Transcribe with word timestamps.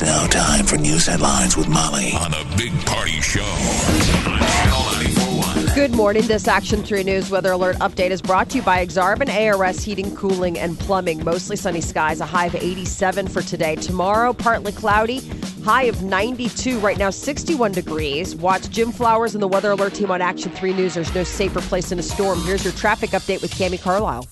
It's 0.00 0.06
now 0.06 0.28
time 0.28 0.64
for 0.64 0.76
news 0.76 1.06
headlines 1.06 1.56
with 1.56 1.66
Molly 1.68 2.12
on 2.12 2.32
a 2.32 2.56
big 2.56 2.72
party 2.86 3.20
show 3.20 3.42
on 3.42 4.38
Channel 4.38 4.80
941. 4.92 5.74
Good 5.74 5.90
morning. 5.90 6.24
This 6.28 6.46
Action 6.46 6.84
3 6.84 7.02
News 7.02 7.30
weather 7.32 7.50
alert 7.50 7.74
update 7.78 8.10
is 8.10 8.22
brought 8.22 8.48
to 8.50 8.58
you 8.58 8.62
by 8.62 8.86
Exarban 8.86 9.28
ARS 9.28 9.82
Heating, 9.82 10.14
Cooling, 10.14 10.56
and 10.56 10.78
Plumbing. 10.78 11.24
Mostly 11.24 11.56
sunny 11.56 11.80
skies, 11.80 12.20
a 12.20 12.26
high 12.26 12.46
of 12.46 12.54
87 12.54 13.26
for 13.26 13.42
today. 13.42 13.74
Tomorrow, 13.74 14.34
partly 14.34 14.70
cloudy, 14.70 15.18
high 15.64 15.86
of 15.86 16.00
92. 16.00 16.78
Right 16.78 16.96
now, 16.96 17.10
61 17.10 17.72
degrees. 17.72 18.36
Watch 18.36 18.70
Jim 18.70 18.92
Flowers 18.92 19.34
and 19.34 19.42
the 19.42 19.48
weather 19.48 19.72
alert 19.72 19.94
team 19.94 20.12
on 20.12 20.22
Action 20.22 20.52
3 20.52 20.74
News. 20.74 20.94
There's 20.94 21.12
no 21.12 21.24
safer 21.24 21.60
place 21.60 21.90
in 21.90 21.98
a 21.98 22.04
storm. 22.04 22.40
Here's 22.42 22.62
your 22.62 22.74
traffic 22.74 23.10
update 23.10 23.42
with 23.42 23.52
Cami 23.52 23.82
Carlisle. 23.82 24.28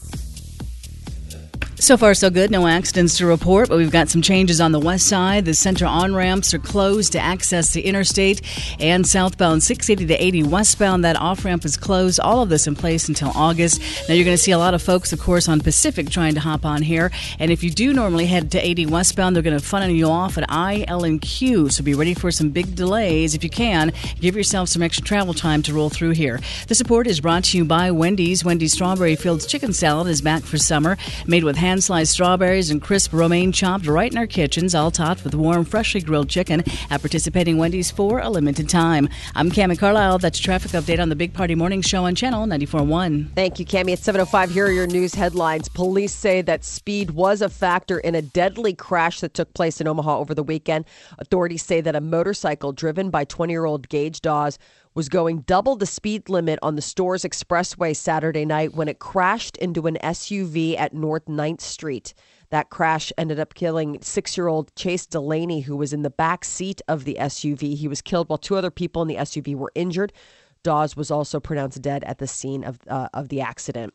So 1.79 1.99
far, 1.99 2.15
so 2.15 2.31
good. 2.31 2.51
No 2.51 2.67
accidents 2.67 3.19
to 3.19 3.27
report, 3.27 3.69
but 3.69 3.77
we've 3.77 3.91
got 3.91 4.09
some 4.09 4.23
changes 4.23 4.63
on 4.63 4.73
the 4.73 4.81
west 4.81 5.07
side. 5.07 5.45
The 5.45 5.53
center 5.53 5.85
on 5.85 6.15
ramps 6.15 6.55
are 6.55 6.59
closed 6.59 7.13
to 7.13 7.21
access 7.21 7.75
the 7.75 7.83
interstate 7.83 8.41
and 8.81 9.07
southbound 9.07 9.63
680 9.63 10.07
to 10.07 10.25
80 10.25 10.43
westbound. 10.45 11.05
That 11.05 11.17
off 11.17 11.45
ramp 11.45 11.67
is 11.67 11.77
closed. 11.77 12.19
All 12.19 12.41
of 12.41 12.49
this 12.49 12.67
in 12.67 12.77
place 12.77 13.09
until 13.09 13.31
August. 13.35 13.79
Now, 14.09 14.15
you're 14.15 14.25
going 14.25 14.39
to 14.39 14.43
see 14.43 14.53
a 14.53 14.59
lot 14.59 14.73
of 14.73 14.81
folks, 14.81 15.13
of 15.13 15.21
course, 15.21 15.51
on 15.51 15.61
Pacific 15.61 16.09
trying 16.09 16.33
to 16.33 16.41
hop 16.41 16.65
on 16.65 16.81
here. 16.81 17.13
And 17.39 17.51
if 17.51 17.63
you 17.63 17.71
do 17.71 17.93
normally 17.93 18.25
head 18.25 18.51
to 18.53 18.67
80 18.67 18.87
westbound, 18.87 19.37
they're 19.37 19.43
going 19.43 19.59
to 19.59 19.65
funnel 19.65 19.91
you 19.91 20.07
off 20.07 20.39
at 20.39 20.51
I, 20.51 20.87
L, 20.89 21.05
and 21.05 21.21
Q. 21.21 21.69
So 21.69 21.85
be 21.85 21.93
ready 21.93 22.15
for 22.15 22.31
some 22.31 22.49
big 22.49 22.75
delays. 22.75 23.35
If 23.35 23.45
you 23.45 23.51
can, 23.51 23.93
give 24.19 24.35
yourself 24.35 24.71
some 24.71 24.81
extra 24.81 25.05
travel 25.05 25.35
time 25.35 25.61
to 25.65 25.75
roll 25.75 25.91
through 25.91 26.13
here. 26.13 26.41
The 26.69 26.75
support 26.75 27.07
is 27.07 27.21
brought 27.21 27.45
to 27.45 27.59
you 27.59 27.67
by 27.67 27.91
Wendy's. 27.91 28.47
Wendy's 28.47 28.73
Strawberry 28.73 29.15
Fields 29.15 29.47
Chicken 29.47 29.75
Salad 29.75 30.07
is 30.07 30.23
back 30.23 30.43
for 30.43 30.57
summer, 30.57 30.97
made 31.27 31.45
with 31.45 31.57
hand 31.67 31.83
sliced 31.83 32.13
strawberries 32.13 32.71
and 32.71 32.81
crisp 32.81 33.13
romaine 33.13 33.51
chopped 33.51 33.89
right 33.89 34.13
in 34.13 34.19
our 34.19 34.27
kitchens, 34.27 34.73
all 34.73 34.93
topped 34.93 35.25
with 35.25 35.35
warm, 35.35 35.65
freshly 35.65 36.01
grilled 36.01 36.29
chicken 36.29 36.63
at 36.91 37.01
participating 37.01 37.59
Wendy's 37.59 37.91
for 37.91 38.21
a 38.21 38.31
limited 38.31 38.69
time. 38.69 39.09
I'm 39.35 39.51
Cami 39.51 39.77
Carlisle. 39.77 40.19
That's 40.19 40.39
your 40.39 40.45
traffic 40.45 40.71
update 40.71 41.01
on 41.01 41.09
the 41.09 41.17
Big 41.17 41.35
Party 41.35 41.57
Morning 41.57 41.83
Show 41.83 42.05
on 42.05 42.15
Channel 42.15 42.47
94.1. 42.47 43.35
Thank 43.35 43.59
you, 43.59 43.67
Cami. 43.67 43.93
At 43.93 43.99
7.05, 43.99 44.51
here 44.51 44.67
are 44.67 44.71
your 44.71 44.87
news 44.87 45.15
headlines. 45.15 45.69
Police 45.69 46.15
say 46.15 46.41
that 46.43 46.63
speed 46.63 47.11
was 47.11 47.43
a 47.43 47.49
factor 47.49 47.99
in 47.99 48.15
a 48.15 48.23
deadly 48.23 48.73
crash 48.73 49.19
that 49.19 49.35
took 49.35 49.53
place 49.53 49.81
in 49.81 49.89
Omaha 49.89 50.19
over 50.19 50.35
the 50.35 50.45
weekend. 50.45 50.85
Authorities 51.19 51.65
say 51.65 51.81
that 51.81 51.97
a 51.97 52.01
motorcycle 52.01 52.73
driven 52.73 53.11
by 53.11 53.25
20-year-old 53.25 53.89
Gage 53.89 54.21
Dawes 54.21 54.57
was 54.97 55.11
going 55.11 55.41
double 55.41 55.77
the 55.77 55.85
speed 55.85 56.31
limit 56.31 56.59
on 56.63 56.75
the 56.75 56.81
Storz 56.81 57.23
expressway 57.23 57.95
Saturday 57.95 58.47
night 58.47 58.75
when 58.75 58.89
it 58.89 58.99
crashed 58.99 59.59
into 59.59 59.87
an 59.87 59.99
SUV 60.03 60.79
at 60.79 60.95
North 60.95 61.27
9th 61.27 61.61
Street. 61.61 62.15
That 62.49 62.71
crash 62.71 63.13
ended 63.19 63.39
up 63.39 63.53
killing 63.53 63.99
six 64.01 64.39
year 64.39 64.49
old 64.49 64.75
Chase 64.75 65.05
Delaney, 65.05 65.61
who 65.61 65.77
was 65.77 65.93
in 65.93 66.01
the 66.01 66.09
back 66.09 66.47
seat 66.47 66.81
of 66.89 67.05
the 67.05 67.19
SUV. 67.21 67.77
He 67.77 67.89
was 67.89 68.01
killed 68.01 68.31
while 68.31 68.39
two 68.39 68.57
other 68.57 68.71
people 68.71 69.03
in 69.03 69.09
the 69.09 69.17
SUV 69.17 69.55
were 69.55 69.71
injured. 69.75 70.15
Dawes 70.63 70.97
was 70.97 71.11
also 71.11 71.41
pronounced 71.41 71.83
dead 71.83 72.03
at 72.05 72.17
the 72.17 72.27
scene 72.27 72.65
of, 72.65 72.79
uh, 72.89 73.09
of 73.13 73.29
the 73.29 73.43
accident. 73.43 73.93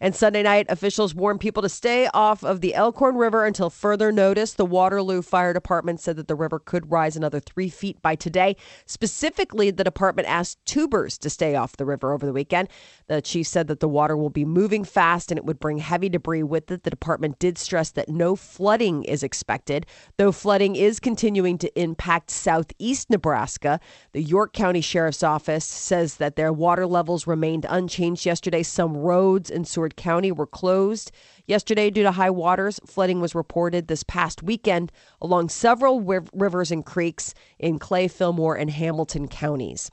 And 0.00 0.14
Sunday 0.14 0.42
night, 0.42 0.66
officials 0.68 1.14
warned 1.14 1.40
people 1.40 1.62
to 1.62 1.68
stay 1.68 2.08
off 2.12 2.42
of 2.42 2.60
the 2.60 2.74
Elkhorn 2.74 3.16
River 3.16 3.44
until 3.44 3.70
further 3.70 4.12
notice. 4.12 4.54
The 4.54 4.66
Waterloo 4.66 5.22
Fire 5.22 5.52
Department 5.52 6.00
said 6.00 6.16
that 6.16 6.28
the 6.28 6.34
river 6.34 6.58
could 6.58 6.90
rise 6.90 7.16
another 7.16 7.40
three 7.40 7.68
feet 7.68 8.00
by 8.02 8.14
today. 8.14 8.56
Specifically, 8.86 9.70
the 9.70 9.84
department 9.84 10.28
asked 10.28 10.64
tubers 10.64 11.18
to 11.18 11.30
stay 11.30 11.54
off 11.54 11.76
the 11.76 11.86
river 11.86 12.12
over 12.12 12.26
the 12.26 12.32
weekend. 12.32 12.68
The 13.06 13.22
chief 13.22 13.46
said 13.46 13.68
that 13.68 13.80
the 13.80 13.88
water 13.88 14.16
will 14.16 14.30
be 14.30 14.44
moving 14.44 14.84
fast 14.84 15.30
and 15.30 15.38
it 15.38 15.44
would 15.44 15.60
bring 15.60 15.78
heavy 15.78 16.08
debris 16.08 16.42
with 16.42 16.70
it. 16.70 16.82
The 16.82 16.90
department 16.90 17.38
did 17.38 17.58
stress 17.58 17.90
that 17.92 18.08
no 18.08 18.36
flooding 18.36 19.04
is 19.04 19.22
expected, 19.22 19.86
though 20.16 20.32
flooding 20.32 20.76
is 20.76 21.00
continuing 21.00 21.58
to 21.58 21.80
impact 21.80 22.30
southeast 22.30 23.10
Nebraska. 23.10 23.80
The 24.12 24.22
York 24.22 24.52
County 24.52 24.80
Sheriff's 24.80 25.22
Office 25.22 25.64
says 25.64 26.16
that 26.16 26.36
their 26.36 26.52
water 26.52 26.86
levels 26.86 27.26
remained 27.26 27.66
unchanged 27.68 28.26
yesterday. 28.26 28.62
Some 28.62 28.96
roads 28.96 29.50
in 29.64 29.66
Seward 29.66 29.96
County 29.96 30.30
were 30.30 30.46
closed 30.46 31.10
yesterday 31.46 31.88
due 31.88 32.02
to 32.02 32.12
high 32.12 32.28
waters. 32.28 32.78
Flooding 32.86 33.22
was 33.22 33.34
reported 33.34 33.88
this 33.88 34.02
past 34.02 34.42
weekend 34.42 34.92
along 35.22 35.48
several 35.48 36.02
riv- 36.02 36.28
rivers 36.34 36.70
and 36.70 36.84
creeks 36.84 37.32
in 37.58 37.78
Clay, 37.78 38.06
Fillmore, 38.06 38.56
and 38.56 38.68
Hamilton 38.70 39.26
counties. 39.26 39.90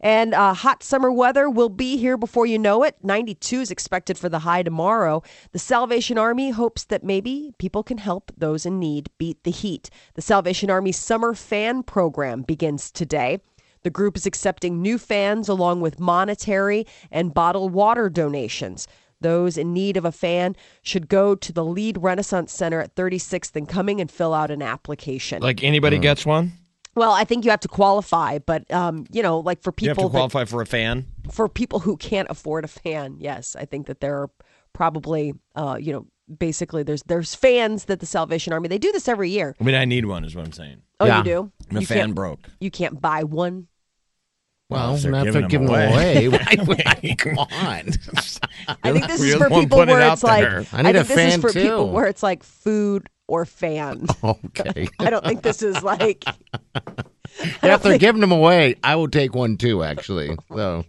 And 0.00 0.34
uh, 0.34 0.54
hot 0.54 0.82
summer 0.82 1.12
weather 1.12 1.48
will 1.48 1.68
be 1.68 1.96
here 1.98 2.16
before 2.16 2.46
you 2.46 2.58
know 2.58 2.82
it. 2.82 2.96
92 3.04 3.60
is 3.60 3.70
expected 3.70 4.18
for 4.18 4.28
the 4.28 4.40
high 4.40 4.64
tomorrow. 4.64 5.22
The 5.52 5.60
Salvation 5.60 6.18
Army 6.18 6.50
hopes 6.50 6.82
that 6.86 7.04
maybe 7.04 7.52
people 7.58 7.84
can 7.84 7.98
help 7.98 8.32
those 8.36 8.66
in 8.66 8.80
need 8.80 9.08
beat 9.18 9.44
the 9.44 9.52
heat. 9.52 9.88
The 10.14 10.22
Salvation 10.22 10.68
Army 10.68 10.90
Summer 10.90 11.32
Fan 11.32 11.84
Program 11.84 12.42
begins 12.42 12.90
today. 12.90 13.38
The 13.82 13.90
group 13.90 14.16
is 14.16 14.26
accepting 14.26 14.80
new 14.80 14.96
fans 14.96 15.48
along 15.48 15.80
with 15.80 15.98
monetary 15.98 16.86
and 17.10 17.34
bottled 17.34 17.72
water 17.72 18.08
donations. 18.08 18.86
Those 19.22 19.56
in 19.56 19.72
need 19.72 19.96
of 19.96 20.04
a 20.04 20.12
fan 20.12 20.54
should 20.82 21.08
go 21.08 21.34
to 21.34 21.52
the 21.52 21.64
Lead 21.64 21.98
Renaissance 21.98 22.52
Center 22.52 22.80
at 22.80 22.94
36th 22.94 23.56
and 23.56 23.68
Cumming 23.68 24.00
and 24.00 24.10
fill 24.10 24.34
out 24.34 24.50
an 24.50 24.62
application. 24.62 25.40
Like 25.42 25.62
anybody 25.64 25.98
gets 25.98 26.26
one? 26.26 26.52
well, 26.94 27.12
I 27.12 27.24
think 27.24 27.44
you 27.46 27.50
have 27.50 27.60
to 27.60 27.68
qualify, 27.68 28.38
but 28.38 28.70
um, 28.70 29.06
you 29.10 29.22
know, 29.22 29.38
like 29.38 29.62
for 29.62 29.72
people 29.72 29.84
You 29.86 29.88
have 29.90 29.96
people 29.96 30.10
to 30.10 30.14
qualify 30.14 30.44
for 30.44 30.60
a 30.60 30.66
fan. 30.66 31.06
for 31.30 31.48
people 31.48 31.78
who 31.80 31.96
can't 31.96 32.28
afford 32.30 32.64
a 32.64 32.68
fan, 32.68 33.16
yes, 33.18 33.56
I 33.58 33.64
think 33.64 33.86
that 33.86 34.00
there 34.00 34.16
are 34.20 34.30
probably 34.74 35.32
uh, 35.54 35.78
you 35.80 35.92
know, 35.92 36.06
basically 36.38 36.82
there's 36.82 37.02
there's 37.04 37.34
fans 37.34 37.86
that 37.86 38.00
the 38.00 38.06
Salvation 38.06 38.52
Army 38.52 38.68
they 38.68 38.78
do 38.78 38.92
this 38.92 39.08
every 39.08 39.30
year. 39.30 39.54
I 39.60 39.64
mean, 39.64 39.74
I 39.74 39.84
need 39.84 40.04
one, 40.06 40.24
is 40.24 40.34
what 40.34 40.44
I'm 40.44 40.52
saying. 40.52 40.82
Oh, 41.00 41.06
Yeah. 41.06 41.18
you 41.18 41.24
do? 41.24 41.52
My 41.70 41.80
you 41.80 41.86
fan 41.86 42.12
broke. 42.12 42.40
You 42.60 42.70
can't 42.70 43.00
buy 43.00 43.24
one. 43.24 43.68
Well, 44.72 44.94
if 44.94 45.02
they're 45.02 45.10
not 45.12 45.24
giving 45.24 45.32
for 45.32 45.40
them 45.40 45.48
giving 45.48 45.68
away. 45.68 46.28
them 46.28 46.34
away. 46.34 46.38
Why 46.56 46.64
would- 47.02 47.18
Come 47.18 47.38
on. 47.38 47.48
I 48.82 48.92
think 48.92 49.06
this 49.06 49.20
is 49.20 49.34
for 49.36 49.48
people 49.48 49.78
putting 49.78 49.94
it 49.94 49.98
where 49.98 50.12
it's 50.12 50.22
like 50.22 50.42
there. 50.42 50.64
I 50.72 50.82
need 50.82 50.92
think 50.92 50.96
a 51.04 51.08
this 51.08 51.10
is 51.10 51.16
fan, 51.16 51.40
for 51.40 51.52
people 51.52 51.86
too. 51.86 51.92
where 51.92 52.06
it's 52.06 52.22
like 52.22 52.42
food 52.42 53.06
or 53.28 53.44
fan. 53.46 54.06
Okay. 54.24 54.88
I 54.98 55.10
don't 55.10 55.24
think 55.24 55.42
this 55.42 55.62
is 55.62 55.82
like 55.82 56.24
Yeah, 57.62 57.74
if 57.74 57.82
they're 57.82 57.98
giving 57.98 58.20
them 58.20 58.32
away, 58.32 58.76
I 58.84 58.94
will 58.96 59.08
take 59.08 59.34
one 59.34 59.56
too, 59.56 59.82
actually. 59.82 60.36
So, 60.54 60.84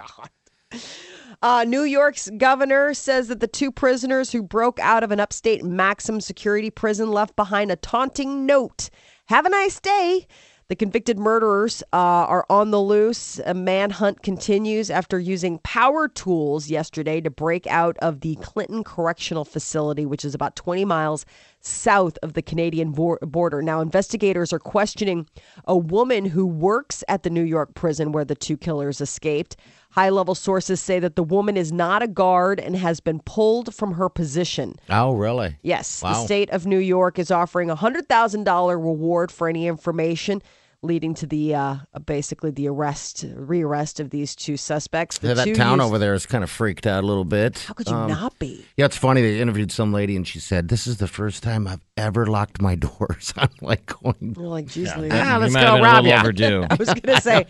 Uh, 1.41 1.65
New 1.67 1.83
York's 1.83 2.29
governor 2.37 2.93
says 2.93 3.27
that 3.27 3.41
the 3.41 3.47
two 3.47 3.69
prisoners 3.71 4.31
who 4.31 4.41
broke 4.41 4.79
out 4.79 5.03
of 5.03 5.11
an 5.11 5.19
upstate 5.19 5.61
maximum 5.63 6.21
security 6.21 6.69
prison 6.69 7.11
left 7.11 7.35
behind 7.35 7.69
a 7.69 7.75
taunting 7.75 8.45
note. 8.45 8.89
Have 9.25 9.45
a 9.45 9.49
nice 9.49 9.79
day. 9.81 10.25
The 10.69 10.75
convicted 10.77 11.19
murderers 11.19 11.83
uh, 11.91 11.97
are 11.97 12.45
on 12.49 12.71
the 12.71 12.79
loose. 12.79 13.39
A 13.45 13.53
manhunt 13.53 14.23
continues 14.23 14.89
after 14.89 15.19
using 15.19 15.59
power 15.59 16.07
tools 16.07 16.69
yesterday 16.69 17.19
to 17.21 17.29
break 17.29 17.67
out 17.67 17.97
of 17.97 18.21
the 18.21 18.35
Clinton 18.35 18.83
Correctional 18.83 19.43
Facility, 19.43 20.05
which 20.05 20.23
is 20.23 20.33
about 20.33 20.55
20 20.55 20.85
miles 20.85 21.25
south 21.59 22.17
of 22.23 22.33
the 22.33 22.41
Canadian 22.41 22.91
border. 22.91 23.61
Now, 23.61 23.81
investigators 23.81 24.53
are 24.53 24.59
questioning 24.59 25.27
a 25.65 25.77
woman 25.77 26.25
who 26.25 26.45
works 26.45 27.03
at 27.07 27.23
the 27.23 27.29
New 27.29 27.43
York 27.43 27.73
prison 27.73 28.11
where 28.11 28.25
the 28.25 28.35
two 28.35 28.57
killers 28.57 29.01
escaped. 29.01 29.57
High 29.93 30.09
level 30.09 30.35
sources 30.35 30.81
say 30.81 30.99
that 30.99 31.15
the 31.15 31.23
woman 31.23 31.55
is 31.55 31.71
not 31.71 32.01
a 32.03 32.07
guard 32.07 32.59
and 32.59 32.75
has 32.75 32.99
been 32.99 33.19
pulled 33.19 33.73
from 33.75 33.93
her 33.93 34.09
position. 34.09 34.75
Oh, 34.89 35.13
really? 35.13 35.57
Yes, 35.61 35.99
the 36.01 36.13
state 36.25 36.49
of 36.49 36.65
New 36.65 36.79
York 36.79 37.19
is 37.19 37.29
offering 37.31 37.69
a 37.69 37.75
hundred 37.75 38.09
thousand 38.09 38.43
dollar 38.43 38.77
reward 38.79 39.31
for 39.31 39.47
any 39.47 39.67
information 39.67 40.41
leading 40.85 41.13
to 41.13 41.25
the 41.25 41.55
uh, 41.55 41.75
basically 42.05 42.51
the 42.51 42.67
arrest, 42.67 43.23
rearrest 43.37 44.01
of 44.01 44.09
these 44.09 44.35
two 44.35 44.57
suspects. 44.57 45.17
The 45.19 45.29
Yeah, 45.29 45.33
that 45.35 45.45
two 45.45 45.55
town 45.55 45.77
used- 45.77 45.87
over 45.87 45.97
there 45.97 46.13
is 46.13 46.25
kind 46.25 46.43
of 46.43 46.49
freaked 46.49 46.85
out 46.85 47.05
a 47.05 47.07
little 47.07 47.23
bit. 47.23 47.59
How 47.59 47.73
could 47.73 47.87
you 47.87 47.95
Um, 47.95 48.09
not 48.09 48.37
be? 48.37 48.65
Yeah, 48.75 48.85
it's 48.85 48.97
funny. 48.97 49.21
They 49.21 49.39
interviewed 49.39 49.71
some 49.71 49.93
lady, 49.93 50.17
and 50.17 50.27
she 50.27 50.39
said, 50.39 50.67
"This 50.67 50.85
is 50.85 50.97
the 50.97 51.07
first 51.07 51.41
time 51.41 51.67
I've 51.67 51.79
ever 51.95 52.25
locked 52.25 52.61
my 52.61 52.75
doors." 52.87 53.33
I'm 53.37 53.47
like 53.61 53.85
going, 53.85 54.35
You're 54.37 54.47
like, 54.47 54.65
geez, 54.65 54.93
Lee. 54.97 55.07
Ah, 55.11 55.37
let's 55.39 55.53
might 55.53 55.61
go 55.61 55.67
have 55.67 55.75
been 55.75 55.81
a 55.81 55.83
rob 55.85 56.03
little 56.03 56.09
ya. 56.17 56.19
overdue. 56.21 56.65
I 56.71 56.75
was 56.75 56.93
gonna 56.93 57.21
say 57.21 57.45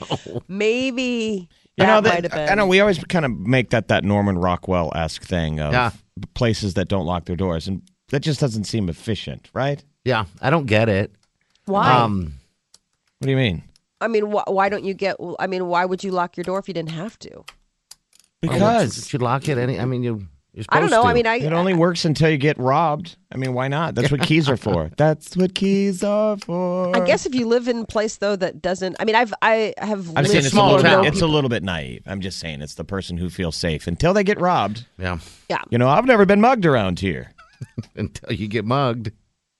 maybe 0.48 1.50
You 1.78 1.86
know, 1.88 2.02
that, 2.02 2.30
been. 2.32 2.50
I 2.50 2.54
know 2.56 2.68
we 2.68 2.80
always 2.80 3.04
kind 3.06 3.26
of 3.26 3.32
make 3.32 3.72
that 3.72 3.88
that 3.88 4.04
Norman 4.04 4.38
Rockwell 4.38 4.92
esque 4.96 5.24
thing 5.24 5.60
of 5.60 5.74
Yeah. 5.74 5.92
places 6.36 6.76
that 6.76 6.88
don't 6.88 7.06
lock 7.06 7.26
their 7.26 7.36
doors, 7.36 7.68
and 7.68 7.82
that 8.10 8.20
just 8.22 8.40
doesn't 8.40 8.66
seem 8.66 8.90
efficient, 8.90 9.50
right? 9.54 9.84
"Yeah, 10.06 10.26
I 10.42 10.50
don't 10.52 10.68
get 10.68 10.88
it." 10.90 11.16
Why? 11.66 11.92
Um, 11.92 12.34
What 13.20 13.26
do 13.26 13.32
you 13.32 13.38
mean? 13.38 13.64
I 14.02 14.08
mean, 14.08 14.26
wh- 14.32 14.48
why 14.48 14.70
don't 14.70 14.84
you 14.84 14.94
get? 14.94 15.16
I 15.40 15.48
mean, 15.48 15.68
why 15.68 15.86
would 15.86 16.04
you 16.04 16.12
lock 16.12 16.36
your 16.38 16.44
door 16.44 16.60
if 16.60 16.68
you 16.68 16.74
didn't 16.74 16.92
have 16.92 17.18
to? 17.20 17.44
Because 18.42 19.12
you 19.14 19.20
lock 19.20 19.48
it 19.48 19.58
any. 19.58 19.80
I 19.80 19.86
mean, 19.86 20.04
you. 20.04 20.28
You're 20.56 20.66
I 20.70 20.80
don't 20.80 20.92
know. 20.92 21.02
to. 21.02 21.08
I 21.08 21.14
mean, 21.14 21.26
I 21.26 21.36
it 21.38 21.52
only 21.52 21.74
works 21.74 22.06
until 22.06 22.30
you 22.30 22.38
get 22.38 22.58
robbed. 22.60 23.16
I 23.32 23.38
mean, 23.38 23.54
why 23.54 23.68
not? 23.68 23.96
That's 23.96 24.12
what 24.12 24.22
keys 24.30 24.48
are 24.48 24.56
for. 24.58 24.92
That's 24.98 25.36
what 25.36 25.56
keys 25.56 26.04
are 26.04 26.38
for. 26.38 26.96
I 26.96 27.00
guess 27.06 27.26
if 27.26 27.34
you 27.34 27.48
live 27.48 27.68
in 27.68 27.80
a 27.80 27.86
place 27.86 28.18
though 28.18 28.36
that 28.36 28.62
doesn't, 28.62 28.96
I 29.00 29.06
mean, 29.06 29.16
I've 29.16 29.34
I 29.42 29.74
have 29.80 30.10
I'm 30.10 30.16
lived 30.24 30.28
saying 30.30 30.38
it's 30.40 30.48
a, 30.48 30.50
small 30.52 30.74
little 30.74 30.86
or 30.86 30.90
know 30.98 31.02
bit, 31.04 31.14
it's 31.14 31.22
a 31.22 31.28
little 31.28 31.50
bit 31.50 31.64
naive. 31.64 32.04
I'm 32.06 32.22
just 32.22 32.38
saying 32.40 32.62
it's 32.62 32.76
the 32.76 32.84
person 32.84 33.18
who 33.18 33.30
feels 33.32 33.56
safe 33.56 33.88
until 33.88 34.14
they 34.14 34.24
get 34.24 34.40
robbed. 34.40 34.86
yeah, 35.00 35.18
Yeah. 35.50 35.62
You 35.72 35.80
know, 35.80 35.90
I've 35.90 36.06
never 36.06 36.26
been 36.26 36.40
mugged 36.42 36.66
around 36.68 37.00
here. 37.00 37.32
until 37.96 38.34
you 38.34 38.48
get 38.48 38.66
mugged. 38.66 39.08
You 39.08 39.14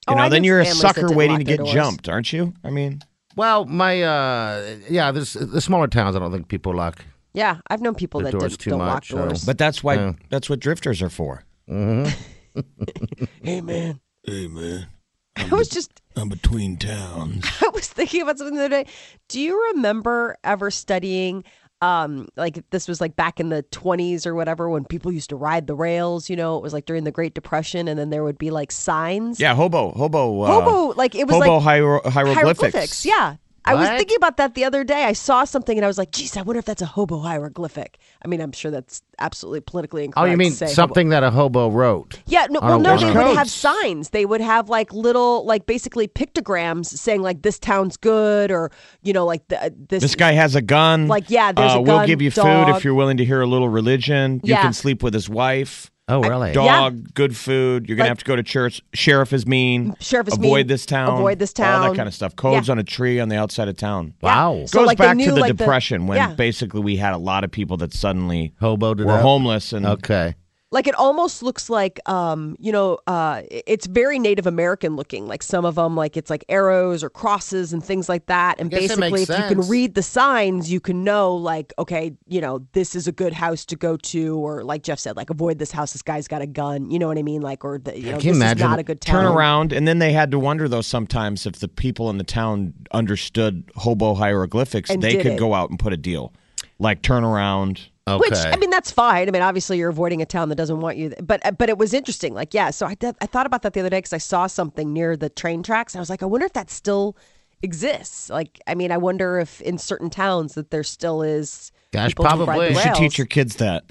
Oh, 0.08 0.14
know, 0.14 0.22
I 0.24 0.28
then 0.28 0.44
you're 0.44 0.60
a 0.60 0.66
sucker 0.66 1.10
waiting 1.12 1.38
to 1.38 1.44
get 1.44 1.56
doors. 1.58 1.72
jumped, 1.72 2.08
aren't 2.10 2.30
you? 2.32 2.52
I 2.62 2.68
mean, 2.70 3.00
Well, 3.36 3.64
my 3.64 4.02
uh, 4.02 4.76
yeah, 4.90 5.10
there's 5.10 5.32
the 5.32 5.60
smaller 5.62 5.86
towns. 5.88 6.14
I 6.14 6.18
don't 6.18 6.30
think 6.30 6.46
people 6.48 6.74
lock. 6.74 7.02
Yeah, 7.34 7.58
I've 7.68 7.80
known 7.82 7.94
people 7.96 8.20
The 8.20 8.30
that 8.30 8.38
door's 8.38 8.52
did, 8.52 8.60
too 8.60 8.70
don't 8.70 8.78
lock 8.78 8.94
much, 8.94 9.08
so- 9.10 9.16
doors. 9.18 9.44
but 9.44 9.58
that's 9.58 9.82
why 9.84 9.94
Yeah. 9.96 10.12
that's 10.30 10.48
what 10.48 10.60
drifters 10.60 11.02
are 11.02 11.10
for. 11.10 11.44
hey, 11.66 13.60
man, 13.60 14.00
Hey 14.26 14.46
man, 14.46 14.86
I 15.36 15.48
was 15.54 15.68
just 15.68 16.00
I'm 16.16 16.28
between 16.28 16.76
towns. 16.76 17.44
I 17.62 17.68
was 17.74 17.88
thinking 17.88 18.22
about 18.22 18.38
something 18.38 18.56
the 18.56 18.64
other 18.66 18.84
day. 18.84 18.90
Do 19.28 19.40
you 19.40 19.72
remember 19.74 20.36
ever 20.44 20.70
studying? 20.70 21.44
Um, 21.82 22.28
like 22.36 22.62
this 22.70 22.88
was 22.88 23.00
like 23.02 23.14
back 23.16 23.40
in 23.40 23.50
the 23.50 23.62
20s 23.64 24.24
or 24.26 24.34
whatever 24.34 24.70
when 24.70 24.86
people 24.86 25.12
used 25.12 25.28
to 25.30 25.36
ride 25.36 25.66
the 25.66 25.74
rails, 25.74 26.30
you 26.30 26.36
know, 26.36 26.56
it 26.56 26.62
was 26.62 26.72
like 26.72 26.86
during 26.86 27.04
the 27.04 27.10
Great 27.10 27.34
Depression 27.34 27.88
and 27.88 27.98
then 27.98 28.08
there 28.08 28.24
would 28.24 28.38
be 28.38 28.50
like 28.50 28.72
signs. 28.72 29.38
Yeah, 29.38 29.54
hobo, 29.54 29.90
hobo, 29.90 30.40
uh, 30.42 30.46
Hobo, 30.46 30.94
like 30.96 31.14
it 31.14 31.26
was 31.26 31.34
hobo 31.36 31.56
like 31.56 31.62
hiero- 31.64 32.00
hieroglyphics. 32.08 32.34
hieroglyphics. 32.72 33.04
Yeah. 33.04 33.36
I 33.66 33.74
was 33.74 33.88
thinking 33.88 34.16
about 34.16 34.36
that 34.36 34.54
the 34.54 34.64
other 34.64 34.84
day. 34.84 35.04
I 35.04 35.12
saw 35.14 35.44
something 35.44 35.76
and 35.78 35.84
I 35.84 35.88
was 35.88 35.96
like, 35.98 36.10
geez, 36.10 36.36
I 36.36 36.42
wonder 36.42 36.58
if 36.58 36.64
that's 36.64 36.82
a 36.82 36.86
hobo 36.86 37.18
hieroglyphic. 37.20 37.98
I 38.22 38.28
mean, 38.28 38.40
I'm 38.40 38.52
sure 38.52 38.70
that's 38.70 39.02
absolutely 39.18 39.60
politically 39.60 40.04
incorrect. 40.04 40.28
Oh, 40.28 40.30
you 40.30 40.36
mean 40.36 40.50
to 40.50 40.56
say 40.56 40.66
hobo. 40.66 40.74
something 40.74 41.08
that 41.10 41.22
a 41.22 41.30
hobo 41.30 41.70
wrote? 41.70 42.20
Yeah, 42.26 42.46
no, 42.50 42.60
well, 42.60 42.78
no, 42.78 42.90
wall. 42.90 42.98
they 42.98 43.06
would 43.06 43.36
have 43.36 43.48
signs. 43.48 44.10
They 44.10 44.26
would 44.26 44.40
have 44.40 44.68
like 44.68 44.92
little, 44.92 45.44
like 45.46 45.66
basically 45.66 46.08
pictograms 46.08 46.86
saying 46.86 47.22
like 47.22 47.42
this 47.42 47.58
town's 47.58 47.96
good, 47.96 48.50
or 48.50 48.70
you 49.02 49.12
know, 49.12 49.24
like 49.24 49.46
the, 49.48 49.74
this. 49.88 50.02
This 50.02 50.14
guy 50.14 50.32
has 50.32 50.54
a 50.54 50.62
gun. 50.62 51.08
Like, 51.08 51.30
yeah, 51.30 51.52
there's 51.52 51.72
uh, 51.72 51.78
a 51.78 51.82
We'll 51.82 52.06
give 52.06 52.20
you 52.20 52.30
dog. 52.30 52.66
food 52.66 52.76
if 52.76 52.84
you're 52.84 52.94
willing 52.94 53.16
to 53.18 53.24
hear 53.24 53.40
a 53.40 53.46
little 53.46 53.68
religion. 53.68 54.40
You 54.44 54.54
Yeah. 54.54 54.62
can 54.62 54.72
sleep 54.72 55.02
with 55.02 55.14
his 55.14 55.28
wife. 55.28 55.90
Oh, 56.06 56.20
really? 56.20 56.52
Dog, 56.52 57.14
good 57.14 57.34
food. 57.34 57.88
You're 57.88 57.96
gonna 57.96 58.04
Like- 58.04 58.08
have 58.10 58.18
to 58.18 58.24
go 58.26 58.36
to 58.36 58.42
church. 58.42 58.82
Sheriff 58.92 59.32
is 59.32 59.46
mean. 59.46 59.94
Sheriff 60.00 60.28
is 60.28 60.34
Avoid 60.34 60.42
mean. 60.42 60.50
Avoid 60.52 60.68
this 60.68 60.84
town. 60.86 61.14
Avoid 61.14 61.38
this 61.38 61.52
town. 61.54 61.82
All 61.82 61.90
that 61.90 61.96
kind 61.96 62.06
of 62.06 62.14
stuff. 62.14 62.36
Codes 62.36 62.68
Yeah. 62.68 62.72
on 62.72 62.78
a 62.78 62.84
tree 62.84 63.20
on 63.20 63.30
the 63.30 63.36
outside 63.36 63.68
of 63.68 63.76
town. 63.78 64.12
Wow. 64.20 64.64
So, 64.66 64.80
Goes 64.80 64.86
like, 64.88 64.98
back 64.98 65.16
new, 65.16 65.24
to 65.26 65.32
the 65.32 65.40
like, 65.40 65.48
the- 65.48 65.54
depression 65.64 66.06
when 66.06 66.18
yeah. 66.18 66.34
basically 66.34 66.82
we 66.82 66.96
had 66.96 67.14
a 67.14 67.18
lot 67.18 67.42
of 67.42 67.50
people 67.50 67.78
that 67.78 67.94
suddenly 67.94 68.52
Hoboed 68.60 69.00
it 69.00 69.06
were 69.06 69.12
up? 69.12 69.22
homeless 69.22 69.72
and 69.72 69.86
Okay. 69.86 70.34
Like 70.74 70.88
it 70.88 70.96
almost 70.96 71.40
looks 71.40 71.70
like, 71.70 72.00
um, 72.08 72.56
you 72.58 72.72
know, 72.72 72.98
uh, 73.06 73.42
it's 73.48 73.86
very 73.86 74.18
Native 74.18 74.44
American 74.44 74.96
looking. 74.96 75.28
Like 75.28 75.44
some 75.44 75.64
of 75.64 75.76
them, 75.76 75.94
like 75.94 76.16
it's 76.16 76.30
like 76.30 76.44
arrows 76.48 77.04
or 77.04 77.10
crosses 77.10 77.72
and 77.72 77.82
things 77.82 78.08
like 78.08 78.26
that. 78.26 78.58
And 78.58 78.72
basically, 78.72 79.22
if 79.22 79.28
you 79.28 79.36
can 79.36 79.60
read 79.68 79.94
the 79.94 80.02
signs, 80.02 80.72
you 80.72 80.80
can 80.80 81.04
know, 81.04 81.36
like, 81.36 81.72
okay, 81.78 82.16
you 82.26 82.40
know, 82.40 82.66
this 82.72 82.96
is 82.96 83.06
a 83.06 83.12
good 83.12 83.32
house 83.32 83.64
to 83.66 83.76
go 83.76 83.96
to, 83.96 84.36
or 84.36 84.64
like 84.64 84.82
Jeff 84.82 84.98
said, 84.98 85.14
like 85.16 85.30
avoid 85.30 85.60
this 85.60 85.70
house. 85.70 85.92
This 85.92 86.02
guy's 86.02 86.26
got 86.26 86.42
a 86.42 86.46
gun. 86.46 86.90
You 86.90 86.98
know 86.98 87.06
what 87.06 87.18
I 87.18 87.22
mean? 87.22 87.40
Like, 87.40 87.64
or 87.64 87.78
the, 87.78 87.96
you 87.96 88.10
know, 88.10 88.18
this 88.18 88.36
imagine 88.36 88.58
is 88.58 88.70
not 88.70 88.80
a 88.80 88.82
good 88.82 89.00
town. 89.00 89.22
turn 89.22 89.32
around 89.32 89.72
and 89.72 89.86
then 89.86 90.00
they 90.00 90.12
had 90.12 90.32
to 90.32 90.40
wonder 90.40 90.66
though 90.66 90.80
sometimes 90.80 91.46
if 91.46 91.60
the 91.60 91.68
people 91.68 92.10
in 92.10 92.18
the 92.18 92.24
town 92.24 92.74
understood 92.90 93.70
hobo 93.76 94.14
hieroglyphics 94.14 94.90
And 94.90 95.00
they 95.00 95.18
could 95.18 95.34
it. 95.34 95.38
go 95.38 95.54
out 95.54 95.70
and 95.70 95.78
put 95.78 95.92
a 95.92 95.96
deal 95.96 96.32
like 96.78 97.02
turn 97.02 97.24
around 97.24 97.88
Okay. 98.06 98.18
Which 98.18 98.38
I 98.38 98.56
mean, 98.56 98.68
that's 98.68 98.90
fine. 98.90 99.28
I 99.28 99.30
mean, 99.30 99.40
obviously, 99.40 99.78
you're 99.78 99.88
avoiding 99.88 100.20
a 100.20 100.26
town 100.26 100.50
that 100.50 100.56
doesn't 100.56 100.80
want 100.80 100.98
you. 100.98 101.14
But 101.22 101.56
but 101.56 101.70
it 101.70 101.78
was 101.78 101.94
interesting. 101.94 102.34
Like, 102.34 102.52
yeah. 102.52 102.68
So 102.70 102.86
I 102.86 102.94
did, 102.94 103.16
I 103.22 103.26
thought 103.26 103.46
about 103.46 103.62
that 103.62 103.72
the 103.72 103.80
other 103.80 103.88
day 103.88 103.96
because 103.98 104.12
I 104.12 104.18
saw 104.18 104.46
something 104.46 104.92
near 104.92 105.16
the 105.16 105.30
train 105.30 105.62
tracks. 105.62 105.94
And 105.94 106.00
I 106.00 106.02
was 106.02 106.10
like, 106.10 106.22
I 106.22 106.26
wonder 106.26 106.44
if 106.44 106.52
that 106.52 106.70
still 106.70 107.16
exists. 107.62 108.28
Like, 108.28 108.60
I 108.66 108.74
mean, 108.74 108.92
I 108.92 108.98
wonder 108.98 109.38
if 109.38 109.62
in 109.62 109.78
certain 109.78 110.10
towns 110.10 110.52
that 110.52 110.70
there 110.70 110.84
still 110.84 111.22
is. 111.22 111.72
Gosh, 111.92 112.10
people 112.10 112.26
probably. 112.26 112.68
You 112.68 112.74
you 112.74 112.80
should 112.80 112.94
teach 112.94 113.16
your 113.16 113.26
kids 113.26 113.56
that 113.56 113.84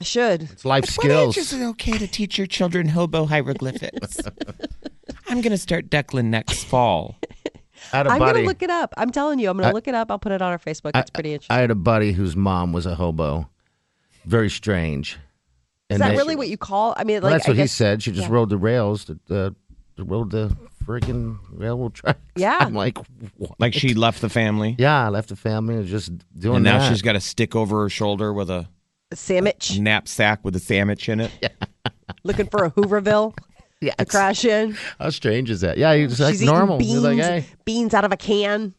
I 0.00 0.04
should. 0.04 0.42
it's 0.44 0.64
life 0.64 0.86
skills. 0.86 1.36
Is 1.36 1.52
it 1.52 1.62
okay 1.62 1.98
to 1.98 2.06
teach 2.06 2.38
your 2.38 2.46
children 2.46 2.88
hobo 2.88 3.26
hieroglyphics 3.26 4.20
i'm 5.28 5.40
gonna 5.40 5.58
start 5.58 5.90
declan 5.90 6.26
next 6.26 6.62
fall 6.64 7.16
I 7.22 7.26
had 7.44 7.54
a 7.56 7.57
I'm 7.92 8.06
buddy. 8.06 8.18
gonna 8.40 8.46
look 8.46 8.62
it 8.62 8.70
up. 8.70 8.94
I'm 8.96 9.10
telling 9.10 9.38
you, 9.38 9.50
I'm 9.50 9.56
gonna 9.56 9.68
I- 9.68 9.72
look 9.72 9.88
it 9.88 9.94
up. 9.94 10.10
I'll 10.10 10.18
put 10.18 10.32
it 10.32 10.42
on 10.42 10.50
our 10.52 10.58
Facebook. 10.58 10.92
I- 10.94 11.00
It's 11.00 11.10
pretty 11.10 11.32
interesting. 11.32 11.56
I 11.56 11.60
had 11.60 11.70
a 11.70 11.74
buddy 11.74 12.12
whose 12.12 12.36
mom 12.36 12.72
was 12.72 12.86
a 12.86 12.94
hobo. 12.94 13.48
Very 14.24 14.50
strange. 14.50 15.18
is 15.90 15.98
that 15.98 16.10
they- 16.10 16.16
really 16.16 16.36
what 16.36 16.48
you 16.48 16.56
call? 16.58 16.94
I 16.96 17.04
mean, 17.04 17.22
Well, 17.22 17.32
that's 17.32 17.46
I 17.46 17.50
what 17.52 17.58
he 17.58 17.66
said. 17.66 18.02
She 18.02 18.12
just 18.12 18.28
yeah. 18.28 18.34
rode 18.34 18.50
the 18.50 18.58
rails. 18.58 19.04
The, 19.06 19.18
the, 19.26 19.54
the 19.96 20.04
rode 20.04 20.30
the 20.30 20.54
friggin' 20.84 21.38
railroad 21.50 21.94
tracks. 21.94 22.18
Yeah. 22.36 22.58
I'm 22.60 22.74
like, 22.74 22.98
what? 23.36 23.58
like 23.58 23.74
she 23.74 23.94
left 23.94 24.20
the 24.22 24.28
family 24.30 24.74
yeah, 24.78 25.06
I 25.06 25.08
left 25.10 25.28
the 25.28 25.36
family 25.36 25.74
and 25.76 25.86
just 25.86 26.10
doing 26.38 26.56
and 26.56 26.64
now 26.64 26.78
that. 26.78 26.88
she's 26.88 27.02
got 27.02 27.14
a 27.16 27.20
stick 27.20 27.54
over 27.56 27.82
her 27.82 27.88
shoulder 27.90 28.32
with 28.32 28.48
a 28.48 28.68
sandwich, 29.12 29.78
knapsack 29.78 30.44
with 30.44 30.54
a 30.56 30.60
sandwich 30.60 31.08
in 31.08 31.20
it 31.20 31.30
looking 32.24 32.46
for 32.46 32.64
a 32.64 32.70
Hooverville 32.70 33.36
yeah, 33.80 33.94
to 33.94 34.04
crash 34.04 34.44
in. 34.44 34.76
How 34.98 35.10
strange 35.10 35.50
is 35.50 35.60
that? 35.60 35.78
Yeah, 35.78 35.94
he's 35.94 36.18
like 36.20 36.34
She's 36.34 36.42
normal. 36.42 36.78
beans, 36.78 37.02
like, 37.02 37.18
hey, 37.18 37.46
beans 37.64 37.94
out 37.94 38.04
of 38.04 38.12
a 38.12 38.16
can. 38.16 38.74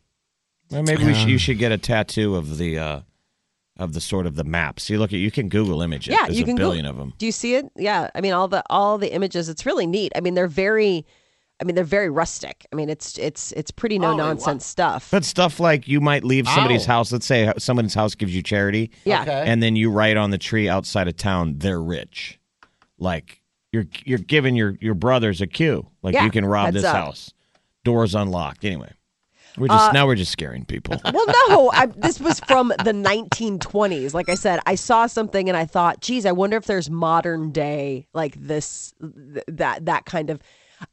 well, 0.72 0.84
maybe 0.84 1.06
we 1.06 1.14
should, 1.14 1.30
you 1.30 1.38
should 1.38 1.58
get 1.58 1.72
a 1.72 1.78
tattoo 1.78 2.36
of 2.36 2.58
the 2.58 2.78
uh 2.80 3.02
of 3.78 3.94
the 3.94 4.02
sort 4.02 4.26
of 4.26 4.36
the 4.36 4.44
maps 4.44 4.90
you 4.90 5.00
look 5.00 5.14
at 5.14 5.20
you 5.20 5.32
can 5.32 5.48
google 5.48 5.82
images 5.82 6.14
Yeah, 6.14 6.26
there's 6.26 6.38
you 6.38 6.44
a 6.44 6.48
can 6.48 6.56
go- 6.58 6.66
billion 6.66 6.86
of 6.86 6.98
them 6.98 7.14
Do 7.18 7.26
you 7.26 7.32
see 7.32 7.56
it? 7.56 7.66
Yeah. 7.78 8.10
I 8.14 8.20
mean, 8.20 8.34
all 8.34 8.48
the 8.50 8.62
all 8.70 8.98
the 8.98 9.14
images. 9.14 9.48
It's 9.48 9.66
really 9.66 9.88
neat. 9.88 10.12
I 10.16 10.22
mean, 10.22 10.34
they're 10.34 10.48
very. 10.48 11.06
I 11.62 11.66
mean, 11.66 11.76
they're 11.76 11.84
very 11.84 12.10
rustic. 12.10 12.66
I 12.72 12.76
mean, 12.78 12.90
it's 12.90 13.18
it's 13.18 13.52
it's 13.54 13.70
pretty 13.72 14.00
no 14.00 14.16
nonsense 14.16 14.66
stuff. 14.66 15.10
but 15.12 15.26
stuff 15.26 15.60
like 15.60 15.90
you 15.90 16.00
might 16.00 16.24
leave 16.24 16.48
somebody's 16.48 16.84
Ow. 16.88 16.94
house 16.94 17.12
let's 17.12 17.26
say 17.26 17.52
someone's 17.58 17.94
house 17.94 18.16
gives 18.16 18.34
you 18.34 18.42
charity 18.42 18.92
yeah. 19.04 19.24
Okay. 19.24 19.44
and 19.46 19.62
then 19.62 19.76
you 19.76 19.92
write 19.92 20.16
on 20.16 20.30
the 20.32 20.38
tree 20.38 20.70
outside 20.70 21.10
of 21.10 21.18
town 21.18 21.56
they're 21.58 21.82
rich 21.82 22.40
like 22.98 23.39
you're 23.72 23.86
you're 24.06 24.20
giving 24.20 24.56
your 24.56 24.78
your 24.82 24.94
brothers 24.94 25.42
a 25.42 25.48
cue 25.48 25.86
like 26.02 26.14
Yeah, 26.14 26.26
you 26.26 26.32
can 26.32 26.46
rob 26.46 26.74
this 26.74 26.84
up. 26.84 26.96
house 26.96 27.34
doors 27.84 28.16
unlocked 28.16 28.66
anyway 28.66 28.92
we're 29.58 29.68
just 29.68 29.90
Uh, 29.90 29.92
now 29.92 30.06
we're 30.08 30.16
just 30.16 30.32
scaring 30.32 30.64
people 30.66 30.96
Well, 31.04 31.26
no, 31.50 31.72
I, 31.74 31.88
this 31.88 32.20
was 32.20 32.40
from 32.42 32.70
the 32.70 32.94
1920s. 32.94 34.14
Like 34.14 34.30
I 34.30 34.36
said, 34.36 34.60
I 34.66 34.76
saw 34.76 35.08
something 35.08 35.50
and 35.50 35.58
I 35.58 35.66
thought, 35.66 36.02
geez, 36.02 36.26
I 36.26 36.32
wonder 36.32 36.56
if 36.56 36.66
there's 36.66 36.90
modern 36.90 37.52
day 37.52 38.08
like 38.14 38.36
this, 38.36 38.94
th- 39.02 39.44
that 39.48 39.86
that 39.86 40.06
kind 40.06 40.30
of. 40.30 40.40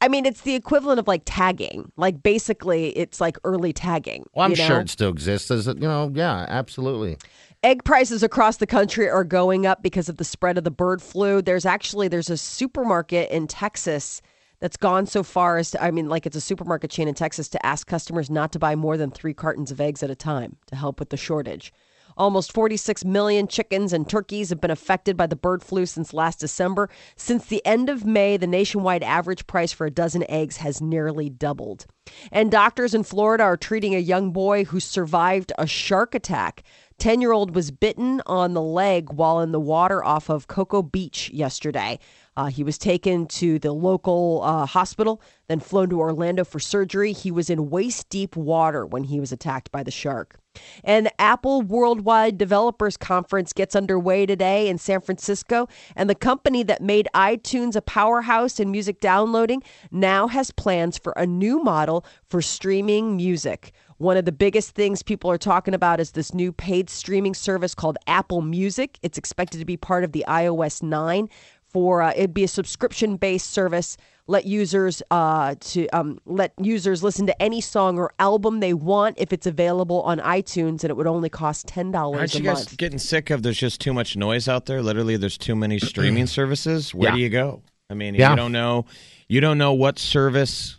I 0.01 0.09
mean, 0.09 0.25
it's 0.25 0.41
the 0.41 0.55
equivalent 0.55 0.99
of 0.99 1.07
like 1.07 1.21
tagging. 1.23 1.91
Like 1.95 2.21
basically, 2.21 2.89
it's 2.97 3.21
like 3.21 3.37
early 3.45 3.71
tagging. 3.71 4.25
well, 4.33 4.45
I'm 4.45 4.51
you 4.51 4.57
know? 4.57 4.67
sure 4.67 4.79
it 4.81 4.89
still 4.89 5.09
exists. 5.09 5.49
As 5.51 5.67
a, 5.67 5.73
you 5.73 5.81
know, 5.87 6.11
yeah, 6.13 6.45
absolutely. 6.49 7.17
Egg 7.63 7.83
prices 7.83 8.21
across 8.21 8.57
the 8.57 8.67
country 8.67 9.09
are 9.09 9.23
going 9.23 9.65
up 9.65 9.81
because 9.81 10.09
of 10.09 10.17
the 10.17 10.23
spread 10.23 10.59
of 10.59 10.63
the 10.63 10.69
bird 10.69 11.01
flu. 11.01 11.41
There's 11.41 11.65
actually 11.65 12.07
there's 12.07 12.29
a 12.29 12.37
supermarket 12.37 13.31
in 13.31 13.47
Texas 13.47 14.21
that's 14.59 14.77
gone 14.77 15.07
so 15.07 15.23
far 15.23 15.57
as 15.57 15.71
to, 15.71 15.83
I 15.83 15.89
mean 15.89 16.07
like 16.07 16.27
it's 16.27 16.35
a 16.35 16.41
supermarket 16.41 16.91
chain 16.91 17.07
in 17.07 17.15
Texas 17.15 17.49
to 17.49 17.65
ask 17.65 17.87
customers 17.87 18.29
not 18.29 18.51
to 18.51 18.59
buy 18.59 18.75
more 18.75 18.95
than 18.95 19.09
3 19.09 19.33
cartons 19.33 19.71
of 19.71 19.81
eggs 19.81 20.03
at 20.03 20.11
a 20.11 20.15
time 20.15 20.57
to 20.67 20.75
help 20.75 20.99
with 20.99 21.09
the 21.09 21.17
shortage. 21.17 21.73
Almost 22.15 22.51
46 22.51 23.05
million 23.05 23.47
chickens 23.47 23.93
and 23.93 24.09
turkeys 24.09 24.49
have 24.49 24.61
been 24.61 24.71
affected 24.71 25.17
by 25.17 25.27
the 25.27 25.35
bird 25.35 25.61
flu 25.61 25.85
since 25.85 26.13
last 26.13 26.39
December. 26.39 26.89
Since 27.15 27.45
the 27.45 27.63
end 27.63 27.89
of 27.89 28.05
May, 28.05 28.37
the 28.37 28.47
nationwide 28.47 29.03
average 29.03 29.45
price 29.45 29.71
for 29.71 29.85
a 29.85 29.91
dozen 29.91 30.27
eggs 30.29 30.57
has 30.57 30.81
nearly 30.81 31.29
doubled. 31.29 31.85
And 32.31 32.49
doctors 32.49 32.95
in 32.95 33.03
Florida 33.03 33.43
are 33.43 33.57
treating 33.57 33.93
a 33.93 33.99
young 33.99 34.31
boy 34.31 34.63
who 34.63 34.79
survived 34.79 35.51
a 35.59 35.67
shark 35.67 36.15
attack. 36.15 36.63
10 36.99 37.21
year 37.21 37.31
old 37.31 37.53
was 37.53 37.69
bitten 37.69 38.21
on 38.25 38.53
the 38.53 38.61
leg 38.61 39.11
while 39.11 39.39
in 39.39 39.51
the 39.51 39.59
water 39.59 40.03
off 40.03 40.29
of 40.29 40.47
Cocoa 40.47 40.81
Beach 40.81 41.29
yesterday. 41.29 41.99
Uh, 42.37 42.45
he 42.45 42.63
was 42.63 42.77
taken 42.77 43.25
to 43.25 43.57
the 43.57 43.71
local 43.71 44.41
uh, 44.43 44.67
hospital, 44.67 45.19
then 45.47 45.59
flown 45.59 45.89
to 45.89 45.99
Orlando 45.99 46.43
for 46.43 46.59
surgery. 46.59 47.11
He 47.11 47.31
was 47.31 47.49
in 47.49 47.71
waist 47.71 48.09
deep 48.09 48.35
water 48.35 48.85
when 48.85 49.05
he 49.05 49.19
was 49.19 49.31
attacked 49.31 49.71
by 49.71 49.81
the 49.81 49.89
shark. 49.89 50.39
And 50.83 51.09
Apple 51.19 51.61
Worldwide 51.61 52.37
Developers 52.37 52.95
Conference 52.95 53.53
gets 53.53 53.75
underway 53.75 54.25
today 54.25 54.67
in 54.67 54.77
San 54.77 55.01
Francisco. 55.01 55.67
And 55.95 56.09
the 56.09 56.15
company 56.15 56.63
that 56.63 56.81
made 56.81 57.09
iTunes 57.15 57.75
a 57.75 57.81
powerhouse 57.81 58.59
in 58.59 58.71
music 58.71 58.99
downloading 58.99 59.63
now 59.91 60.27
has 60.27 60.51
plans 60.51 60.97
for 60.97 61.13
a 61.13 61.25
new 61.25 61.61
model 61.63 62.05
for 62.29 62.41
streaming 62.41 63.17
music. 63.17 63.73
One 63.99 64.15
of 64.15 64.25
the 64.25 64.31
biggest 64.31 64.75
things 64.75 65.01
people 65.01 65.31
are 65.31 65.39
talking 65.39 65.73
about 65.73 65.99
is 65.99 66.11
this 66.11 66.31
new 66.31 66.51
paid 66.51 66.87
streaming 66.87 67.33
service 67.33 67.73
called 67.73 67.97
Apple 68.05 68.41
Music. 68.41 68.99
It's 69.01 69.17
expected 69.17 69.57
to 69.57 69.65
be 69.65 69.75
part 69.75 70.03
of 70.03 70.11
the 70.11 70.23
iOS 70.27 70.83
9 70.83 71.27
for 71.71 72.01
uh, 72.01 72.11
it'd 72.15 72.33
be 72.33 72.43
a 72.43 72.47
subscription 72.47 73.17
based 73.17 73.49
service 73.51 73.97
let 74.29 74.45
users 74.45 75.01
uh, 75.09 75.55
to 75.61 75.87
um, 75.89 76.19
let 76.25 76.51
users 76.61 77.01
listen 77.01 77.25
to 77.27 77.41
any 77.41 77.61
song 77.61 77.97
or 77.97 78.11
album 78.19 78.59
they 78.59 78.73
want 78.73 79.15
if 79.17 79.31
it's 79.31 79.47
available 79.47 80.01
on 80.01 80.19
iTunes 80.19 80.83
and 80.83 80.85
it 80.85 80.97
would 80.97 81.07
only 81.07 81.29
cost 81.29 81.65
ten 81.67 81.91
dollars 81.91 82.19
Aren't 82.19 82.33
you 82.35 82.41
guys 82.41 82.57
month. 82.57 82.77
getting 82.77 82.99
sick 82.99 83.29
of 83.29 83.41
there's 83.43 83.57
just 83.57 83.79
too 83.79 83.93
much 83.93 84.17
noise 84.17 84.49
out 84.49 84.65
there? 84.65 84.81
Literally, 84.81 85.15
there's 85.15 85.37
too 85.37 85.55
many 85.55 85.79
streaming 85.79 86.27
services. 86.39 86.93
Where 86.93 87.09
Yeah. 87.09 87.15
do 87.15 87.21
you 87.21 87.29
go? 87.29 87.61
I 87.89 87.93
mean, 87.93 88.15
Yeah. 88.15 88.31
you 88.31 88.35
don't 88.35 88.51
know. 88.51 88.85
You 89.29 89.39
don't 89.39 89.57
know 89.57 89.71
what 89.73 89.97
service. 89.97 90.77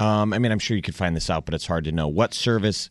Um, 0.00 0.32
I 0.32 0.38
mean, 0.40 0.50
I'm 0.52 0.58
sure 0.58 0.76
you 0.76 0.82
could 0.82 0.94
find 0.96 1.14
this 1.14 1.30
out, 1.30 1.44
but 1.46 1.54
it's 1.54 1.66
hard 1.66 1.84
to 1.84 1.92
know 1.92 2.08
what 2.08 2.34
service 2.34 2.90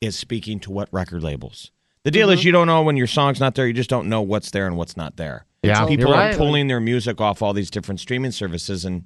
is 0.00 0.16
speaking 0.16 0.60
to 0.60 0.70
what 0.70 0.88
record 0.92 1.22
labels. 1.22 1.70
The 2.04 2.10
deal 2.10 2.28
Mm-hmm. 2.28 2.34
is, 2.38 2.44
you 2.44 2.52
don't 2.52 2.66
know 2.66 2.82
when 2.82 2.96
your 2.96 3.06
song's 3.06 3.38
not 3.38 3.54
there. 3.54 3.66
You 3.66 3.74
just 3.74 3.90
don't 3.90 4.08
know 4.08 4.22
what's 4.22 4.50
there 4.50 4.66
and 4.66 4.78
what's 4.78 4.96
not 4.96 5.16
there. 5.18 5.44
Yeah, 5.62 5.86
people 5.86 6.08
you're 6.14 6.34
pulling 6.34 6.68
their 6.68 6.80
music 6.80 7.20
off 7.20 7.42
all 7.42 7.52
these 7.52 7.70
different 7.70 8.00
streaming 8.00 8.30
services, 8.32 8.84
and 8.84 9.04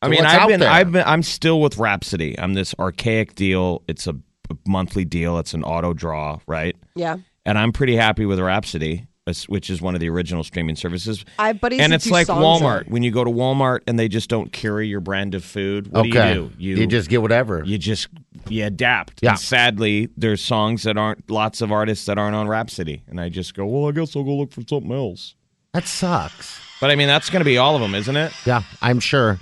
I 0.00 0.06
So 0.06 0.10
mean, 0.10 0.24
I've 0.24 0.48
been, 0.48 0.60
there? 0.60 0.70
I've 0.70 0.92
been, 0.92 1.04
I'm 1.06 1.22
still 1.22 1.60
with 1.60 1.76
Rhapsody. 1.78 2.38
I'm 2.38 2.54
this 2.54 2.74
archaic 2.78 3.34
deal. 3.34 3.82
It's 3.88 4.06
a 4.06 4.14
monthly 4.66 5.04
deal. 5.04 5.38
It's 5.38 5.54
an 5.54 5.64
auto 5.64 5.92
draw, 5.92 6.38
right? 6.46 6.76
Yeah, 6.94 7.16
and 7.44 7.58
I'm 7.58 7.72
pretty 7.72 7.96
happy 7.96 8.26
with 8.26 8.38
Rhapsody, 8.38 9.06
which- 9.24 9.44
which 9.46 9.70
is 9.70 9.80
one 9.82 9.94
of 9.94 10.00
the 10.00 10.08
original 10.08 10.44
streaming 10.44 10.76
services. 10.76 11.24
I 11.38 11.48
have 11.48 11.60
buddies 11.60 11.80
and 11.80 11.92
it's 11.92 12.08
like 12.10 12.26
Walmart. 12.28 12.86
on- 12.86 12.92
When 12.92 13.02
you 13.02 13.10
go 13.10 13.24
to 13.24 13.30
Walmart 13.30 13.80
and 13.88 13.98
they 13.98 14.06
just 14.08 14.28
don't 14.28 14.52
carry 14.52 14.86
your 14.88 15.00
brand 15.00 15.34
of 15.34 15.42
food, 15.44 15.88
what 15.92 16.06
okay. 16.06 16.34
do 16.34 16.50
you 16.58 16.74
do? 16.76 16.80
You, 16.82 16.86
just 16.86 17.08
get 17.08 17.22
whatever. 17.22 17.62
you 17.64 17.78
just 17.78 18.08
you 18.48 18.64
adapt. 18.66 19.20
Yeah. 19.22 19.30
And 19.30 19.38
sadly, 19.38 20.08
there's 20.16 20.40
songs 20.42 20.82
that 20.84 20.96
aren't 20.96 21.28
lots 21.30 21.60
of 21.60 21.72
artists 21.72 22.06
that 22.06 22.18
aren't 22.18 22.36
on 22.36 22.46
Rhapsody, 22.48 23.02
and 23.08 23.20
I 23.20 23.28
just 23.30 23.54
go, 23.54 23.64
well, 23.66 23.88
I 23.88 23.92
guess 23.92 24.14
I'll 24.14 24.22
go 24.24 24.36
look 24.36 24.52
for 24.52 24.62
something 24.68 24.92
else. 24.92 25.34
That 25.74 25.86
sucks. 25.86 26.60
But 26.80 26.90
I 26.90 26.96
mean, 26.96 27.08
that's 27.08 27.30
going 27.30 27.40
to 27.40 27.44
be 27.44 27.58
all 27.58 27.74
of 27.74 27.80
them, 27.80 27.94
isn't 27.94 28.16
it? 28.16 28.32
Yeah, 28.44 28.62
I'm 28.80 29.00
sure. 29.00 29.38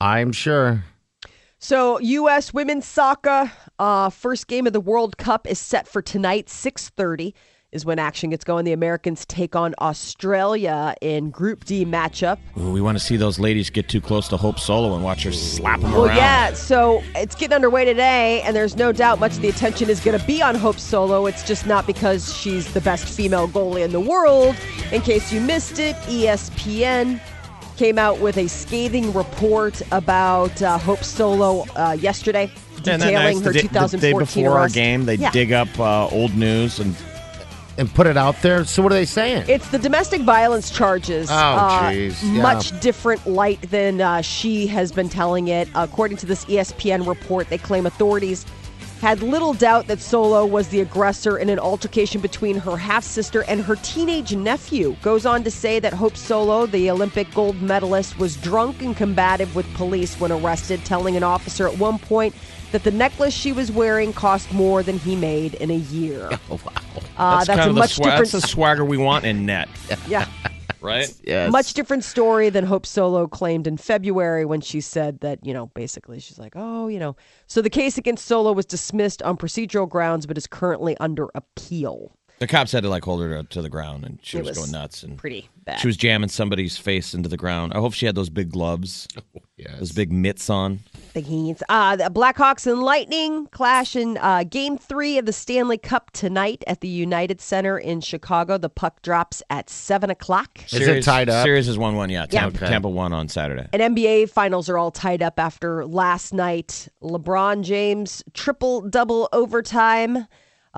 I'm 0.00 0.32
sure. 0.32 0.84
So, 1.58 1.98
U.S. 1.98 2.54
women's 2.54 2.86
soccer 2.86 3.50
uh, 3.80 4.10
first 4.10 4.46
game 4.46 4.66
of 4.66 4.72
the 4.72 4.80
World 4.80 5.18
Cup 5.18 5.46
is 5.46 5.58
set 5.58 5.88
for 5.88 6.00
tonight, 6.00 6.48
six 6.48 6.88
thirty. 6.90 7.34
Is 7.70 7.84
when 7.84 7.98
action 7.98 8.30
gets 8.30 8.44
going. 8.44 8.64
The 8.64 8.72
Americans 8.72 9.26
take 9.26 9.54
on 9.54 9.74
Australia 9.78 10.94
in 11.02 11.28
Group 11.28 11.66
D 11.66 11.84
matchup. 11.84 12.38
Ooh, 12.58 12.72
we 12.72 12.80
want 12.80 12.96
to 12.96 13.04
see 13.04 13.18
those 13.18 13.38
ladies 13.38 13.68
get 13.68 13.90
too 13.90 14.00
close 14.00 14.26
to 14.28 14.38
Hope 14.38 14.58
Solo 14.58 14.94
and 14.94 15.04
watch 15.04 15.22
her 15.24 15.32
slap 15.32 15.78
them 15.82 15.92
Well, 15.92 16.06
around. 16.06 16.16
yeah, 16.16 16.54
so 16.54 17.02
it's 17.14 17.34
getting 17.34 17.54
underway 17.54 17.84
today, 17.84 18.40
and 18.40 18.56
there's 18.56 18.74
no 18.76 18.90
doubt 18.90 19.20
much 19.20 19.32
of 19.36 19.42
the 19.42 19.50
attention 19.50 19.90
is 19.90 20.00
going 20.00 20.18
to 20.18 20.26
be 20.26 20.40
on 20.40 20.54
Hope 20.54 20.78
Solo. 20.78 21.26
It's 21.26 21.42
just 21.46 21.66
not 21.66 21.86
because 21.86 22.34
she's 22.34 22.72
the 22.72 22.80
best 22.80 23.04
female 23.06 23.46
goalie 23.46 23.84
in 23.84 23.92
the 23.92 24.00
world. 24.00 24.56
In 24.90 25.02
case 25.02 25.30
you 25.30 25.42
missed 25.42 25.78
it, 25.78 25.94
ESPN 26.06 27.20
came 27.76 27.98
out 27.98 28.18
with 28.18 28.38
a 28.38 28.48
scathing 28.48 29.12
report 29.12 29.82
about 29.92 30.62
uh, 30.62 30.78
Hope 30.78 31.04
Solo 31.04 31.66
uh, 31.76 31.98
yesterday, 32.00 32.44
Isn't 32.80 32.84
detailing 32.84 33.12
nice? 33.14 33.40
her 33.40 33.52
the, 33.52 33.58
day- 33.60 33.68
2014 33.68 34.00
the 34.00 34.06
day 34.06 34.18
before 34.18 34.58
arrest. 34.58 34.74
our 34.74 34.82
game, 34.82 35.04
they 35.04 35.16
Yeah. 35.16 35.30
dig 35.32 35.52
up 35.52 35.68
uh, 35.78 36.08
old 36.08 36.34
news 36.34 36.80
and 36.80 36.96
And 37.78 37.92
put 37.94 38.06
it 38.06 38.16
out 38.16 38.42
there. 38.42 38.64
So 38.64 38.82
what 38.82 38.92
are 38.92 38.96
they 38.96 39.04
saying? 39.04 39.44
It's 39.48 39.68
the 39.68 39.78
domestic 39.78 40.22
violence 40.22 40.70
charges. 40.70 41.30
Oh, 41.30 41.34
uh, 41.34 41.92
jeez, 41.92 42.20
yeah. 42.22 42.42
Much 42.42 42.78
different 42.80 43.24
light 43.26 43.62
than 43.70 44.00
uh, 44.00 44.20
she 44.20 44.66
has 44.66 44.90
been 44.90 45.08
telling 45.08 45.48
it. 45.48 45.68
According 45.76 46.16
to 46.18 46.26
this 46.26 46.44
ESPN 46.46 47.06
report, 47.06 47.48
they 47.48 47.58
claim 47.58 47.86
authorities 47.86 48.44
had 49.00 49.22
little 49.22 49.54
doubt 49.54 49.86
that 49.86 50.00
Solo 50.00 50.44
was 50.44 50.68
the 50.68 50.80
aggressor 50.80 51.38
in 51.38 51.48
an 51.48 51.58
altercation 51.60 52.20
between 52.20 52.56
her 52.58 52.76
half 52.76 53.04
sister 53.04 53.44
and 53.44 53.62
her 53.62 53.76
teenage 53.76 54.34
nephew. 54.34 54.96
Goes 55.02 55.24
on 55.24 55.44
to 55.44 55.50
say 55.52 55.78
that 55.78 55.92
Hope 55.92 56.16
Solo, 56.16 56.66
the 56.66 56.90
Olympic 56.90 57.32
gold 57.32 57.62
medalist, 57.62 58.18
was 58.18 58.36
drunk 58.36 58.82
and 58.82 58.96
combative 58.96 59.54
with 59.54 59.72
police 59.74 60.18
when 60.18 60.32
arrested, 60.32 60.84
telling 60.84 61.16
an 61.16 61.22
officer 61.22 61.68
at 61.68 61.78
one 61.78 61.98
point 62.00 62.34
that 62.72 62.84
the 62.84 62.90
necklace 62.90 63.34
she 63.34 63.52
was 63.52 63.72
wearing 63.72 64.12
cost 64.12 64.52
more 64.52 64.82
than 64.82 64.98
he 64.98 65.16
made 65.16 65.54
in 65.54 65.70
a 65.70 65.76
year. 65.76 66.28
oh, 66.50 66.60
wow. 66.64 66.72
Uh, 67.16 67.44
that's, 67.44 67.48
kind 67.48 67.60
a 67.60 67.68
of 67.70 67.76
much 67.76 67.96
the 67.96 68.02
swa- 68.02 68.04
different 68.04 68.30
That's 68.30 68.42
the 68.42 68.48
swagger 68.48 68.84
we 68.84 68.96
want 68.96 69.24
in 69.24 69.46
net, 69.46 69.68
yeah. 70.08 70.28
right? 70.80 71.12
Yes. 71.24 71.50
Much 71.50 71.74
different 71.74 72.04
story 72.04 72.50
than 72.50 72.64
Hope 72.64 72.86
Solo 72.86 73.26
claimed 73.26 73.66
in 73.66 73.76
February 73.76 74.44
when 74.44 74.60
she 74.60 74.80
said 74.80 75.20
that, 75.20 75.44
you 75.44 75.52
know, 75.52 75.66
basically 75.68 76.20
she's 76.20 76.38
like, 76.38 76.52
oh, 76.54 76.88
you 76.88 76.98
know. 76.98 77.16
So 77.46 77.62
the 77.62 77.70
case 77.70 77.98
against 77.98 78.26
Solo 78.26 78.52
was 78.52 78.66
dismissed 78.66 79.22
on 79.22 79.36
procedural 79.36 79.88
grounds, 79.88 80.26
but 80.26 80.38
is 80.38 80.46
currently 80.46 80.96
under 80.98 81.28
appeal. 81.34 82.17
The 82.38 82.46
cops 82.46 82.70
had 82.72 82.84
to 82.84 82.88
like 82.88 83.04
hold 83.04 83.20
her 83.22 83.42
to, 83.42 83.48
to 83.48 83.62
the 83.62 83.68
ground, 83.68 84.04
and 84.04 84.18
she 84.22 84.38
It 84.38 84.44
was, 84.44 84.50
was 84.50 84.58
going 84.58 84.70
nuts. 84.70 85.02
And 85.02 85.18
Pretty 85.18 85.48
bad. 85.64 85.80
she 85.80 85.88
was 85.88 85.96
jamming 85.96 86.28
somebody's 86.28 86.76
face 86.78 87.12
into 87.14 87.28
the 87.28 87.36
ground. 87.36 87.72
I 87.74 87.78
hope 87.78 87.94
she 87.94 88.06
had 88.06 88.14
those 88.14 88.30
big 88.30 88.50
gloves, 88.52 89.08
Yes. 89.56 89.78
those 89.80 89.92
big 89.92 90.12
mitts 90.12 90.48
on. 90.48 90.78
the 91.14 91.20
hands. 91.20 91.64
Uh, 91.68 91.96
the 91.96 92.04
Blackhawks 92.04 92.64
and 92.70 92.80
Lightning 92.80 93.46
clash 93.48 93.96
in 93.96 94.18
uh, 94.18 94.44
game 94.44 94.78
three 94.78 95.18
of 95.18 95.26
the 95.26 95.32
Stanley 95.32 95.78
Cup 95.78 96.12
tonight 96.12 96.62
at 96.68 96.80
the 96.80 96.86
United 96.86 97.40
Center 97.40 97.76
in 97.76 98.00
Chicago. 98.00 98.56
The 98.56 98.68
puck 98.70 99.02
drops 99.02 99.42
at 99.50 99.68
7 99.68 100.08
o'clock. 100.08 100.60
Is 100.72 100.86
it 100.86 101.02
tied 101.02 101.28
up? 101.28 101.44
Series 101.44 101.66
is 101.66 101.76
one 101.76 101.96
one. 101.96 102.08
Yeah, 102.08 102.26
Yeah. 102.30 102.42
Tampa, 102.42 102.56
Okay. 102.58 102.68
Tampa 102.68 102.88
won 102.88 103.12
on 103.12 103.28
Saturday. 103.28 103.66
And 103.72 103.82
NBA 103.96 104.30
finals 104.30 104.68
are 104.68 104.78
all 104.78 104.92
tied 104.92 105.22
up 105.24 105.40
after 105.40 105.84
last 105.84 106.32
night. 106.32 106.88
LeBron 107.02 107.62
James 107.64 108.22
triple 108.32 108.82
double 108.88 109.28
overtime. 109.32 110.26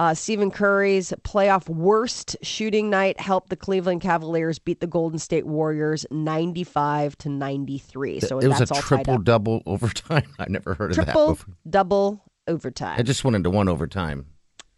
Uh, 0.00 0.14
Stephen 0.14 0.50
Curry's 0.50 1.12
playoff 1.24 1.68
worst 1.68 2.34
shooting 2.40 2.88
night 2.88 3.20
helped 3.20 3.50
the 3.50 3.56
Cleveland 3.56 4.00
Cavaliers 4.00 4.58
beat 4.58 4.80
the 4.80 4.86
Golden 4.86 5.18
State 5.18 5.44
Warriors 5.46 6.06
95 6.10 7.18
to 7.18 7.28
93. 7.28 8.20
So 8.20 8.38
it 8.38 8.48
was 8.48 8.62
a 8.62 8.74
all 8.74 8.80
triple 8.80 9.14
up. 9.16 9.24
double 9.24 9.62
overtime. 9.66 10.24
I 10.38 10.46
never 10.48 10.72
heard 10.72 10.92
of 10.92 10.96
that 10.96 11.04
Triple 11.04 11.28
before. 11.34 11.54
double 11.68 12.24
overtime. 12.48 12.98
I 12.98 13.02
just 13.02 13.24
went 13.24 13.36
into 13.36 13.50
one 13.50 13.68
overtime. 13.68 14.24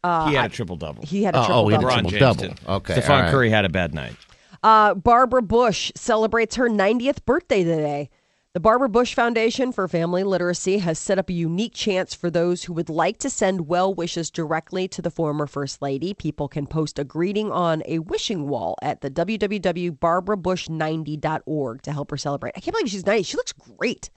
he 0.02 0.34
had 0.34 0.46
a 0.46 0.48
triple 0.48 0.74
double. 0.74 1.04
he 1.06 1.22
had 1.22 1.36
a 1.36 1.38
Oh, 1.38 1.44
triple 1.44 1.60
oh, 1.60 1.68
he 1.68 1.74
had 1.74 1.84
a 1.84 1.86
double. 1.86 2.10
Triple 2.10 2.18
double. 2.18 2.48
did. 2.56 2.60
Okay, 2.68 2.94
Stephon 3.00 3.10
all 3.10 3.20
right. 3.22 3.30
Curry 3.30 3.50
had 3.50 3.64
a 3.64 3.68
bad 3.68 3.94
night. 3.94 4.16
Uh, 4.64 4.94
Barbara 4.94 5.42
Bush 5.42 5.92
celebrates 5.94 6.56
her 6.56 6.68
90th 6.68 7.24
birthday 7.24 7.62
today. 7.62 8.10
The 8.54 8.60
Barbara 8.60 8.90
Bush 8.90 9.14
Foundation 9.14 9.72
for 9.72 9.88
Family 9.88 10.24
Literacy 10.24 10.76
has 10.76 10.98
set 10.98 11.18
up 11.18 11.30
a 11.30 11.32
unique 11.32 11.72
chance 11.72 12.14
for 12.14 12.28
those 12.28 12.64
who 12.64 12.74
would 12.74 12.90
like 12.90 13.16
to 13.20 13.30
send 13.30 13.66
well 13.66 13.94
wishes 13.94 14.30
directly 14.30 14.86
to 14.88 15.00
the 15.00 15.10
former 15.10 15.46
First 15.46 15.80
Lady. 15.80 16.12
People 16.12 16.48
can 16.48 16.66
post 16.66 16.98
a 16.98 17.04
greeting 17.04 17.50
on 17.50 17.82
a 17.86 18.00
wishing 18.00 18.48
wall 18.48 18.76
at 18.82 19.00
the 19.00 19.10
www.barbarabush90.org 19.10 21.80
to 21.80 21.92
help 21.92 22.10
her 22.10 22.18
celebrate. 22.18 22.52
I 22.54 22.60
can't 22.60 22.76
believe 22.76 22.90
she's 22.90 23.06
90. 23.06 23.22
She 23.22 23.38
looks 23.38 23.54
great. 23.54 24.10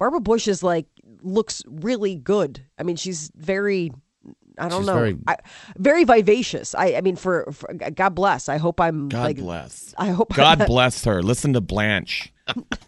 Barbara 0.00 0.20
Bush 0.20 0.48
is 0.48 0.64
like, 0.64 0.86
looks 1.22 1.62
really 1.68 2.16
good. 2.16 2.66
I 2.76 2.82
mean, 2.82 2.96
she's 2.96 3.30
very. 3.36 3.92
I 4.60 4.68
don't 4.68 4.80
She's 4.82 4.86
know. 4.86 4.94
very- 4.94 5.16
I, 5.26 5.36
very 5.78 6.04
vivacious. 6.04 6.74
I, 6.74 6.94
I 6.96 7.00
mean, 7.00 7.16
for, 7.16 7.50
for 7.52 7.72
God 7.72 8.14
bless. 8.14 8.48
I 8.48 8.58
hope 8.58 8.80
I'm 8.80 9.08
God 9.08 9.22
like. 9.24 9.36
bless. 9.38 9.94
I 9.98 10.08
hope 10.10 10.34
God 10.34 10.66
bless 10.66 11.04
her. 11.04 11.22
Listen 11.22 11.52
to 11.54 11.60
Blanche. 11.60 12.32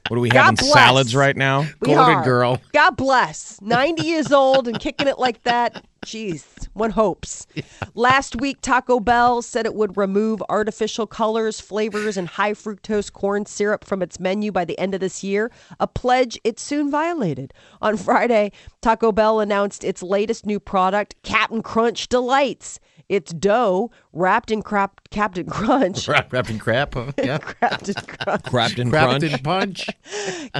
What 0.09 0.17
are 0.17 0.21
we 0.21 0.29
having 0.33 0.57
salads 0.57 1.15
right 1.17 1.37
now? 1.37 1.61
We 1.81 1.89
Golden 1.95 2.17
are. 2.17 2.25
girl. 2.25 2.61
God 2.73 2.97
bless. 2.97 3.61
90 3.63 4.03
years 4.03 4.33
old 4.33 4.69
and 4.69 4.79
kicking 4.79 5.07
it 5.09 5.19
like 5.19 5.43
that. 5.45 5.85
Jeez, 6.05 6.69
one 6.73 6.91
hopes. 6.91 7.47
Last 7.95 8.41
week, 8.41 8.61
Taco 8.61 8.99
Bell 8.99 9.41
said 9.41 9.67
it 9.67 9.75
would 9.75 9.97
remove 9.97 10.43
artificial 10.49 11.07
colors, 11.07 11.61
flavors, 11.61 12.17
and 12.17 12.27
high 12.27 12.55
fructose 12.55 13.13
corn 13.13 13.47
syrup 13.47 13.85
from 13.85 14.03
its 14.03 14.19
menu 14.19 14.51
by 14.51 14.65
the 14.65 14.79
end 14.81 14.95
of 14.95 15.01
this 15.01 15.23
year, 15.23 15.51
a 15.79 15.87
pledge 15.87 16.39
it 16.43 16.59
soon 16.59 16.91
violated. 16.91 17.55
On 17.81 17.97
Friday, 17.97 18.51
Taco 18.81 19.13
Bell 19.13 19.39
announced 19.39 19.85
its 19.85 20.03
latest 20.03 20.45
new 20.45 20.59
product, 20.59 21.15
Captain 21.23 21.63
Crunch 21.63 22.09
Delights. 22.09 22.81
It's 23.13 23.33
dough 23.35 23.91
wrapped 24.15 24.51
in 24.51 24.63
crap, 24.63 25.01
Captain 25.11 25.45
Crunch. 25.47 26.09
Wrapped 26.13 26.33
wrapped 26.33 26.49
in 26.51 26.59
crap. 26.59 26.95
Huh? 26.95 27.13
Yeah. 27.23 27.37
Captain 27.39 27.95
Crunch. 27.95 28.43
Crafton 28.45 28.91
Wrapped 28.93 29.21
Crunch. 29.21 29.23
in 29.33 29.39
punch. 29.41 29.87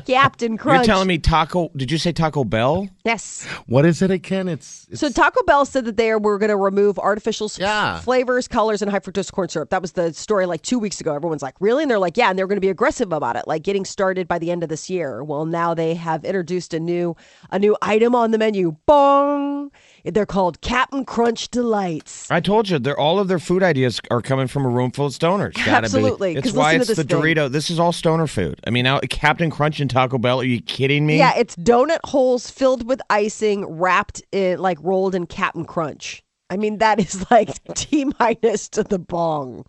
Captain 0.07 0.57
Crunch. 0.59 0.77
You're 0.87 0.95
telling 0.95 1.09
me 1.09 1.17
Taco? 1.19 1.71
Did 1.77 1.91
you 1.91 1.97
say 1.99 2.13
Taco 2.13 2.45
Bell? 2.45 2.89
Yes. 3.05 3.47
What 3.67 3.85
is 3.87 4.03
it 4.03 4.11
again? 4.11 4.49
It's, 4.49 4.87
it's 4.91 5.01
So 5.01 5.09
Taco 5.11 5.43
Bell 5.45 5.65
said 5.65 5.85
that 5.87 5.97
they 5.97 6.15
were 6.15 6.39
going 6.39 6.51
to 6.51 6.57
remove 6.57 6.99
artificial 6.99 7.47
s- 7.47 7.59
Yeah. 7.59 8.01
flavors, 8.01 8.49
colors, 8.49 8.83
and 8.83 8.91
high 8.91 9.01
fructose 9.01 9.33
corn 9.33 9.49
syrup. 9.49 9.71
That 9.71 9.81
was 9.83 9.93
the 9.93 10.13
story 10.13 10.45
like 10.47 10.61
two 10.63 10.79
weeks 10.79 11.01
ago. 11.01 11.15
Everyone's 11.15 11.43
like, 11.43 11.55
really? 11.61 11.83
And 11.85 11.91
they're 11.91 11.99
like, 11.99 12.17
yeah. 12.17 12.29
And 12.31 12.39
they're 12.39 12.47
going 12.47 12.57
to 12.57 12.61
be 12.61 12.69
aggressive 12.69 13.13
about 13.13 13.37
it, 13.37 13.47
like 13.47 13.63
getting 13.63 13.85
started 13.87 14.29
by 14.29 14.39
the 14.39 14.51
end 14.51 14.63
of 14.63 14.69
this 14.69 14.91
year. 14.91 15.25
Well, 15.25 15.47
now 15.47 15.73
they 15.75 15.95
have 15.95 16.25
introduced 16.25 16.75
a 16.75 16.81
new 16.81 17.17
a 17.51 17.59
new 17.59 17.77
item 17.83 18.15
on 18.15 18.31
the 18.31 18.39
menu. 18.39 18.77
Bong. 18.87 19.71
They're 20.05 20.27
called 20.27 20.61
Captain 20.61 21.05
Crunch 21.05 21.49
Delights. 21.51 22.31
I 22.31 22.41
told 22.41 22.69
you, 22.69 22.79
they're 22.79 22.99
all 22.99 23.19
of 23.21 23.29
their 23.29 23.39
food 23.39 23.63
ideas 23.63 24.01
are 24.11 24.21
coming 24.21 24.49
from 24.49 24.65
a 24.65 24.69
room 24.69 24.91
full 24.91 25.07
of 25.07 25.13
stoners. 25.13 25.55
Gotta 25.55 25.65
be. 25.65 25.75
Absolutely, 25.85 26.33
It's 26.35 26.49
'cause 26.49 26.53
why 26.55 26.77
listen 26.77 26.81
it's 26.81 26.89
to 26.89 26.95
the 26.97 27.03
this 27.15 27.23
thing. 27.23 27.35
Dorito. 27.37 27.51
This 27.53 27.71
is 27.71 27.79
all 27.79 27.93
stoner 27.93 28.27
food. 28.27 28.61
I 28.67 28.71
mean, 28.71 28.85
now 28.85 28.99
Captain 29.11 29.51
Crunch 29.51 29.79
and 29.81 29.89
Taco 29.89 30.19
Bell. 30.19 30.41
Are 30.41 30.45
you 30.45 30.61
kidding 30.61 31.07
me? 31.07 31.19
Yeah, 31.19 31.35
it's 31.37 31.55
donut 31.57 32.01
holes 32.05 32.51
filled 32.51 32.87
with 32.89 33.01
icing, 33.11 33.65
wrapped 33.67 34.23
in 34.33 34.59
like 34.59 34.79
rolled 34.83 35.15
in 35.15 35.27
Captain 35.27 35.65
Crunch. 35.65 36.23
I 36.51 36.59
mean, 36.59 36.79
that 36.79 37.01
is 37.01 37.25
like 37.31 37.63
T 37.75 38.07
minus 38.21 38.69
to 38.71 38.83
the 38.83 38.99
bong. 38.99 39.65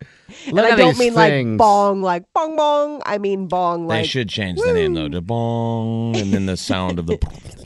and 0.47 0.59
I 0.59 0.71
at 0.71 0.75
don't 0.77 0.89
these 0.89 0.99
mean 0.99 1.13
things. 1.13 1.51
like 1.51 1.57
bong, 1.57 2.01
like 2.01 2.23
bong 2.33 2.57
bong. 2.57 3.01
I 3.05 3.19
mean 3.19 3.47
bong, 3.47 3.87
like. 3.87 3.97
They 3.97 4.01
like 4.01 4.09
should 4.09 4.27
change 4.29 4.59
the 4.59 4.73
name 4.73 4.93
though 4.93 5.07
to 5.09 5.21
Bong, 5.21 6.17
and 6.17 6.33
then 6.33 6.45
the 6.47 6.57
sound 6.57 6.97
of 6.99 7.05
the. 7.05 7.17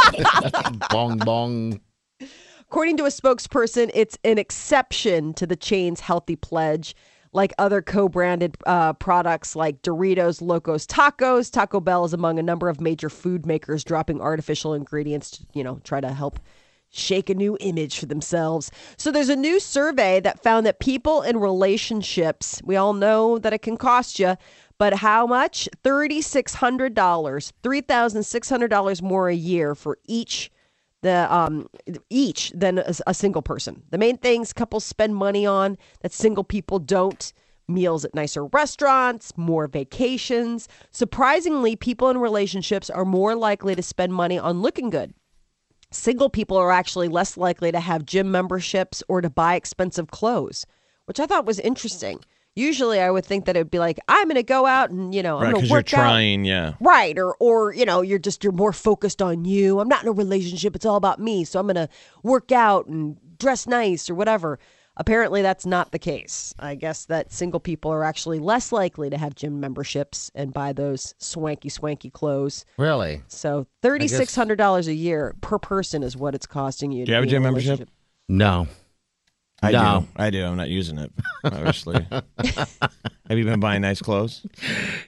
bong 0.90 1.18
bong. 1.18 1.80
According 2.60 2.96
to 2.98 3.04
a 3.04 3.08
spokesperson, 3.08 3.90
it's 3.92 4.16
an 4.24 4.38
exception 4.38 5.34
to 5.34 5.46
the 5.46 5.56
chain's 5.56 6.00
healthy 6.00 6.36
pledge. 6.36 6.94
Like 7.34 7.52
other 7.58 7.80
co 7.80 8.08
branded 8.08 8.56
uh, 8.66 8.92
products 8.94 9.56
like 9.56 9.80
Doritos, 9.82 10.42
Locos 10.42 10.86
Tacos, 10.86 11.50
Taco 11.50 11.80
Bell 11.80 12.04
is 12.04 12.12
among 12.12 12.38
a 12.38 12.42
number 12.42 12.68
of 12.68 12.80
major 12.80 13.08
food 13.08 13.46
makers 13.46 13.84
dropping 13.84 14.20
artificial 14.20 14.74
ingredients 14.74 15.30
to, 15.32 15.46
you 15.54 15.64
know, 15.64 15.80
try 15.82 16.00
to 16.00 16.12
help 16.12 16.40
shake 16.92 17.30
a 17.30 17.34
new 17.34 17.56
image 17.60 17.98
for 17.98 18.06
themselves. 18.06 18.70
So 18.98 19.10
there's 19.10 19.30
a 19.30 19.36
new 19.36 19.58
survey 19.60 20.20
that 20.20 20.42
found 20.42 20.66
that 20.66 20.78
people 20.78 21.22
in 21.22 21.38
relationships, 21.38 22.60
we 22.64 22.76
all 22.76 22.92
know 22.92 23.38
that 23.38 23.54
it 23.54 23.62
can 23.62 23.78
cost 23.78 24.18
you, 24.18 24.36
but 24.82 24.94
how 24.94 25.28
much? 25.28 25.68
$3,600, 25.84 26.92
$3,600 27.62 29.02
more 29.02 29.28
a 29.28 29.32
year 29.32 29.76
for 29.76 29.96
each 30.08 30.50
the 31.02 31.32
um 31.32 31.68
each 32.10 32.50
than 32.52 32.78
a, 32.78 32.92
a 33.06 33.14
single 33.14 33.42
person. 33.42 33.84
The 33.90 33.98
main 33.98 34.16
things 34.16 34.52
couples 34.52 34.84
spend 34.84 35.14
money 35.14 35.46
on 35.46 35.78
that 36.00 36.12
single 36.12 36.42
people 36.42 36.80
don't 36.80 37.32
meals 37.68 38.04
at 38.04 38.12
nicer 38.12 38.46
restaurants, 38.46 39.32
more 39.36 39.68
vacations. 39.68 40.66
Surprisingly, 40.90 41.76
people 41.76 42.10
in 42.10 42.18
relationships 42.18 42.90
are 42.90 43.04
more 43.04 43.36
likely 43.36 43.76
to 43.76 43.82
spend 43.84 44.12
money 44.12 44.36
on 44.36 44.62
looking 44.62 44.90
good. 44.90 45.14
Single 45.92 46.28
people 46.28 46.56
are 46.56 46.72
actually 46.72 47.06
less 47.06 47.36
likely 47.36 47.70
to 47.70 47.78
have 47.78 48.04
gym 48.04 48.32
memberships 48.32 49.00
or 49.08 49.20
to 49.20 49.30
buy 49.30 49.54
expensive 49.54 50.10
clothes, 50.10 50.66
which 51.04 51.20
I 51.20 51.26
thought 51.26 51.46
was 51.46 51.60
interesting. 51.60 52.18
Usually 52.54 53.00
I 53.00 53.10
would 53.10 53.24
think 53.24 53.46
that 53.46 53.56
it 53.56 53.60
would 53.60 53.70
be 53.70 53.78
like, 53.78 53.98
I'm 54.08 54.24
going 54.28 54.34
to 54.36 54.42
go 54.42 54.66
out 54.66 54.90
and, 54.90 55.14
you 55.14 55.22
know, 55.22 55.38
I'm 55.38 55.42
Right, 55.44 55.50
going 55.52 55.62
because 55.62 55.68
to 55.68 55.72
you're 55.72 55.78
work 55.78 55.94
out. 55.94 56.00
trying. 56.02 56.44
Yeah. 56.44 56.74
Right. 56.80 57.18
Or, 57.18 57.34
or, 57.40 57.72
you 57.72 57.86
know, 57.86 58.02
you're 58.02 58.18
just, 58.18 58.44
you're 58.44 58.52
more 58.52 58.72
focused 58.74 59.22
on 59.22 59.44
you. 59.46 59.80
I'm 59.80 59.88
not 59.88 60.02
in 60.02 60.08
a 60.08 60.12
relationship. 60.12 60.76
It's 60.76 60.84
all 60.84 60.96
about 60.96 61.18
me. 61.18 61.44
So 61.44 61.58
I'm 61.58 61.66
going 61.66 61.76
to 61.76 61.88
work 62.22 62.52
out 62.52 62.86
and 62.88 63.16
dress 63.38 63.66
nice 63.66 64.10
or 64.10 64.14
whatever. 64.14 64.58
Apparently, 64.98 65.40
that's 65.40 65.64
not 65.64 65.90
the 65.92 65.98
case. 65.98 66.52
I 66.58 66.74
guess 66.74 67.06
that 67.06 67.32
single 67.32 67.60
people 67.60 67.90
are 67.90 68.04
actually 68.04 68.38
less 68.38 68.70
likely 68.72 69.08
to 69.08 69.16
have 69.16 69.34
gym 69.34 69.58
memberships 69.58 70.30
and 70.34 70.52
buy 70.52 70.74
those 70.74 71.14
swanky, 71.16 71.70
swanky 71.70 72.10
clothes. 72.10 72.66
Really? 72.76 73.22
So 73.28 73.66
$3,600 73.82 74.86
a 74.88 74.92
year 74.94 75.34
per 75.40 75.58
person 75.58 76.02
is 76.02 76.14
what 76.14 76.34
it's 76.34 76.46
costing 76.46 76.92
you. 76.92 77.06
Do 77.06 77.12
you 77.12 77.16
have 77.16 77.24
a 77.24 77.26
gym 77.26 77.42
membership? 77.42 77.88
No. 78.28 78.66
I 79.62 79.70
No. 79.70 80.00
do. 80.00 80.08
I 80.16 80.30
do. 80.30 80.44
I'm 80.44 80.56
not 80.56 80.68
using 80.68 80.98
it. 80.98 81.12
Obviously. 81.44 82.04
Have 82.10 83.38
you 83.38 83.44
been 83.44 83.60
buying 83.60 83.82
nice 83.82 84.00
clothes? 84.02 84.44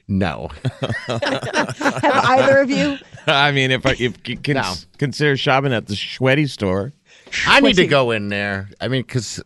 No. 0.07 0.49
Have 1.07 2.03
either 2.03 2.57
of 2.59 2.69
you? 2.69 2.97
I 3.27 3.51
mean, 3.51 3.71
if 3.71 3.85
I 3.85 3.91
if 3.99 4.27
you 4.27 4.37
cons- 4.37 4.55
No. 4.55 4.73
consider 4.97 5.35
shopping 5.37 5.73
at 5.73 5.87
the 5.87 5.95
sweaty 5.95 6.47
store, 6.47 6.93
I 7.47 7.59
need 7.59 7.75
to 7.75 7.87
go 7.87 8.11
in 8.11 8.29
there. 8.29 8.69
I 8.79 8.87
mean, 8.87 9.01
because 9.01 9.43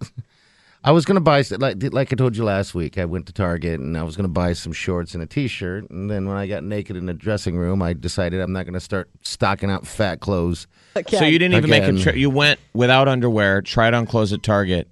I 0.84 0.92
was 0.92 1.06
going 1.06 1.16
to 1.16 1.22
buy, 1.22 1.44
like, 1.58 1.82
like 1.92 2.14
I 2.14 2.16
told 2.16 2.38
you 2.38 2.44
last 2.44 2.74
week, 2.76 2.98
I 2.98 3.06
went 3.06 3.26
to 3.28 3.34
Target 3.34 3.80
and 3.80 3.98
I 3.98 4.04
was 4.04 4.16
going 4.16 4.24
to 4.26 4.30
buy 4.32 4.54
some 4.54 4.72
shorts 4.74 5.14
and 5.14 5.24
a 5.24 5.26
t 5.26 5.48
shirt. 5.48 5.90
And 5.90 6.10
then 6.10 6.28
when 6.28 6.38
I 6.38 6.48
got 6.48 6.64
naked 6.64 6.96
in 6.96 7.06
the 7.06 7.14
dressing 7.14 7.58
room, 7.58 7.82
I 7.82 7.94
decided 7.94 8.40
I'm 8.42 8.54
not 8.54 8.64
going 8.64 8.74
to 8.76 8.80
start 8.80 9.10
stocking 9.24 9.70
out 9.72 9.86
fat 9.88 10.20
clothes. 10.22 10.68
so 11.08 11.26
you 11.26 11.40
didn't 11.40 11.58
even 11.58 11.70
make 11.70 11.84
a 11.84 11.98
trip. 12.02 12.16
You 12.16 12.30
went 12.30 12.60
without 12.74 13.08
underwear, 13.08 13.62
tried 13.62 13.94
on 13.94 14.06
clothes 14.06 14.32
at 14.34 14.42
Target, 14.44 14.88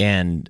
and 0.00 0.48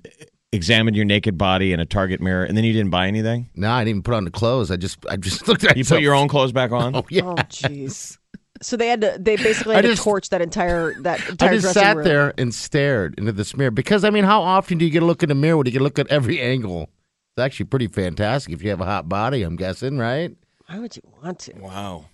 examined 0.51 0.95
your 0.95 1.05
naked 1.05 1.37
body 1.37 1.73
in 1.73 1.79
a 1.79 1.85
Target 1.85 2.21
mirror, 2.21 2.43
and 2.43 2.57
then 2.57 2.63
you 2.63 2.73
didn't 2.73 2.89
buy 2.89 3.07
anything. 3.07 3.49
No, 3.55 3.71
I 3.71 3.81
didn't 3.81 3.89
even 3.89 4.03
put 4.03 4.13
on 4.15 4.25
the 4.25 4.31
clothes. 4.31 4.71
I 4.71 4.77
just, 4.77 4.97
I 5.09 5.15
just 5.17 5.47
looked 5.47 5.63
at 5.63 5.75
You 5.77 5.81
myself. 5.81 5.97
put 5.97 6.03
your 6.03 6.15
own 6.15 6.27
clothes 6.27 6.51
back 6.51 6.71
on. 6.71 6.95
Oh, 6.99 7.05
yeah. 7.09 7.23
Oh, 7.25 7.35
jeez. 7.35 8.17
So 8.61 8.75
they 8.75 8.87
had 8.87 8.99
to. 9.01 9.17
They 9.19 9.35
basically 9.37 9.73
I 9.75 9.77
had 9.77 9.85
just- 9.85 10.01
to 10.01 10.03
torch 10.03 10.29
that 10.29 10.41
entire 10.41 10.93
that 11.01 11.27
entire 11.29 11.49
I 11.49 11.53
just 11.53 11.63
dressing 11.63 11.81
sat 11.81 11.95
room. 11.97 12.05
there 12.05 12.33
and 12.37 12.53
stared 12.53 13.15
into 13.17 13.31
this 13.31 13.55
mirror 13.55 13.71
because 13.71 14.03
I 14.03 14.09
mean, 14.09 14.23
how 14.25 14.41
often 14.41 14.77
do 14.77 14.85
you 14.85 14.91
get 14.91 15.01
a 15.03 15.05
look 15.05 15.23
in 15.23 15.29
the 15.29 15.35
mirror 15.35 15.55
when 15.57 15.65
you 15.65 15.71
get 15.71 15.81
a 15.81 15.83
look 15.83 15.97
at 15.99 16.07
every 16.07 16.41
angle? 16.41 16.89
It's 17.37 17.43
actually 17.45 17.67
pretty 17.67 17.87
fantastic 17.87 18.53
if 18.53 18.61
you 18.61 18.69
have 18.71 18.81
a 18.81 18.85
hot 18.85 19.07
body. 19.07 19.43
I'm 19.43 19.55
guessing, 19.55 19.97
right? 19.97 20.35
Why 20.65 20.79
would 20.79 20.95
you 20.95 21.01
want 21.23 21.39
to? 21.39 21.53
Wow. 21.59 22.05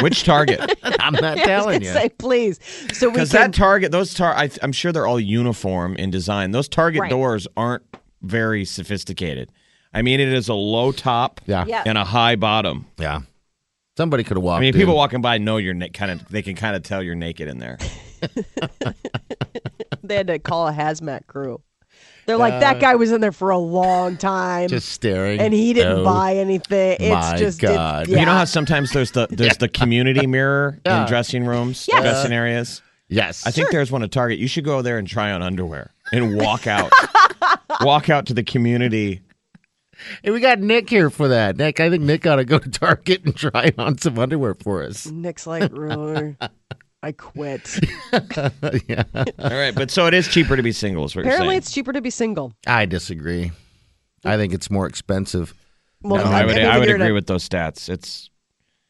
Which 0.00 0.24
Target? 0.24 0.60
I'm 1.00 1.12
not 1.14 1.24
I 1.24 1.34
was 1.34 1.42
telling 1.42 1.72
gonna 1.80 1.84
you. 1.86 1.92
say, 1.92 2.08
please. 2.10 2.58
So 2.92 3.08
we 3.08 3.12
Because 3.14 3.30
can. 3.32 3.40
that 3.52 3.54
Target, 3.54 3.92
those 3.92 4.14
tar, 4.14 4.34
I, 4.34 4.50
I'm 4.62 4.72
sure 4.72 4.92
they're 4.92 5.06
all 5.06 5.20
uniform 5.20 5.96
in 5.96 6.10
design. 6.10 6.50
Those 6.50 6.68
Target 6.68 7.02
Right. 7.02 7.10
doors 7.10 7.46
aren't 7.56 7.82
very 8.22 8.64
sophisticated. 8.64 9.50
I 9.92 10.02
mean, 10.02 10.18
it 10.20 10.28
is 10.28 10.48
a 10.48 10.54
low 10.54 10.90
top 10.92 11.40
Yeah. 11.46 11.64
Yeah. 11.66 11.82
and 11.86 11.96
a 11.96 12.04
high 12.04 12.36
bottom. 12.36 12.86
Yeah. 12.98 13.20
Somebody 13.96 14.24
could 14.24 14.36
have 14.36 14.42
walked. 14.42 14.58
I 14.58 14.60
mean, 14.62 14.74
in. 14.74 14.80
people 14.80 14.96
walking 14.96 15.20
by 15.20 15.38
know 15.38 15.56
you're 15.58 15.72
na- 15.74 15.86
kind 15.94 16.10
of. 16.10 16.26
They 16.28 16.42
can 16.42 16.56
kind 16.56 16.74
of 16.74 16.82
tell 16.82 17.00
you're 17.00 17.14
naked 17.14 17.46
in 17.46 17.58
there. 17.58 17.78
they 20.02 20.16
had 20.16 20.26
to 20.26 20.38
call 20.38 20.66
a 20.68 20.72
hazmat 20.72 21.26
crew. 21.26 21.60
They're 22.26 22.36
like, 22.36 22.60
that 22.60 22.76
uh, 22.76 22.78
guy 22.80 22.94
was 22.94 23.12
in 23.12 23.20
there 23.20 23.32
for 23.32 23.50
a 23.50 23.58
long 23.58 24.16
time, 24.16 24.68
just 24.68 24.88
staring, 24.88 25.40
and 25.40 25.52
he 25.52 25.72
didn't 25.72 25.98
Oh, 26.00 26.04
buy 26.04 26.36
anything. 26.36 26.96
It's 27.00 27.10
my 27.30 27.36
just, 27.36 27.62
it- 27.62 27.66
God. 27.66 28.08
yeah. 28.08 28.20
You 28.20 28.26
know 28.26 28.32
how 28.32 28.44
sometimes 28.44 28.92
there's 28.92 29.10
the 29.12 29.26
there's 29.30 29.58
the 29.58 29.68
community 29.68 30.26
mirror 30.26 30.80
Yeah. 30.86 31.02
in 31.02 31.08
dressing 31.08 31.44
rooms, 31.44 31.86
Yes. 31.90 32.02
dressing 32.02 32.32
areas. 32.32 32.80
Yes, 33.08 33.46
I 33.46 33.50
think 33.50 33.70
there's 33.70 33.92
one 33.92 34.02
at 34.02 34.10
Target. 34.10 34.38
You 34.38 34.48
should 34.48 34.64
go 34.64 34.80
there 34.82 34.96
and 34.98 35.06
try 35.06 35.30
on 35.32 35.42
underwear 35.42 35.92
and 36.12 36.36
walk 36.36 36.66
out. 36.66 36.90
walk 37.82 38.08
out 38.08 38.26
to 38.26 38.34
the 38.34 38.42
community. 38.42 39.20
Hey, 40.22 40.30
we 40.30 40.40
got 40.40 40.58
Nick 40.58 40.88
here 40.90 41.10
for 41.10 41.28
that. 41.28 41.56
Nick, 41.56 41.78
I 41.80 41.90
think 41.90 42.02
Nick 42.02 42.26
ought 42.26 42.36
to 42.36 42.44
go 42.44 42.58
to 42.58 42.68
Target 42.70 43.24
and 43.24 43.36
try 43.36 43.72
on 43.78 43.98
some 43.98 44.18
underwear 44.18 44.54
for 44.54 44.82
us. 44.82 45.06
Nick's 45.06 45.46
like, 45.46 45.70
really? 45.72 46.36
I 47.04 47.12
quit. 47.12 47.78
yeah, 48.88 49.02
All 49.14 49.50
right, 49.50 49.74
but 49.74 49.90
so 49.90 50.06
it 50.06 50.14
is 50.14 50.26
cheaper 50.26 50.56
to 50.56 50.62
be 50.62 50.72
single. 50.72 51.04
Is 51.04 51.14
what 51.14 51.26
Apparently, 51.26 51.54
you're 51.54 51.58
it's 51.58 51.70
cheaper 51.70 51.92
to 51.92 52.00
be 52.00 52.08
single. 52.08 52.54
I 52.66 52.86
disagree. 52.86 53.52
I 54.24 54.38
think 54.38 54.54
it's 54.54 54.70
more 54.70 54.86
expensive. 54.86 55.52
Well, 56.02 56.24
No, 56.24 56.30
I 56.30 56.46
would 56.46 56.56
I 56.58 56.78
would 56.78 56.88
you're 56.88 56.96
agree 56.96 57.12
with 57.12 57.26
those 57.26 57.46
stats. 57.46 57.90
It's 57.90 58.30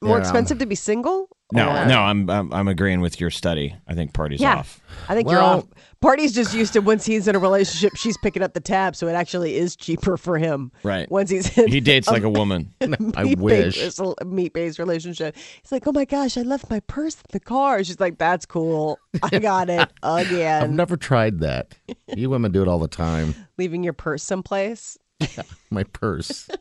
more 0.00 0.18
Yeah. 0.18 0.22
expensive 0.22 0.58
to 0.58 0.66
be 0.66 0.76
single. 0.76 1.28
No, 1.52 1.68
Or- 1.68 1.86
no. 1.86 2.00
I'm, 2.00 2.28
I'm 2.30 2.52
I'm 2.52 2.68
agreeing 2.68 3.00
with 3.00 3.20
your 3.20 3.30
study. 3.30 3.76
I 3.86 3.94
think 3.94 4.12
party's 4.14 4.40
Yeah. 4.40 4.56
off. 4.56 4.80
I 5.08 5.14
think 5.14 5.28
you're 5.30 5.40
off. 5.42 5.64
Party's 6.00 6.34
just 6.34 6.52
used 6.54 6.74
to 6.74 6.80
once 6.80 7.06
he's 7.06 7.26
in 7.28 7.34
a 7.34 7.38
relationship, 7.38 7.96
she's 7.96 8.16
picking 8.18 8.42
up 8.42 8.52
the 8.52 8.60
tab, 8.60 8.94
so 8.94 9.08
it 9.08 9.12
actually 9.12 9.56
is 9.56 9.74
cheaper 9.74 10.16
for 10.18 10.36
him. 10.36 10.70
Right. 10.82 11.10
Once 11.10 11.30
he's 11.30 11.56
in 11.56 11.68
He 11.68 11.80
dates 11.80 12.08
like 12.08 12.22
a 12.24 12.28
woman. 12.28 12.74
I 13.16 13.34
wish. 13.38 13.78
It's 13.80 13.98
a 13.98 14.14
meat 14.24 14.52
based 14.52 14.78
relationship. 14.78 15.34
He's 15.62 15.72
like, 15.72 15.86
oh 15.86 15.92
my 15.92 16.04
gosh, 16.04 16.36
I 16.36 16.42
left 16.42 16.68
my 16.68 16.80
purse 16.80 17.14
in 17.14 17.22
the 17.32 17.40
car. 17.40 17.82
She's 17.84 18.00
like, 18.00 18.18
that's 18.18 18.44
cool. 18.44 18.98
I 19.22 19.38
got 19.38 19.70
it 19.70 19.80
again. 19.80 19.88
I've 20.02 20.30
again. 20.30 20.76
never 20.76 20.96
tried 20.98 21.40
that. 21.40 21.74
You 22.14 22.28
women 22.28 22.52
do 22.52 22.60
it 22.60 22.68
all 22.68 22.78
the 22.78 22.88
time. 22.88 23.34
Leaving 23.56 23.82
your 23.82 23.94
purse 23.94 24.22
someplace. 24.22 24.98
My 25.70 25.84
purse. 25.84 26.48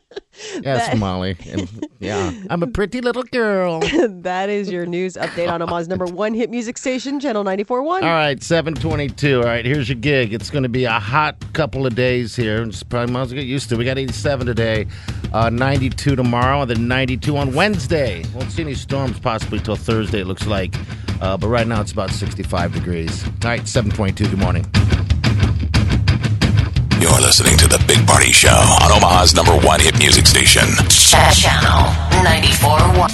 Yes, 0.62 0.96
Molly. 0.98 1.36
And 1.48 1.86
yeah, 2.00 2.32
I'm 2.50 2.62
a 2.64 2.66
pretty 2.66 3.00
little 3.00 3.22
girl. 3.22 3.78
that 4.08 4.50
is 4.50 4.68
your 4.68 4.84
news 4.84 5.14
update 5.14 5.48
on 5.48 5.62
Omaha's 5.62 5.86
number 5.86 6.06
one 6.06 6.34
hit 6.34 6.50
music 6.50 6.76
station, 6.76 7.20
Channel 7.20 7.44
94.1. 7.44 7.84
All 7.84 8.00
right, 8.00 8.42
722. 8.42 9.38
All 9.38 9.44
right, 9.44 9.64
here's 9.64 9.88
your 9.88 9.96
gig. 9.96 10.34
It's 10.34 10.50
going 10.50 10.64
to 10.64 10.68
be 10.68 10.84
a 10.86 10.98
hot 10.98 11.36
couple 11.52 11.86
of 11.86 11.94
days 11.94 12.34
here. 12.34 12.62
It's 12.62 12.82
probably 12.82 13.12
might 13.12 13.22
as 13.22 13.28
well 13.28 13.36
get 13.42 13.46
used 13.46 13.68
to. 13.68 13.76
it. 13.76 13.78
We 13.78 13.84
got 13.84 13.96
87 13.96 14.46
today, 14.46 14.86
uh, 15.32 15.50
92 15.50 16.16
tomorrow, 16.16 16.62
and 16.62 16.70
then 16.70 16.88
92 16.88 17.36
on 17.36 17.54
Wednesday. 17.54 18.24
Won't 18.34 18.50
see 18.50 18.62
any 18.62 18.74
storms 18.74 19.20
possibly 19.20 19.60
till 19.60 19.76
Thursday, 19.76 20.22
it 20.22 20.26
looks 20.26 20.46
like. 20.48 20.74
Uh, 21.20 21.36
but 21.36 21.46
right 21.46 21.66
now 21.66 21.80
it's 21.80 21.92
about 21.92 22.10
65 22.10 22.72
degrees. 22.72 23.24
All 23.24 23.30
right, 23.44 23.66
722. 23.68 24.30
Good 24.30 24.38
morning. 24.40 25.13
Listening 27.12 27.56
to 27.58 27.66
The 27.66 27.82
Big 27.86 28.06
Party 28.06 28.32
Show 28.32 28.48
on 28.48 28.90
Omaha's 28.90 29.34
number 29.34 29.52
one 29.66 29.80
hit 29.80 29.98
music 29.98 30.26
station. 30.26 30.64
Channel 30.88 31.90
94.1. 32.24 33.10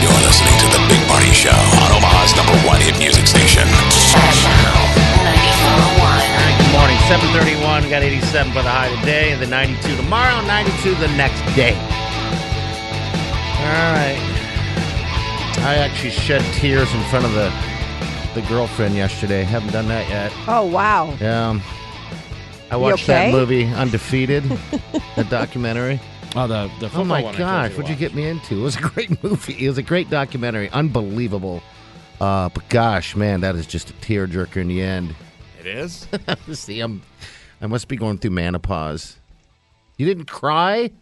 You're 0.00 0.20
listening 0.24 0.56
to 0.64 0.66
The 0.72 0.80
Big 0.88 1.02
Party 1.08 1.32
Show 1.36 1.60
on 1.84 1.90
Omaha's 1.92 2.32
number 2.34 2.56
one 2.64 2.80
hit 2.80 2.96
music 2.98 3.26
station. 3.26 3.68
Channel 4.08 4.80
94.1. 5.20 6.56
Good 6.56 6.72
morning, 6.72 6.98
731. 7.08 7.90
Got 7.90 8.02
87 8.02 8.52
for 8.52 8.62
the 8.62 8.70
high 8.72 8.88
today, 9.00 9.19
and 9.19 9.19
the 9.40 9.46
92 9.46 9.96
tomorrow, 9.96 10.46
92 10.46 10.94
the 10.96 11.08
next 11.16 11.40
day. 11.56 11.72
All 13.56 13.66
right. 13.94 14.18
I 15.62 15.76
actually 15.76 16.10
shed 16.10 16.42
tears 16.54 16.92
in 16.92 17.02
front 17.04 17.24
of 17.24 17.32
the 17.32 17.50
the 18.34 18.42
girlfriend 18.42 18.94
yesterday. 18.94 19.42
Haven't 19.42 19.72
done 19.72 19.88
that 19.88 20.08
yet. 20.08 20.32
Oh, 20.46 20.64
wow. 20.66 21.16
Yeah. 21.20 21.60
I 22.70 22.76
watched 22.76 23.04
okay? 23.04 23.30
that 23.30 23.36
movie, 23.36 23.64
Undefeated, 23.74 24.44
the 25.16 25.26
documentary. 25.28 26.00
Oh, 26.36 26.46
the 26.46 26.70
the 26.78 26.90
Oh 26.94 27.02
my 27.02 27.22
one 27.22 27.34
gosh, 27.34 27.70
to 27.70 27.76
what'd 27.76 27.90
you 27.90 27.96
get 27.96 28.14
me 28.14 28.28
into? 28.28 28.60
It 28.60 28.62
was 28.62 28.76
a 28.76 28.80
great 28.82 29.22
movie. 29.24 29.64
It 29.64 29.68
was 29.68 29.78
a 29.78 29.82
great 29.82 30.10
documentary. 30.10 30.70
Unbelievable. 30.70 31.62
Uh, 32.20 32.50
but 32.50 32.68
gosh, 32.68 33.16
man, 33.16 33.40
that 33.40 33.56
is 33.56 33.66
just 33.66 33.90
a 33.90 33.94
tearjerker 33.94 34.58
in 34.58 34.68
the 34.68 34.82
end. 34.82 35.14
It 35.58 35.66
is. 35.66 36.06
See, 36.52 36.80
I'm, 36.80 37.02
I 37.60 37.66
must 37.66 37.88
be 37.88 37.96
going 37.96 38.18
through 38.18 38.30
menopause. 38.32 39.16
You 40.00 40.06
didn't 40.06 40.24
cry? 40.28 40.92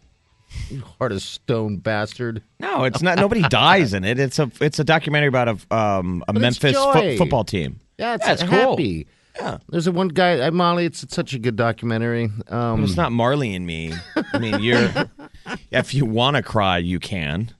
You 0.71 0.83
heart 0.99 1.13
of 1.13 1.23
stone 1.23 1.77
bastard. 1.77 2.43
No, 2.59 2.83
it's 2.83 3.01
not. 3.01 3.17
Nobody 3.17 3.43
dies 3.49 3.95
in 3.95 4.03
it. 4.03 4.19
It's 4.19 4.41
a 4.41 4.51
it's 4.61 4.81
a 4.81 4.85
documentary 4.85 5.29
about 5.29 5.47
a 5.47 5.75
um 5.77 6.25
a 6.27 6.33
But 6.33 6.41
Memphis 6.43 6.75
fo- 6.77 7.17
football 7.17 7.45
team. 7.45 7.79
Yeah, 7.97 8.17
it's, 8.17 8.27
Yeah, 8.27 8.33
it's 8.33 8.43
cool. 8.43 8.51
happy. 8.71 9.07
Yeah. 9.37 9.59
There's 9.69 9.87
a 9.87 9.93
one 9.93 10.09
guy, 10.09 10.41
uh, 10.41 10.51
Molly. 10.51 10.85
It's, 10.85 11.05
it's 11.05 11.15
such 11.15 11.33
a 11.33 11.39
good 11.39 11.55
documentary. 11.55 12.29
Um, 12.49 12.83
it's 12.83 12.97
not 12.97 13.13
Marley 13.13 13.55
and 13.55 13.65
me. 13.65 13.93
I 14.33 14.39
mean, 14.39 14.59
you're. 14.59 14.91
if 15.71 15.95
you 15.95 16.05
want 16.05 16.35
to 16.35 16.43
cry, 16.43 16.79
you 16.79 16.99
can. 16.99 17.53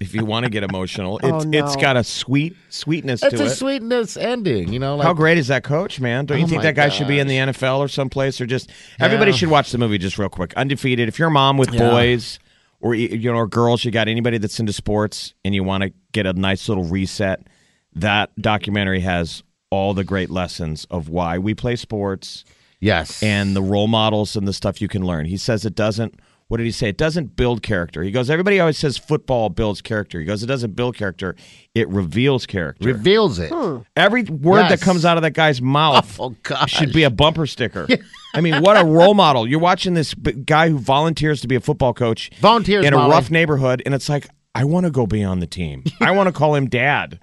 If 0.00 0.14
you 0.14 0.24
want 0.24 0.44
to 0.44 0.50
get 0.50 0.62
emotional, 0.62 1.18
oh, 1.22 1.26
it's 1.36 1.44
Oh, 1.44 1.48
no. 1.48 1.58
it's 1.58 1.76
got 1.76 1.96
a 1.96 2.04
sweet 2.04 2.56
sweetness 2.70 3.22
it's 3.22 3.34
to 3.36 3.42
it. 3.42 3.44
It's 3.46 3.54
a 3.54 3.56
sweetness 3.56 4.16
ending. 4.16 4.72
You 4.72 4.78
know, 4.78 4.96
like 4.96 5.06
How 5.06 5.12
great 5.14 5.38
is 5.38 5.48
that 5.48 5.64
coach, 5.64 6.00
man? 6.00 6.24
Don't 6.26 6.38
you 6.38 6.44
Oh 6.44 6.48
think 6.48 6.62
that 6.62 6.74
guy 6.74 6.88
should 6.88 7.08
be 7.08 7.18
in 7.18 7.26
the 7.26 7.36
NFL 7.36 7.78
or 7.78 7.88
someplace 7.88 8.40
or 8.40 8.46
just 8.46 8.70
everybody 9.00 9.32
should 9.32 9.50
watch 9.50 9.70
the 9.72 9.78
movie 9.78 9.98
just 9.98 10.18
real 10.18 10.28
quick. 10.28 10.54
Undefeated. 10.56 11.08
If 11.08 11.18
you're 11.18 11.28
a 11.28 11.32
mom 11.32 11.56
with 11.58 11.72
Yeah. 11.72 11.90
boys 11.90 12.38
or 12.80 12.94
you 12.94 13.30
know 13.30 13.36
or 13.38 13.46
girls, 13.46 13.84
you 13.84 13.90
got 13.90 14.08
anybody 14.08 14.38
that's 14.38 14.58
into 14.60 14.72
sports 14.72 15.34
and 15.44 15.54
you 15.54 15.64
want 15.64 15.82
to 15.82 15.92
get 16.12 16.26
a 16.26 16.32
nice 16.32 16.68
little 16.68 16.84
reset, 16.84 17.46
that 17.94 18.30
documentary 18.40 19.00
has 19.00 19.42
all 19.70 19.92
the 19.92 20.04
great 20.04 20.30
lessons 20.30 20.86
of 20.90 21.08
why 21.10 21.36
we 21.38 21.54
play 21.54 21.76
sports 21.76 22.44
Yes, 22.80 23.22
and 23.22 23.56
the 23.56 23.60
role 23.62 23.88
models 23.88 24.36
and 24.36 24.46
the 24.46 24.52
stuff 24.52 24.80
you 24.80 24.86
can 24.88 25.02
learn. 25.04 25.26
He 25.26 25.36
says 25.36 25.66
it 25.66 25.74
doesn't. 25.74 26.18
What 26.48 26.56
did 26.56 26.64
he 26.64 26.72
say? 26.72 26.88
It 26.88 26.96
doesn't 26.96 27.36
build 27.36 27.62
character. 27.62 28.02
He 28.02 28.10
goes. 28.10 28.30
Everybody 28.30 28.58
always 28.58 28.78
says 28.78 28.96
football 28.96 29.50
builds 29.50 29.82
character. 29.82 30.18
He 30.18 30.24
goes. 30.24 30.42
It 30.42 30.46
doesn't 30.46 30.74
build 30.74 30.96
character. 30.96 31.36
It 31.74 31.86
reveals 31.90 32.46
character. 32.46 32.86
reveals 32.88 33.38
it. 33.38 33.50
Hmm. 33.52 33.78
Every 33.94 34.22
word 34.24 34.68
that 34.70 34.80
comes 34.80 35.04
out 35.04 35.18
of 35.18 35.22
that 35.24 35.32
guy's 35.34 35.60
mouth 35.60 36.18
Oh, 36.20 36.34
should 36.66 36.92
be 36.94 37.02
a 37.02 37.10
bumper 37.10 37.46
sticker. 37.46 37.86
I 38.34 38.40
mean, 38.40 38.62
what 38.62 38.80
a 38.80 38.84
role 38.84 39.12
model! 39.14 39.46
You're 39.46 39.60
watching 39.60 39.92
this 39.92 40.14
guy 40.14 40.70
who 40.70 40.78
volunteers 40.78 41.42
to 41.42 41.48
be 41.48 41.54
a 41.54 41.60
football 41.60 41.92
coach 41.92 42.30
Volunteers, 42.40 42.84
in 42.86 42.94
a 42.94 42.96
Molly. 42.96 43.10
rough 43.10 43.30
neighborhood, 43.30 43.82
and 43.84 43.94
it's 43.94 44.08
like 44.08 44.26
I 44.54 44.64
want 44.64 44.86
to 44.86 44.90
go 44.90 45.06
be 45.06 45.22
on 45.22 45.40
the 45.40 45.46
team. 45.46 45.84
I 46.00 46.12
want 46.12 46.28
to 46.28 46.32
call 46.32 46.54
him 46.54 46.66
dad. 46.68 47.18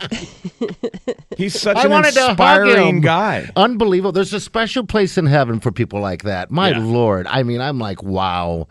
He's 1.37 1.59
such 1.59 1.77
I 1.77 1.85
an 1.85 1.89
wanted 1.89 2.15
inspiring 2.15 3.01
guy. 3.01 3.49
Unbelievable. 3.55 4.11
There's 4.11 4.33
a 4.33 4.39
special 4.39 4.85
place 4.85 5.17
in 5.17 5.25
heaven 5.25 5.59
for 5.59 5.71
people 5.71 5.99
like 5.99 6.23
that. 6.23 6.51
My 6.51 6.69
Yeah. 6.69 6.79
lord. 6.79 7.27
I 7.27 7.43
mean, 7.43 7.59
I'm 7.61 7.79
like, 7.79 8.03
wow. 8.03 8.67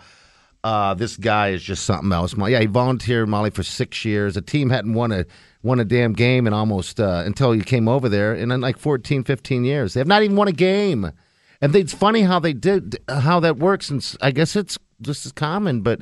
Uh, 0.64 0.94
this 0.94 1.18
guy 1.18 1.50
is 1.50 1.62
just 1.62 1.84
something 1.84 2.10
else. 2.10 2.34
Yeah, 2.36 2.58
he 2.58 2.64
volunteered 2.66 3.28
Molly 3.28 3.50
for 3.50 3.62
six 3.62 4.02
years. 4.04 4.34
The 4.34 4.40
team 4.40 4.70
hadn't 4.70 4.94
won 4.94 5.12
a 5.12 5.26
won 5.62 5.78
a 5.78 5.84
damn 5.84 6.14
game 6.14 6.46
in 6.46 6.54
almost 6.54 6.98
uh, 6.98 7.22
until 7.26 7.52
he 7.52 7.60
came 7.60 7.86
over 7.86 8.08
there 8.08 8.34
in 8.34 8.48
like 8.60 8.78
14, 8.78 9.24
15 9.24 9.64
years. 9.64 9.92
They 9.92 10.00
have 10.00 10.06
not 10.06 10.22
even 10.22 10.36
won 10.36 10.48
a 10.48 10.52
game. 10.52 11.12
And 11.60 11.76
it's 11.76 11.92
funny 11.94 12.22
how 12.22 12.38
they 12.38 12.54
did 12.54 12.98
how 13.08 13.40
that 13.40 13.58
works. 13.58 13.90
And 13.90 14.16
I 14.22 14.30
guess 14.30 14.56
it's 14.56 14.78
just 15.02 15.26
as 15.26 15.32
common, 15.32 15.82
but 15.82 16.00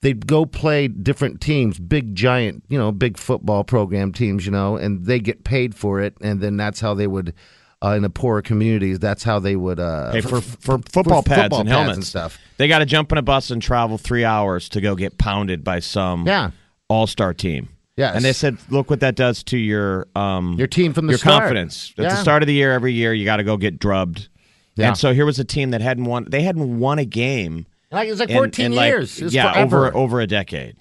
they'd 0.00 0.26
go 0.26 0.46
play 0.46 0.88
different 0.88 1.40
teams, 1.40 1.78
big 1.78 2.14
giant, 2.14 2.64
you 2.68 2.78
know, 2.78 2.92
big 2.92 3.18
football 3.18 3.62
program 3.62 4.12
teams, 4.12 4.46
you 4.46 4.52
know, 4.52 4.76
and 4.76 5.04
they 5.04 5.20
get 5.20 5.44
paid 5.44 5.74
for 5.74 6.00
it, 6.00 6.16
and 6.20 6.40
then 6.40 6.56
that's 6.56 6.80
how 6.80 6.94
they 6.94 7.06
would. 7.06 7.34
Uh, 7.80 7.90
in 7.94 8.02
the 8.02 8.10
poorer 8.10 8.42
communities, 8.42 8.98
that's 8.98 9.22
how 9.22 9.38
they 9.38 9.54
would 9.54 9.78
uh, 9.78 10.10
Hey, 10.10 10.18
f- 10.18 10.24
for 10.24 10.38
f- 10.38 10.56
for 10.58 10.78
football 10.78 11.22
pads 11.22 11.42
football 11.42 11.60
and 11.60 11.68
pads 11.68 11.76
helmets 11.78 11.96
and 11.96 12.04
stuff. 12.04 12.36
They 12.56 12.66
got 12.66 12.80
to 12.80 12.86
jump 12.86 13.12
in 13.12 13.18
a 13.18 13.22
bus 13.22 13.50
and 13.52 13.62
travel 13.62 13.98
three 13.98 14.24
hours 14.24 14.68
to 14.70 14.80
go 14.80 14.96
get 14.96 15.16
pounded 15.16 15.62
by 15.62 15.78
some 15.78 16.26
Yeah. 16.26 16.50
all 16.88 17.06
star 17.06 17.32
team. 17.32 17.68
Yes. 17.96 18.14
and 18.16 18.24
they 18.24 18.32
said, 18.32 18.58
look 18.68 18.90
what 18.90 18.98
that 19.00 19.14
does 19.16 19.42
to 19.44 19.56
your 19.58 20.06
um 20.16 20.54
Your 20.58 20.66
team 20.66 20.92
from 20.92 21.06
the 21.06 21.12
your 21.12 21.18
start. 21.18 21.42
confidence 21.42 21.92
at 21.98 22.08
the 22.10 22.16
start 22.16 22.42
of 22.42 22.48
the 22.48 22.54
year. 22.54 22.72
Every 22.72 22.92
year, 22.92 23.12
you 23.14 23.24
got 23.24 23.36
to 23.36 23.44
go 23.44 23.56
get 23.56 23.78
drubbed. 23.78 24.28
Yeah. 24.74 24.88
And 24.88 24.96
so 24.96 25.12
here 25.14 25.24
was 25.26 25.38
a 25.38 25.44
team 25.44 25.70
that 25.70 25.80
hadn't 25.80 26.04
won. 26.04 26.26
They 26.28 26.42
hadn't 26.42 26.80
won 26.80 26.98
a 26.98 27.04
game. 27.04 27.66
Like 27.92 28.08
it 28.08 28.10
was 28.10 28.18
like 28.20 28.30
14 28.30 28.66
in, 28.66 28.72
like- 28.74 28.88
years. 28.88 29.20
Was 29.20 29.32
yeah, 29.34 29.52
forever. 29.52 29.86
over 29.86 29.96
over 29.96 30.20
a 30.20 30.26
decade. 30.26 30.76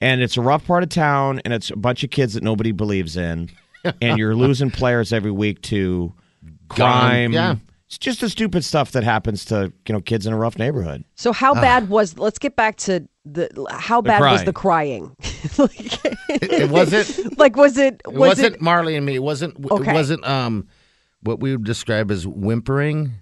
And 0.00 0.20
it's 0.22 0.36
a 0.36 0.40
rough 0.42 0.64
part 0.66 0.82
of 0.84 0.90
town, 0.90 1.40
and 1.44 1.52
it's 1.54 1.70
a 1.70 1.76
bunch 1.76 2.04
of 2.04 2.10
kids 2.10 2.34
that 2.34 2.42
nobody 2.44 2.70
believes 2.70 3.16
in, 3.16 3.50
and 4.00 4.16
you're 4.18 4.34
losing 4.36 4.70
players 4.70 5.12
every 5.12 5.30
week 5.32 5.60
to 5.62 6.12
crime. 6.68 7.32
yeah. 7.32 7.56
It's 7.86 7.98
just 7.98 8.20
the 8.20 8.28
stupid 8.28 8.64
stuff 8.64 8.90
that 8.92 9.04
happens 9.04 9.44
to 9.46 9.72
you 9.86 9.92
know 9.92 10.00
kids 10.00 10.26
in 10.26 10.32
a 10.32 10.36
rough 10.36 10.58
neighborhood. 10.58 11.04
So 11.14 11.32
how 11.32 11.54
bad 11.54 11.88
was? 11.88 12.18
Let's 12.18 12.38
get 12.38 12.56
back 12.56 12.76
to 12.78 13.06
the. 13.24 13.48
How 13.70 14.00
bad 14.02 14.20
was 14.20 14.42
the 14.42 14.52
crying? 14.52 15.14
like, 15.58 16.04
it 16.28 16.68
wasn't. 16.68 17.38
like 17.38 17.54
was 17.54 17.78
it? 17.78 18.02
It 18.04 18.12
Was 18.12 18.38
wasn't 18.38 18.56
it? 18.56 18.60
Marley 18.60 18.96
and 18.96 19.06
me. 19.06 19.14
It 19.14 19.22
wasn't. 19.22 19.64
Okay. 19.70 19.92
It 19.92 19.94
wasn't 19.94 20.26
um, 20.26 20.66
what 21.22 21.38
we 21.38 21.52
would 21.52 21.64
describe 21.64 22.10
as 22.10 22.26
whimpering, 22.26 23.12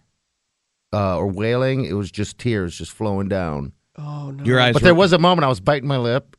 uh, 0.94 1.18
or 1.18 1.26
wailing. 1.26 1.84
It 1.84 1.92
was 1.92 2.10
just 2.10 2.38
tears 2.38 2.78
just 2.78 2.92
flowing 2.92 3.28
down. 3.28 3.72
Oh 3.98 4.30
no! 4.30 4.44
Your 4.44 4.60
eyes, 4.60 4.72
But 4.72 4.80
were, 4.80 4.86
there 4.86 4.94
was 4.94 5.12
a 5.12 5.18
moment 5.18 5.44
I 5.44 5.48
was 5.48 5.60
biting 5.60 5.88
my 5.88 5.98
lip, 5.98 6.38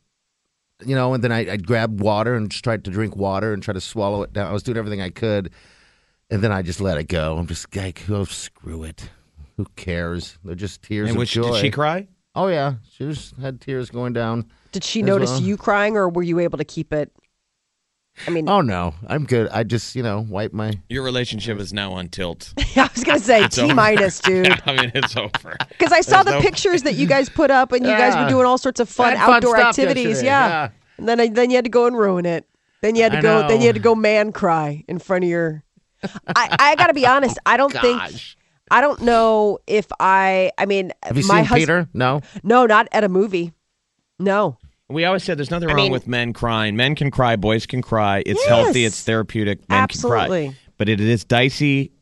you 0.84 0.96
know, 0.96 1.14
and 1.14 1.22
then 1.22 1.30
I, 1.30 1.48
I'd 1.52 1.64
grab 1.64 2.00
water 2.00 2.34
and 2.34 2.50
just 2.50 2.64
tried 2.64 2.84
to 2.86 2.90
drink 2.90 3.14
water 3.14 3.52
and 3.52 3.62
try 3.62 3.72
to 3.72 3.80
swallow 3.80 4.22
it 4.22 4.32
down. 4.32 4.48
I 4.48 4.52
was 4.52 4.64
doing 4.64 4.76
everything 4.76 5.00
I 5.00 5.10
could, 5.10 5.50
and 6.30 6.42
then 6.42 6.52
I 6.52 6.62
just 6.62 6.80
let 6.80 6.98
it 6.98 7.04
go. 7.08 7.36
I'm 7.38 7.46
just 7.46 7.74
like, 7.76 8.08
oh, 8.10 8.24
screw 8.24 8.82
it. 8.84 9.10
Who 9.56 9.66
cares? 9.76 10.38
They're 10.44 10.54
just 10.54 10.82
tears 10.82 11.10
And 11.10 11.20
of 11.20 11.28
joy. 11.28 11.52
did 11.52 11.60
she 11.60 11.70
cry? 11.70 12.08
Oh 12.34 12.48
yeah, 12.48 12.74
she 12.92 13.04
just 13.04 13.36
had 13.36 13.60
tears 13.60 13.88
going 13.90 14.12
down. 14.12 14.50
Did 14.72 14.84
she 14.84 15.00
notice 15.02 15.30
well. 15.30 15.40
you 15.40 15.56
crying, 15.56 15.96
or 15.96 16.08
were 16.10 16.22
you 16.22 16.38
able 16.40 16.58
to 16.58 16.64
keep 16.64 16.92
it? 16.92 17.10
I 18.26 18.30
mean, 18.30 18.48
Oh 18.48 18.60
no, 18.60 18.94
I'm 19.06 19.24
good. 19.24 19.48
I 19.50 19.62
just 19.62 19.94
you 19.94 20.02
know 20.02 20.26
wipe 20.28 20.52
my. 20.52 20.74
Your 20.90 21.02
relationship 21.02 21.58
is 21.58 21.72
now 21.72 21.92
on 21.92 22.08
tilt. 22.08 22.52
I 22.76 22.90
was 22.94 23.04
gonna 23.04 23.18
say 23.18 23.46
T 23.48 23.72
minus, 23.72 24.20
dude. 24.20 24.48
I 24.66 24.72
mean, 24.76 24.92
it's 24.94 25.16
over. 25.16 25.56
Because 25.70 25.92
I 25.92 26.02
saw 26.02 26.22
There's 26.22 26.34
the 26.34 26.38
no- 26.38 26.40
pictures 26.42 26.82
that 26.82 26.94
you 26.94 27.06
guys 27.06 27.28
put 27.30 27.50
up, 27.50 27.72
and 27.72 27.84
you 27.86 27.92
guys 27.92 28.14
were 28.14 28.28
doing 28.28 28.44
all 28.46 28.58
sorts 28.58 28.80
of 28.80 28.88
fun 28.90 29.16
Had 29.16 29.24
fun 29.26 29.34
outdoor 29.36 29.56
activities. 29.58 30.22
Yeah. 30.22 30.48
yeah. 30.48 30.68
and 30.98 31.08
then 31.08 31.32
then 31.32 31.48
you 31.50 31.56
had 31.56 31.64
to 31.64 31.70
go 31.70 31.86
and 31.86 31.96
ruin 31.96 32.26
it. 32.26 32.46
Then 32.82 32.94
you 32.96 33.02
had 33.02 33.12
to 33.12 33.18
I 33.18 33.22
go. 33.22 33.48
Then 33.48 33.60
you 33.62 33.66
had 33.66 33.76
to 33.76 33.82
go 33.82 33.94
man 33.94 34.32
cry 34.32 34.84
in 34.88 34.98
front 34.98 35.24
of 35.24 35.30
your. 35.30 35.62
I 36.26 36.56
I 36.58 36.74
got 36.76 36.88
to 36.88 36.94
be 36.94 37.06
honest. 37.06 37.38
I 37.46 37.56
don't 37.56 37.72
think. 37.72 38.00
I 38.70 38.80
don't 38.80 39.02
know 39.02 39.58
if 39.66 39.86
I. 40.00 40.50
I 40.58 40.66
mean, 40.66 40.92
Have 41.04 41.16
you 41.16 41.26
my 41.26 41.36
seen 41.40 41.44
hus- 41.44 41.58
Peter? 41.58 41.88
No. 41.94 42.20
No, 42.42 42.66
not 42.66 42.88
at 42.92 43.04
a 43.04 43.08
movie. 43.08 43.52
No. 44.18 44.58
We 44.88 45.04
always 45.04 45.24
said 45.24 45.38
there's 45.38 45.50
nothing 45.50 45.68
I 45.68 45.72
wrong 45.74 45.82
mean- 45.84 45.92
with 45.92 46.06
men 46.06 46.32
crying. 46.32 46.76
Men 46.76 46.94
can 46.94 47.10
cry, 47.10 47.36
boys 47.36 47.66
can 47.66 47.82
cry. 47.82 48.22
It's 48.24 48.44
healthy, 48.46 48.84
it's 48.84 49.02
therapeutic. 49.02 49.58
Men 49.68 49.78
can 49.78 49.82
Absolutely. 49.82 50.46
cry. 50.48 50.56
But 50.78 50.88
it 50.88 51.00
is 51.00 51.24
dicey 51.24 51.92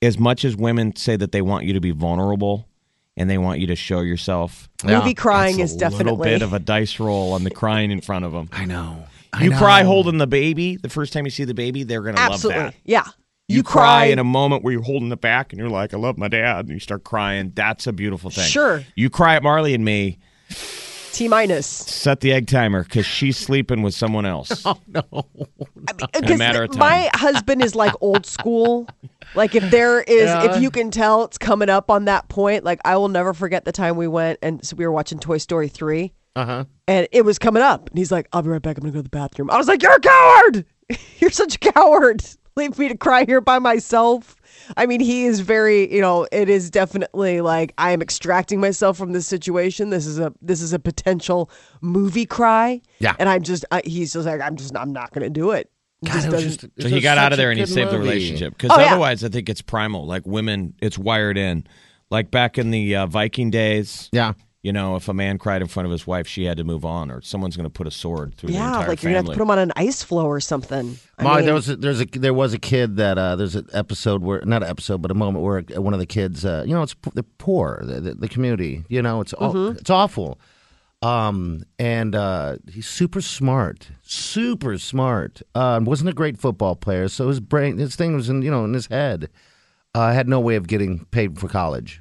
as 0.00 0.18
much 0.18 0.44
as 0.44 0.56
women 0.56 0.96
say 0.96 1.16
that 1.16 1.30
they 1.32 1.42
want 1.42 1.64
you 1.66 1.74
to 1.74 1.80
be 1.80 1.90
vulnerable 1.92 2.68
and 3.16 3.28
they 3.30 3.38
want 3.38 3.60
you 3.60 3.66
to 3.68 3.76
show 3.76 4.00
yourself. 4.00 4.68
Movie 4.84 5.14
crying 5.14 5.60
It's 5.60 5.74
is 5.74 5.82
a 5.82 5.90
little 5.90 6.16
bit 6.16 6.42
of 6.42 6.52
a 6.52 6.58
dice 6.58 6.98
roll 6.98 7.32
on 7.34 7.44
the 7.44 7.50
crying 7.50 7.90
in 7.92 8.00
front 8.00 8.24
of 8.24 8.32
them. 8.32 8.48
I 8.52 8.64
know. 8.64 9.04
I 9.32 9.44
You 9.44 9.50
know. 9.50 9.58
cry 9.58 9.82
holding 9.84 10.18
the 10.18 10.26
baby. 10.26 10.76
The 10.76 10.88
first 10.88 11.12
time 11.12 11.24
you 11.24 11.30
see 11.30 11.44
the 11.44 11.54
baby, 11.54 11.84
they're 11.84 12.02
going 12.02 12.16
to 12.16 12.22
love 12.22 12.32
Absolutely. 12.32 12.62
that. 12.64 12.74
Yeah. 12.84 13.04
You, 13.52 13.62
cry, 13.62 14.06
in 14.06 14.18
a 14.18 14.24
moment 14.24 14.62
where 14.64 14.72
you're 14.72 14.82
holding 14.82 15.10
it 15.12 15.20
back 15.20 15.52
and 15.52 15.58
you're 15.60 15.68
like, 15.68 15.94
I 15.94 15.96
love 15.96 16.18
my 16.18 16.28
dad. 16.28 16.66
And 16.66 16.70
you 16.70 16.78
start 16.80 17.04
crying. 17.04 17.52
That's 17.54 17.86
a 17.86 17.92
beautiful 17.92 18.30
thing. 18.30 18.44
Sure. 18.48 18.82
You 18.96 19.10
cry 19.10 19.36
at 19.36 19.42
Marley 19.42 19.74
and 19.74 19.84
me. 19.84 20.18
T 21.12 21.28
minus. 21.28 21.66
Set 21.66 22.20
the 22.20 22.32
egg 22.32 22.46
timer 22.46 22.84
because 22.84 23.04
she's 23.04 23.36
sleeping 23.36 23.82
with 23.82 23.94
someone 23.94 24.24
else. 24.26 24.64
Oh 24.72 24.78
no. 24.86 25.26
Because 26.14 26.38
matter 26.38 26.62
of 26.62 26.70
time. 26.70 26.78
my 26.78 27.10
husband 27.14 27.62
is 27.62 27.74
like 27.74 27.92
old 28.00 28.24
school. 28.24 28.88
Like 29.34 29.54
if 29.54 29.70
there 29.70 30.00
is, 30.02 30.24
Yeah. 30.24 30.44
if 30.56 30.62
you 30.62 30.70
can 30.70 30.90
tell 30.90 31.24
it's 31.24 31.36
coming 31.38 31.68
up 31.68 31.90
on 31.90 32.06
that 32.06 32.28
point, 32.28 32.64
like 32.64 32.80
I 32.84 32.96
will 32.96 33.08
never 33.08 33.34
forget 33.34 33.64
the 33.64 33.72
time 33.72 33.96
we 33.96 34.06
went 34.08 34.38
and 34.42 34.64
so 34.64 34.74
we 34.76 34.86
were 34.86 34.92
watching 34.92 35.18
Toy 35.18 35.38
Story 35.38 35.68
three, 35.68 36.12
Uh 36.36 36.44
huh. 36.46 36.64
and 36.88 37.08
it 37.12 37.22
was 37.26 37.38
coming 37.38 37.62
up, 37.62 37.88
and 37.90 37.98
he's 37.98 38.12
like, 38.12 38.28
"I'll 38.32 38.42
be 38.42 38.48
right 38.48 38.62
back. 38.62 38.78
I'm 38.78 38.82
gonna 38.82 38.92
go 38.92 38.98
to 39.00 39.02
the 39.02 39.08
bathroom." 39.10 39.50
I 39.50 39.58
was 39.58 39.68
like, 39.68 39.82
"You're 39.82 39.92
a 39.96 40.00
coward. 40.00 40.64
You're 41.18 41.30
such 41.30 41.56
a 41.56 41.58
coward. 41.58 42.24
Leave 42.56 42.78
me 42.78 42.88
to 42.88 42.96
cry 42.96 43.24
here 43.24 43.40
by 43.40 43.58
myself." 43.58 44.36
I 44.76 44.86
mean, 44.86 45.00
he 45.00 45.24
is 45.24 45.40
very, 45.40 45.92
you 45.92 46.00
know, 46.00 46.26
it 46.30 46.48
is 46.48 46.70
definitely 46.70 47.40
like 47.40 47.72
I 47.78 47.90
am 47.92 48.00
extracting 48.02 48.60
myself 48.60 48.96
from 48.98 49.12
this 49.12 49.26
situation. 49.26 49.90
This 49.90 50.06
is 50.06 50.18
a 50.18 50.32
this 50.42 50.60
is 50.60 50.72
a 50.72 50.78
potential 50.78 51.50
movie 51.80 52.26
cry. 52.26 52.80
Yeah. 52.98 53.16
and 53.18 53.28
I'm 53.28 53.42
just, 53.42 53.64
I, 53.72 53.82
he's 53.84 54.12
just 54.12 54.26
like, 54.26 54.40
I'm 54.40 54.56
just, 54.56 54.76
I'm 54.76 54.92
not 54.92 55.12
gonna 55.12 55.30
do 55.30 55.50
it. 55.52 55.70
It 56.02 56.08
God, 56.08 56.34
it 56.34 56.40
just- 56.42 56.60
So 56.80 56.88
he 56.88 57.00
got 57.00 57.16
out 57.18 57.32
of 57.32 57.38
there 57.38 57.50
and 57.50 57.58
he 57.58 57.64
good 57.64 57.72
saved 57.72 57.90
the 57.90 57.98
relationship. 57.98 58.52
Because 58.56 58.70
Oh, 58.76 58.80
yeah. 58.80 58.92
otherwise, 58.92 59.24
I 59.24 59.28
think 59.28 59.48
it's 59.48 59.62
primal. 59.62 60.06
Like 60.06 60.26
women, 60.26 60.74
it's 60.82 60.98
wired 60.98 61.38
in. 61.38 61.64
Like 62.10 62.30
back 62.30 62.58
in 62.58 62.70
the 62.70 62.96
uh, 62.96 63.06
Viking 63.06 63.50
days, 63.50 64.10
Yeah. 64.12 64.34
You 64.62 64.72
know, 64.72 64.94
if 64.94 65.08
a 65.08 65.14
man 65.14 65.38
cried 65.38 65.60
in 65.60 65.66
front 65.66 65.86
of 65.86 65.92
his 65.92 66.06
wife, 66.06 66.28
she 66.28 66.44
had 66.44 66.56
to 66.56 66.64
move 66.64 66.84
on, 66.84 67.10
or 67.10 67.20
someone's 67.20 67.56
going 67.56 67.64
to 67.64 67.70
put 67.70 67.88
a 67.88 67.90
sword 67.90 68.36
through 68.36 68.50
the 68.50 68.54
yeah, 68.54 68.68
entire 68.68 68.88
like 68.88 69.02
you're 69.02 69.10
gonna 69.10 69.18
have 69.18 69.26
to 69.26 69.32
put 69.32 69.42
him 69.42 69.50
on 69.50 69.58
an 69.58 69.72
ice 69.74 70.04
floe 70.04 70.26
or 70.26 70.38
something. 70.38 70.98
I 71.18 71.24
Molly, 71.24 71.36
mean, 71.38 71.46
there 71.46 71.54
was 71.54 71.68
a, 71.68 71.76
there's 71.76 72.00
a 72.00 72.04
there 72.04 72.32
was 72.32 72.54
a 72.54 72.58
kid 72.60 72.96
that 72.96 73.18
uh, 73.18 73.34
there's 73.34 73.56
an 73.56 73.66
episode 73.72 74.22
where 74.22 74.40
not 74.44 74.62
an 74.62 74.68
episode 74.70 75.02
but 75.02 75.10
a 75.10 75.14
moment 75.14 75.44
where 75.44 75.62
one 75.80 75.94
of 75.94 75.98
the 75.98 76.06
kids 76.06 76.44
uh, 76.44 76.64
you 76.66 76.74
know 76.74 76.82
it's 76.82 76.94
p- 76.94 77.10
they're 77.12 77.24
poor 77.38 77.80
the, 77.82 78.00
the, 78.00 78.14
the 78.14 78.28
community 78.28 78.84
you 78.88 79.02
know 79.02 79.20
it's 79.20 79.34
aw- 79.34 79.70
it's 79.70 79.90
awful. 79.90 80.38
Um 81.02 81.64
and 81.80 82.14
uh, 82.14 82.58
he's 82.70 82.86
super 82.86 83.20
smart 83.20 83.88
super 84.02 84.78
smart. 84.78 85.42
Uh, 85.56 85.80
wasn't 85.82 86.10
a 86.10 86.12
great 86.12 86.38
football 86.38 86.76
player 86.76 87.08
so 87.08 87.26
his 87.26 87.40
brain 87.40 87.78
his 87.78 87.96
thing 87.96 88.14
was 88.14 88.28
in 88.28 88.42
you 88.42 88.50
know 88.52 88.64
in 88.64 88.74
his 88.74 88.86
head. 88.86 89.28
Uh, 89.94 90.12
had 90.12 90.28
no 90.28 90.38
way 90.40 90.54
of 90.54 90.68
getting 90.68 91.04
paid 91.06 91.38
for 91.38 91.48
college 91.48 92.00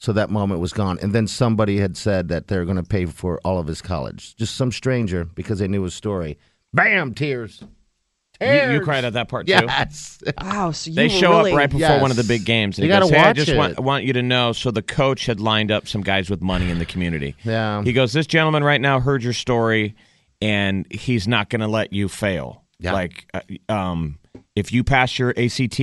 so 0.00 0.12
that 0.12 0.28
moment 0.30 0.60
was 0.60 0.72
gone 0.72 0.98
and 1.00 1.12
then 1.12 1.26
somebody 1.28 1.78
had 1.78 1.96
said 1.96 2.26
that 2.28 2.48
they're 2.48 2.64
going 2.64 2.76
to 2.76 2.82
pay 2.82 3.06
for 3.06 3.38
all 3.44 3.58
of 3.58 3.66
his 3.68 3.80
college 3.80 4.34
just 4.36 4.56
some 4.56 4.72
stranger 4.72 5.24
because 5.24 5.60
they 5.60 5.68
knew 5.68 5.82
his 5.84 5.94
story 5.94 6.36
bam 6.72 7.14
tears 7.14 7.62
You, 8.40 8.72
you 8.72 8.80
cried 8.80 9.04
at 9.04 9.12
that 9.12 9.28
part 9.28 9.46
too. 9.46 9.52
Yes. 9.52 10.18
wow. 10.40 10.70
So 10.70 10.88
you 10.88 10.96
They 10.96 11.10
show 11.10 11.36
really, 11.36 11.52
up 11.52 11.58
right 11.58 11.68
before 11.68 11.80
Yes. 11.80 12.00
one 12.00 12.10
of 12.10 12.16
the 12.16 12.24
big 12.24 12.46
games. 12.46 12.78
And 12.78 12.86
You 12.86 12.92
he 12.94 12.98
gotta 12.98 13.14
hey, 13.14 13.20
I 13.20 13.32
just 13.34 13.50
it." 13.50 13.56
want, 13.58 13.78
want 13.78 14.04
you 14.04 14.14
to 14.14 14.22
know. 14.22 14.52
So 14.52 14.70
the 14.70 14.80
coach 14.80 15.26
had 15.26 15.40
lined 15.40 15.70
up 15.70 15.86
some 15.86 16.00
guys 16.00 16.30
with 16.30 16.40
money 16.40 16.70
in 16.70 16.78
the 16.78 16.86
community. 16.86 17.34
Yeah. 17.44 17.82
He 17.82 17.92
goes, 17.92 18.14
this 18.14 18.26
gentleman 18.26 18.64
right 18.64 18.80
now 18.80 18.98
heard 18.98 19.22
your 19.22 19.34
story, 19.34 19.94
and 20.40 20.86
he's 20.90 21.28
not 21.28 21.50
going 21.50 21.60
to 21.60 21.66
let 21.68 21.92
you 21.92 22.08
fail. 22.08 22.64
Yeah. 22.78 22.94
Like, 22.94 23.26
uh, 23.34 23.40
um, 23.70 24.18
if 24.56 24.72
you 24.72 24.84
pass 24.84 25.18
your 25.18 25.34
ACT 25.36 25.78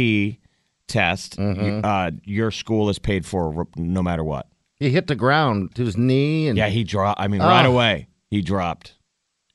test, 0.87 1.37
Mm-hmm. 1.37 1.81
uh, 1.85 2.11
your 2.23 2.51
school 2.51 2.89
is 2.89 2.99
paid 2.99 3.25
for 3.25 3.67
no 3.75 4.01
matter 4.01 4.23
what. 4.23 4.47
He 4.79 4.89
hit 4.91 5.07
the 5.07 5.15
ground 5.15 5.73
to 5.75 5.83
his 5.85 5.97
knee 5.97 6.47
and 6.47 6.57
Yeah, 6.57 6.67
he 6.69 6.83
dropped. 6.83 7.19
I 7.19 7.27
mean, 7.27 7.41
right 7.41 7.65
Oh. 7.65 7.71
away, 7.71 8.07
he 8.29 8.41
dropped. 8.41 8.93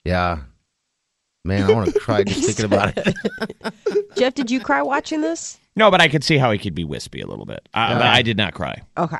yeah. 0.05 0.41
Man, 1.45 1.69
I 1.69 1.73
want 1.75 1.93
to 1.93 1.99
cry 1.99 2.23
just 2.23 2.45
thinking 2.47 2.67
about 2.67 2.93
it. 2.97 3.15
Jeff, 4.17 4.33
did 4.35 4.49
you 4.49 4.61
cry 4.61 4.81
watching 4.81 5.23
this? 5.23 5.59
No, 5.75 5.91
but 5.91 6.01
I 6.01 6.07
could 6.07 6.23
see 6.23 6.39
how 6.39 6.53
he 6.53 6.59
could 6.59 6.75
be 6.75 6.85
wispy 6.85 7.21
a 7.21 7.27
little 7.27 7.47
bit. 7.47 7.69
I, 7.75 7.95
but 7.95 8.03
I 8.03 8.23
did 8.23 8.37
not 8.37 8.55
cry. 8.55 8.81
Okay. 8.97 9.19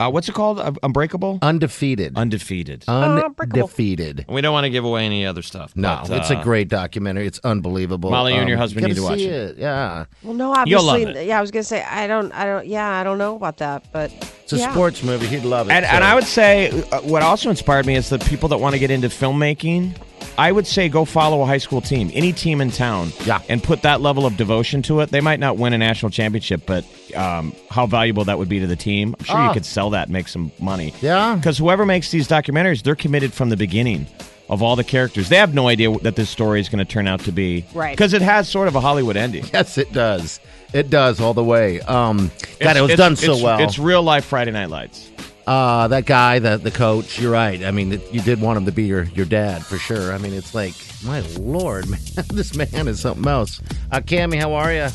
Uh, 0.00 0.08
what's 0.08 0.28
it 0.28 0.32
called? 0.32 0.60
Uh, 0.60 0.70
Unbreakable? 0.84 1.40
Undefeated. 1.42 2.16
Undefeated. 2.16 2.84
Undefeated. 2.86 4.24
we 4.28 4.40
don't 4.40 4.52
want 4.52 4.64
to 4.64 4.70
give 4.70 4.84
away 4.84 5.04
any 5.04 5.26
other 5.26 5.42
stuff. 5.42 5.74
No, 5.74 6.04
but, 6.06 6.18
it's 6.18 6.30
a 6.30 6.38
uh, 6.38 6.42
great 6.44 6.68
documentary. 6.68 7.26
It's 7.26 7.40
unbelievable. 7.42 8.08
Um, 8.10 8.12
Molly, 8.12 8.34
you 8.34 8.38
and 8.38 8.48
your 8.48 8.58
husband 8.58 8.82
gotta 8.82 8.94
need 8.94 9.00
to 9.00 9.02
watch 9.02 9.18
see 9.18 9.26
it. 9.26 9.58
Yeah, 9.58 10.04
Well, 10.22 10.34
no, 10.34 10.54
You'll 10.66 10.88
obviously, 10.88 11.04
love 11.06 11.16
it. 11.16 11.26
yeah. 11.26 11.38
I 11.38 11.40
was 11.40 11.50
gonna 11.50 11.64
say 11.64 11.82
I 11.82 12.06
don't, 12.06 12.30
I 12.30 12.44
don't, 12.44 12.66
yeah, 12.68 12.88
I 12.88 13.02
don't 13.02 13.18
know 13.18 13.34
about 13.34 13.56
that, 13.56 13.90
but 13.90 14.12
it's 14.52 14.54
a 14.54 14.64
yeah. 14.64 14.72
sports 14.72 15.02
movie. 15.02 15.26
He'd 15.26 15.44
love 15.44 15.68
it. 15.68 15.72
And, 15.74 15.84
so- 15.84 15.90
and 15.92 16.02
I 16.04 16.14
would 16.14 16.24
say 16.24 16.70
uh, 16.90 17.02
what 17.02 17.22
also 17.22 17.50
inspired 17.50 17.84
me 17.84 17.96
is 17.96 18.08
the 18.08 18.18
people 18.18 18.48
that 18.48 18.56
want 18.58 18.72
to 18.72 18.78
get 18.78 18.90
into 18.90 19.08
filmmaking. 19.08 19.94
I 20.38 20.52
would 20.52 20.66
say 20.66 20.88
go 20.88 21.04
follow 21.04 21.42
a 21.42 21.46
high 21.46 21.58
school 21.58 21.80
team, 21.80 22.10
any 22.14 22.32
team 22.32 22.60
in 22.60 22.70
town, 22.70 23.12
Yeah. 23.24 23.40
and 23.48 23.62
put 23.62 23.82
that 23.82 24.00
level 24.00 24.24
of 24.24 24.36
devotion 24.36 24.82
to 24.82 25.00
it. 25.00 25.10
They 25.10 25.20
might 25.20 25.38
not 25.40 25.58
win 25.58 25.72
a 25.74 25.78
national 25.78 26.10
championship, 26.10 26.62
but 26.64 26.84
um, 27.14 27.52
how 27.70 27.86
valuable 27.86 28.24
that 28.24 28.38
would 28.38 28.48
be 28.48 28.60
to 28.60 28.66
the 28.66 28.76
team. 28.76 29.14
I'm 29.18 29.24
sure 29.26 29.36
Ah. 29.36 29.48
you 29.48 29.52
could 29.54 29.66
sell 29.66 29.90
that 29.90 30.04
and 30.06 30.12
make 30.12 30.28
some 30.28 30.50
money. 30.60 30.94
Yeah. 31.02 31.34
because 31.34 31.58
whoever 31.58 31.84
makes 31.84 32.10
these 32.10 32.26
documentaries, 32.26 32.82
they're 32.82 32.94
committed 32.94 33.34
from 33.34 33.50
the 33.50 33.56
beginning 33.56 34.06
of 34.48 34.62
all 34.62 34.76
the 34.76 34.84
characters. 34.84 35.28
They 35.28 35.36
have 35.36 35.54
no 35.54 35.68
idea 35.68 35.96
that 36.00 36.16
this 36.16 36.30
story 36.30 36.60
is 36.60 36.68
going 36.68 36.78
to 36.84 36.90
turn 36.90 37.06
out 37.06 37.20
to 37.20 37.32
be 37.32 37.64
Right. 37.74 37.96
because 37.96 38.12
it 38.14 38.22
has 38.22 38.48
sort 38.48 38.68
of 38.68 38.74
a 38.76 38.80
Hollywood 38.80 39.16
ending. 39.16 39.44
Yes, 39.52 39.78
it 39.78 39.92
does. 39.92 40.40
It 40.72 40.90
does 40.90 41.20
all 41.20 41.34
the 41.34 41.44
way. 41.44 41.80
Um, 41.82 42.30
God, 42.60 42.76
it 42.76 42.80
was 42.82 42.94
done 42.96 43.16
so 43.16 43.32
it's- 43.32 43.42
well. 43.42 43.60
It's 43.60 43.78
real 43.78 44.02
life 44.02 44.24
Friday 44.24 44.50
Night 44.50 44.70
Lights. 44.70 45.10
Uh, 45.46 45.88
that 45.88 46.04
guy, 46.04 46.38
the 46.40 46.58
the 46.58 46.70
coach. 46.70 47.18
You're 47.18 47.32
right. 47.32 47.64
I 47.64 47.70
mean, 47.70 47.92
it, 47.92 48.12
you 48.12 48.20
did 48.20 48.38
want 48.38 48.58
him 48.58 48.66
to 48.66 48.72
be 48.72 48.84
your 48.84 49.04
your 49.14 49.24
dad 49.24 49.64
for 49.64 49.78
sure. 49.78 50.12
I 50.12 50.18
mean, 50.18 50.34
it's 50.34 50.54
like, 50.54 50.74
my 51.02 51.20
lord, 51.38 51.88
man, 51.90 52.00
this 52.34 52.54
man 52.54 52.86
is 52.86 53.00
something 53.00 53.26
else. 53.26 53.62
Uh, 53.90 54.00
Cami, 54.00 54.38
how 54.38 54.52
are 54.52 54.70
you? 54.74 54.88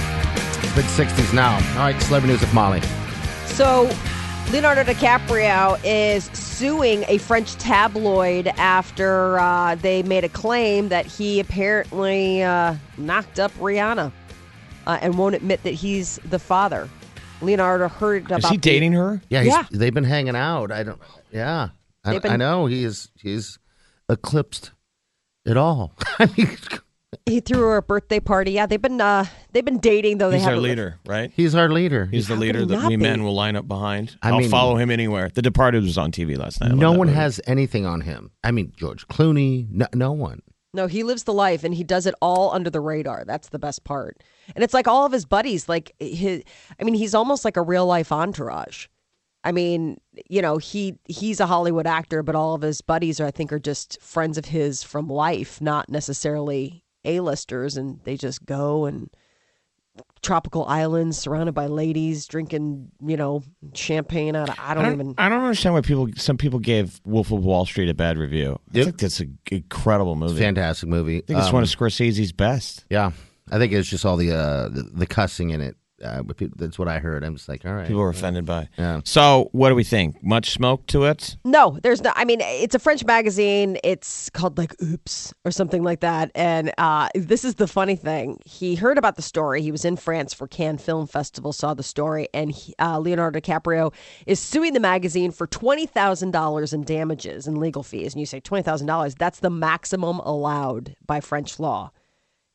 Mid 0.77 0.85
60s 0.85 1.33
now. 1.33 1.55
All 1.73 1.87
right, 1.91 1.99
celebrity 2.03 2.35
news 2.35 2.43
with 2.43 2.53
Molly. 2.53 2.83
So, 3.47 3.91
Leonardo 4.53 4.83
DiCaprio 4.85 5.81
is 5.85 6.25
suing 6.35 7.05
a 7.09 7.17
French 7.17 7.55
tabloid 7.55 8.49
after 8.59 9.39
uh, 9.39 9.75
they 9.77 10.03
made 10.03 10.25
a 10.25 10.29
claim 10.29 10.89
that 10.91 11.07
he 11.07 11.41
apparently 11.41 12.43
uh, 12.43 12.75
knocked 12.99 13.41
up 13.41 13.53
Rihanna. 13.55 14.13
uh, 14.87 14.99
and 15.01 15.17
won't 15.17 15.35
admit 15.35 15.63
that 15.63 15.73
he's 15.73 16.21
the 16.27 16.39
father. 16.39 16.91
Leonardo 17.41 17.89
heard 17.89 18.27
about 18.27 18.41
Is 18.45 18.51
he 18.51 18.57
the- 18.57 18.61
dating 18.61 18.93
her? 18.93 19.23
Yeah, 19.31 19.43
he's, 19.45 19.53
Yeah. 19.55 19.65
they've 19.71 19.95
been 19.95 20.05
hanging 20.05 20.37
out. 20.37 20.71
I 20.71 20.83
don't. 20.83 21.01
Yeah, 21.33 21.71
I, 22.05 22.19
been- 22.19 22.33
I 22.33 22.37
know 22.37 22.67
he 22.67 22.85
is. 22.85 23.09
He's 23.15 23.59
eclipsed 24.09 24.73
it 25.45 25.57
all. 25.57 25.93
I 26.19 26.29
mean, 26.37 26.57
He 27.25 27.41
threw 27.41 27.61
her 27.61 27.77
a 27.79 27.83
birthday 27.83 28.21
party. 28.21 28.53
Yeah, 28.53 28.67
they've 28.67 28.81
been 28.83 29.01
uh, 29.01 29.27
they've 29.53 29.65
been 29.65 29.79
dating 29.79 30.19
though. 30.19 30.31
They 30.31 30.39
He's 30.39 30.45
our 30.47 30.51
haven't- 30.53 30.65
leader, 30.65 30.99
right? 31.07 31.31
he's 31.35 31.55
our 31.55 31.69
leader. 31.69 32.07
He's 32.07 32.29
the 32.29 32.37
leader 32.37 32.61
could 32.61 32.71
he 32.71 32.75
that 32.77 32.83
not 32.83 32.89
we 32.89 32.97
be? 32.97 33.03
men 33.03 33.25
will 33.25 33.35
line 33.35 33.57
up 33.57 33.67
behind. 33.69 34.17
I 34.23 34.31
I'll 34.31 34.39
mean- 34.39 34.51
follow 34.51 34.77
him 34.77 34.91
anywhere. 34.91 35.31
The 35.35 35.43
Departed 35.43 35.83
was 35.83 35.97
on 35.99 36.13
TV 36.13 36.37
last 36.37 36.61
night. 36.61 36.69
I 36.69 36.71
love 36.71 36.79
no 36.79 36.93
that 36.93 36.99
one 36.99 37.07
movie. 37.09 37.17
has 37.19 37.41
anything 37.47 37.87
on 37.87 38.03
him. 38.03 38.31
I 38.45 38.51
mean, 38.51 38.73
George 38.77 39.07
Clooney. 39.09 39.69
No, 39.71 39.87
no 39.95 40.13
one. 40.13 40.43
No, 40.75 40.89
he 40.89 41.05
lives 41.05 41.23
the 41.23 41.33
life 41.33 41.65
and 41.65 41.75
he 41.75 41.85
does 41.85 42.05
it 42.07 42.15
all 42.21 42.53
under 42.53 42.69
the 42.69 42.81
radar. 42.81 43.25
That's 43.25 43.49
the 43.49 43.59
best 43.59 43.83
part. 43.85 44.23
And 44.55 44.63
it's 44.63 44.75
like 44.75 44.87
all 44.87 45.07
of 45.07 45.13
his 45.13 45.25
buddies, 45.25 45.69
like 45.71 45.93
his 45.99 46.43
I 46.79 46.85
mean, 46.85 46.95
he's 46.95 47.15
almost 47.15 47.45
like 47.47 47.57
a 47.57 47.63
real 47.63 47.87
life 47.87 48.13
entourage. 48.13 48.87
I 49.47 49.53
mean, 49.53 50.01
you 50.29 50.43
know, 50.43 50.59
he 50.59 50.99
he's 51.05 51.39
a 51.39 51.47
Hollywood 51.47 51.87
actor, 51.87 52.25
but 52.25 52.35
all 52.35 52.55
of 52.55 52.63
his 52.63 52.81
buddies 52.81 53.21
are 53.21 53.27
I 53.27 53.31
think 53.31 53.53
are 53.53 53.61
just 53.61 54.03
friends 54.03 54.37
of 54.39 54.47
his 54.47 54.83
from 54.83 55.09
life, 55.09 55.61
not 55.61 55.89
necessarily 55.89 56.83
A-listers 57.05 57.77
and 57.77 58.01
they 58.03 58.17
just 58.17 58.45
go 58.45 58.87
and 58.87 59.09
tropical 60.21 60.65
islands 60.67 61.17
surrounded 61.17 61.53
by 61.55 61.67
ladies 61.69 62.27
drinking, 62.27 62.91
you 63.01 63.17
know, 63.17 63.43
champagne 63.73 64.35
out 64.35 64.49
of, 64.49 64.59
I 64.59 64.75
don't, 64.75 64.85
I 64.85 64.89
don't, 64.89 64.95
even 64.95 65.15
I 65.17 65.29
don't 65.29 65.43
understand 65.43 65.75
why 65.75 65.81
people. 65.81 66.09
Some 66.17 66.37
people 66.37 66.59
gave 66.59 67.01
Wolf 67.05 67.31
of 67.31 67.45
Wall 67.45 67.65
Street 67.65 67.89
a 67.89 67.95
bad 67.95 68.19
review. 68.19 68.59
I 68.75 68.83
think 68.85 68.99
that's 68.99 69.21
an 69.21 69.39
incredible 69.51 70.17
movie. 70.17 70.41
Fantastic 70.41 70.89
movie. 70.89 71.19
I 71.19 71.21
think 71.21 71.39
it's 71.39 71.49
Um, 71.49 71.55
one 71.55 71.63
of 71.63 71.69
Scorsese's 71.69 72.33
best. 72.33 72.85
Yeah, 72.91 73.13
I 73.51 73.59
think 73.59 73.73
it's 73.73 73.89
just 73.89 74.05
all 74.05 74.17
the 74.17 74.33
uh, 74.33 74.69
the, 74.69 74.83
the 74.83 75.07
cussing 75.07 75.51
in 75.51 75.61
it. 75.61 75.77
Uh, 76.03 76.23
but 76.23 76.37
people, 76.37 76.57
that's 76.59 76.79
what 76.79 76.89
I 76.89 76.99
heard. 76.99 77.25
I'm 77.25 77.37
just 77.37 77.49
like, 77.49 77.65
all 77.65 77.73
right. 77.73 77.87
People 77.87 78.03
were 78.03 78.11
offended 78.11 78.45
by. 78.45 78.69
Yeah. 78.77 79.01
So, 79.05 79.49
what 79.53 79.71
do 79.71 79.75
we 79.75 79.85
think? 79.85 80.23
Much 80.23 80.51
smoke 80.51 80.87
to 80.89 81.05
it? 81.05 81.37
No, 81.45 81.79
there's 81.83 82.03
no. 82.03 82.13
I 82.15 82.25
mean, 82.27 82.41
it's 82.43 82.75
a 82.75 82.79
French 82.79 83.05
magazine. 83.05 83.79
It's 83.83 84.29
called 84.31 84.59
like 84.59 84.75
Oops 84.83 85.33
or 85.45 85.51
something 85.51 85.83
like 85.83 86.01
that. 86.01 86.31
And 86.35 86.73
uh, 86.77 87.09
this 87.15 87.45
is 87.45 87.55
the 87.55 87.67
funny 87.67 87.97
thing. 87.97 88.39
He 88.45 88.75
heard 88.75 88.99
about 88.99 89.17
the 89.17 89.23
story. 89.23 89.63
He 89.63 89.73
was 89.73 89.85
in 89.85 89.97
France 89.97 90.35
for 90.35 90.47
Cannes 90.47 90.79
Film 90.79 91.07
Festival, 91.07 91.53
saw 91.53 91.73
the 91.73 91.83
story, 91.83 92.29
and 92.35 92.53
he, 92.53 92.75
uh, 92.79 92.99
Leonardo 92.99 93.41
DiCaprio 93.41 93.93
is 94.27 94.39
suing 94.39 94.75
the 94.75 94.81
magazine 94.81 95.31
for 95.31 95.47
twenty 95.47 95.87
thousand 95.87 96.33
dollars 96.33 96.75
in 96.75 96.85
damages 96.85 97.47
and 97.47 97.57
legal 97.57 97.83
fees. 97.83 98.13
And 98.13 98.21
you 98.21 98.27
say 98.27 98.41
twenty 98.41 98.63
thousand 98.63 98.87
dollars? 98.87 99.15
That's 99.15 99.41
the 99.41 99.51
maximum 99.51 100.19
allowed 100.21 100.95
by 101.07 101.21
French 101.21 101.59
law. 101.59 101.91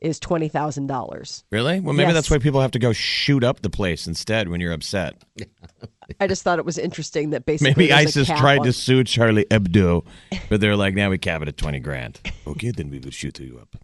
Is 0.02 0.20
twenty 0.20 0.48
thousand 0.50 0.88
dollars. 0.88 1.44
Really? 1.52 1.80
Well, 1.80 1.94
maybe 1.94 2.08
Yes. 2.08 2.16
that's 2.16 2.32
why 2.32 2.40
people 2.40 2.60
have 2.62 2.72
to 2.72 2.80
go 2.80 2.92
shoot 2.92 3.44
up 3.44 3.62
the 3.62 3.70
place 3.70 4.08
instead 4.08 4.50
when 4.50 4.60
you're 4.60 4.74
upset. 4.74 5.24
I 6.20 6.26
just 6.28 6.42
thought 6.44 6.58
it 6.60 6.66
was 6.66 6.78
interesting 6.80 7.30
that 7.30 7.46
basically 7.46 7.74
Maybe 7.88 7.94
ISIS 7.94 8.28
tried 8.28 8.60
on- 8.60 8.66
to 8.66 8.74
sue 8.74 9.04
Charlie 9.04 9.46
Hebdo, 9.52 10.04
but 10.50 10.60
they're 10.60 10.76
like, 10.76 10.96
now 10.96 11.10
we 11.12 11.18
cap 11.20 11.42
it 11.44 11.48
at 11.48 11.58
20 11.58 11.80
grand. 11.80 12.20
Okay, 12.48 12.72
then 12.72 12.90
we 12.90 12.98
will 13.00 13.12
shoot 13.12 13.40
you 13.40 13.60
up. 13.62 13.76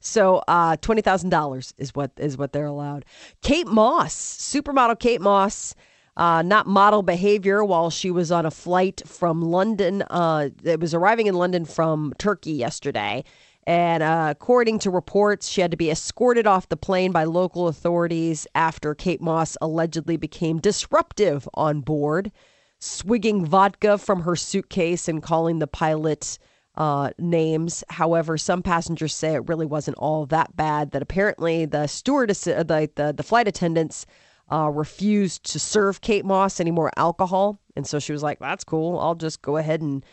So 0.00 0.42
uh, 0.48 0.76
twenty 0.80 1.02
thousand 1.02 1.30
dollars 1.30 1.74
is 1.78 1.94
what 1.94 2.12
is 2.16 2.36
what 2.38 2.52
they're 2.52 2.66
allowed. 2.66 3.04
Kate 3.42 3.66
Moss, 3.66 4.14
supermodel 4.14 4.98
Kate 4.98 5.20
Moss, 5.20 5.74
uh, 6.16 6.42
not 6.42 6.66
model 6.66 7.02
behavior 7.02 7.62
while 7.64 7.90
she 7.90 8.10
was 8.10 8.32
on 8.32 8.46
a 8.46 8.50
flight 8.50 9.02
from 9.06 9.42
London. 9.42 10.02
Uh, 10.08 10.48
it 10.64 10.80
was 10.80 10.94
arriving 10.94 11.26
in 11.26 11.34
London 11.34 11.64
from 11.64 12.14
Turkey 12.18 12.52
yesterday. 12.52 13.22
And 13.64 14.02
uh, 14.02 14.26
according 14.30 14.80
to 14.80 14.90
reports, 14.90 15.48
she 15.48 15.60
had 15.60 15.70
to 15.70 15.76
be 15.76 15.90
escorted 15.90 16.46
off 16.46 16.68
the 16.68 16.76
plane 16.76 17.12
by 17.12 17.24
local 17.24 17.68
authorities 17.68 18.46
after 18.54 18.94
Kate 18.94 19.20
Moss 19.20 19.56
allegedly 19.60 20.16
became 20.16 20.58
disruptive 20.58 21.48
on 21.54 21.80
board, 21.80 22.32
swigging 22.80 23.46
vodka 23.46 23.98
from 23.98 24.22
her 24.22 24.34
suitcase 24.34 25.06
and 25.06 25.22
calling 25.22 25.60
the 25.60 25.68
pilot 25.68 26.38
uh, 26.74 27.10
names. 27.18 27.84
However, 27.88 28.36
some 28.36 28.62
passengers 28.62 29.14
say 29.14 29.34
it 29.34 29.48
really 29.48 29.66
wasn't 29.66 29.98
all 29.98 30.26
that 30.26 30.56
bad. 30.56 30.90
That 30.90 31.02
apparently 31.02 31.64
the 31.64 31.86
stewardess, 31.86 32.46
uh, 32.46 32.64
the 32.64 32.90
the, 32.96 33.12
the 33.12 33.22
flight 33.22 33.46
attendants, 33.46 34.06
uh, 34.50 34.70
refused 34.70 35.44
to 35.52 35.60
serve 35.60 36.00
Kate 36.00 36.24
Moss 36.24 36.58
any 36.58 36.70
more 36.72 36.90
alcohol, 36.96 37.60
and 37.76 37.86
so 37.86 37.98
she 37.98 38.12
was 38.12 38.22
like, 38.22 38.38
"That's 38.40 38.64
cool. 38.64 38.98
I'll 38.98 39.14
just 39.14 39.42
go 39.42 39.56
ahead 39.56 39.80
and 39.80 40.04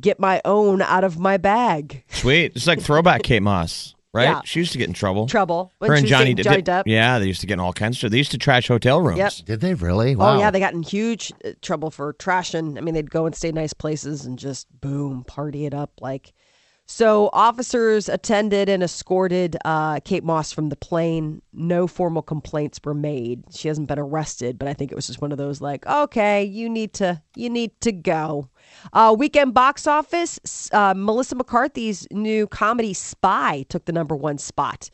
get 0.00 0.18
my 0.20 0.40
own 0.44 0.82
out 0.82 1.04
of 1.04 1.18
my 1.18 1.36
bag." 1.36 2.04
Sweet. 2.08 2.52
It's 2.54 2.66
like 2.66 2.80
throwback 2.80 3.22
Kate 3.22 3.42
Moss, 3.42 3.94
right? 4.12 4.24
Yeah. 4.24 4.40
She 4.44 4.60
used 4.60 4.72
to 4.72 4.78
get 4.78 4.88
in 4.88 4.94
trouble. 4.94 5.26
Trouble 5.26 5.72
when 5.78 5.90
Her 5.90 5.96
and 5.96 6.06
Johnny, 6.06 6.34
dating 6.34 6.44
Johnny 6.44 6.56
did- 6.56 6.66
Depp. 6.66 6.82
Yeah, 6.86 7.18
they 7.18 7.26
used 7.26 7.40
to 7.42 7.46
get 7.46 7.54
in 7.54 7.60
all 7.60 7.72
kinds 7.72 7.96
of 7.96 7.98
stuff. 7.98 8.10
They 8.10 8.18
used 8.18 8.30
to 8.32 8.38
trash 8.38 8.68
hotel 8.68 9.00
rooms. 9.00 9.18
Yep. 9.18 9.32
Did 9.46 9.60
they 9.60 9.74
really? 9.74 10.16
Wow. 10.16 10.36
Oh 10.36 10.38
yeah, 10.38 10.50
they 10.50 10.60
got 10.60 10.74
in 10.74 10.82
huge 10.82 11.32
uh, 11.44 11.50
trouble 11.62 11.90
for 11.90 12.14
trashing. 12.14 12.76
I 12.78 12.80
mean, 12.80 12.94
they'd 12.94 13.10
go 13.10 13.26
and 13.26 13.34
stay 13.34 13.52
nice 13.52 13.72
places 13.72 14.24
and 14.26 14.38
just 14.38 14.66
boom, 14.80 15.24
party 15.24 15.66
it 15.66 15.74
up 15.74 15.92
like. 16.00 16.32
So 16.90 17.28
officers 17.34 18.08
attended 18.08 18.70
and 18.70 18.82
escorted 18.82 19.58
uh, 19.66 20.00
Kate 20.00 20.24
Moss 20.24 20.52
from 20.52 20.70
the 20.70 20.76
plane. 20.76 21.42
No 21.52 21.86
formal 21.86 22.22
complaints 22.22 22.80
were 22.82 22.94
made. 22.94 23.44
She 23.54 23.68
hasn't 23.68 23.88
been 23.88 23.98
arrested, 23.98 24.58
but 24.58 24.68
I 24.68 24.74
think 24.74 24.90
it 24.90 24.94
was 24.94 25.06
just 25.06 25.20
one 25.20 25.30
of 25.30 25.36
those 25.36 25.60
like, 25.60 25.86
okay, 25.86 26.42
you 26.42 26.66
need 26.66 26.94
to, 26.94 27.22
you 27.36 27.50
need 27.50 27.78
to 27.82 27.92
go. 27.92 28.48
Uh, 28.94 29.14
weekend 29.16 29.52
box 29.52 29.86
office. 29.86 30.70
Uh, 30.72 30.94
Melissa 30.96 31.34
McCarthy's 31.34 32.06
new 32.10 32.46
comedy 32.46 32.94
Spy 32.94 33.66
took 33.68 33.84
the 33.84 33.92
number 33.92 34.16
one 34.16 34.38
spot. 34.38 34.88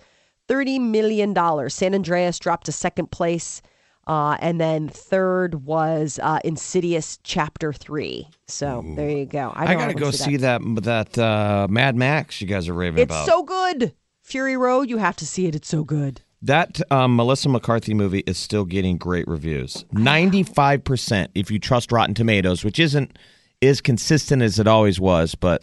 $30 0.48 0.80
million. 0.80 1.70
San 1.70 1.94
Andreas 1.94 2.40
dropped 2.40 2.66
to 2.66 2.72
second 2.72 3.12
place. 3.12 3.62
Uh, 4.06 4.36
and 4.40 4.60
then 4.60 4.88
third 4.88 5.64
was 5.64 6.18
uh, 6.22 6.38
Insidious 6.44 7.18
Chapter 7.22 7.72
3. 7.72 8.28
So 8.46 8.84
there 8.96 9.08
you 9.08 9.24
go. 9.26 9.52
I, 9.54 9.72
know 9.72 9.80
got 9.80 9.88
to 9.88 9.94
go 9.94 10.10
see 10.10 10.36
that 10.38 10.60
that 10.82 11.16
uh, 11.18 11.66
Mad 11.70 11.96
Max 11.96 12.40
you 12.40 12.46
guys 12.46 12.68
are 12.68 12.74
raving 12.74 13.02
It's 13.02 13.10
about. 13.10 13.26
so 13.26 13.42
good. 13.42 13.94
Fury 14.22 14.56
Road, 14.56 14.88
you 14.90 14.98
have 14.98 15.16
to 15.16 15.26
see 15.26 15.46
it. 15.46 15.54
It's 15.54 15.68
so 15.68 15.84
good. 15.84 16.20
That 16.42 16.80
um, 16.90 17.16
Melissa 17.16 17.48
McCarthy 17.48 17.94
movie 17.94 18.22
is 18.26 18.36
still 18.36 18.66
getting 18.66 18.98
great 18.98 19.26
reviews. 19.26 19.84
Ninety-five 19.92 20.84
percent, 20.84 21.30
if 21.34 21.50
you 21.50 21.58
trust 21.58 21.90
Rotten 21.90 22.14
Tomatoes, 22.14 22.62
which 22.64 22.78
isn't 22.78 23.18
as 23.62 23.80
consistent 23.80 24.42
as 24.42 24.58
it 24.58 24.66
always 24.66 25.00
was, 25.00 25.34
but 25.34 25.62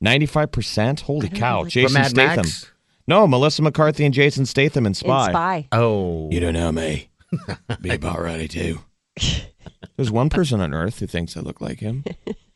ninety-five 0.00 0.50
percent. 0.52 1.00
Holy 1.00 1.28
cow! 1.28 1.64
For 1.64 1.68
Jason 1.68 1.94
Mad 2.00 2.10
Statham. 2.10 2.36
Max? 2.36 2.72
No, 3.08 3.26
Melissa 3.26 3.62
McCarthy 3.62 4.04
and 4.04 4.14
Jason 4.14 4.46
Statham 4.46 4.86
in 4.86 4.94
Spy. 4.94 5.26
In 5.26 5.32
Spy. 5.32 5.68
Oh. 5.72 6.28
You 6.30 6.40
don't 6.40 6.54
know 6.54 6.72
me. 6.72 7.08
Be 7.80 7.90
about 7.90 8.20
ready 8.20 8.48
too. 8.48 8.80
There's 9.96 10.10
one 10.10 10.28
person 10.28 10.60
on 10.60 10.74
Earth 10.74 11.00
who 11.00 11.06
thinks 11.06 11.36
I 11.36 11.40
look 11.40 11.60
like 11.60 11.80
him, 11.80 12.04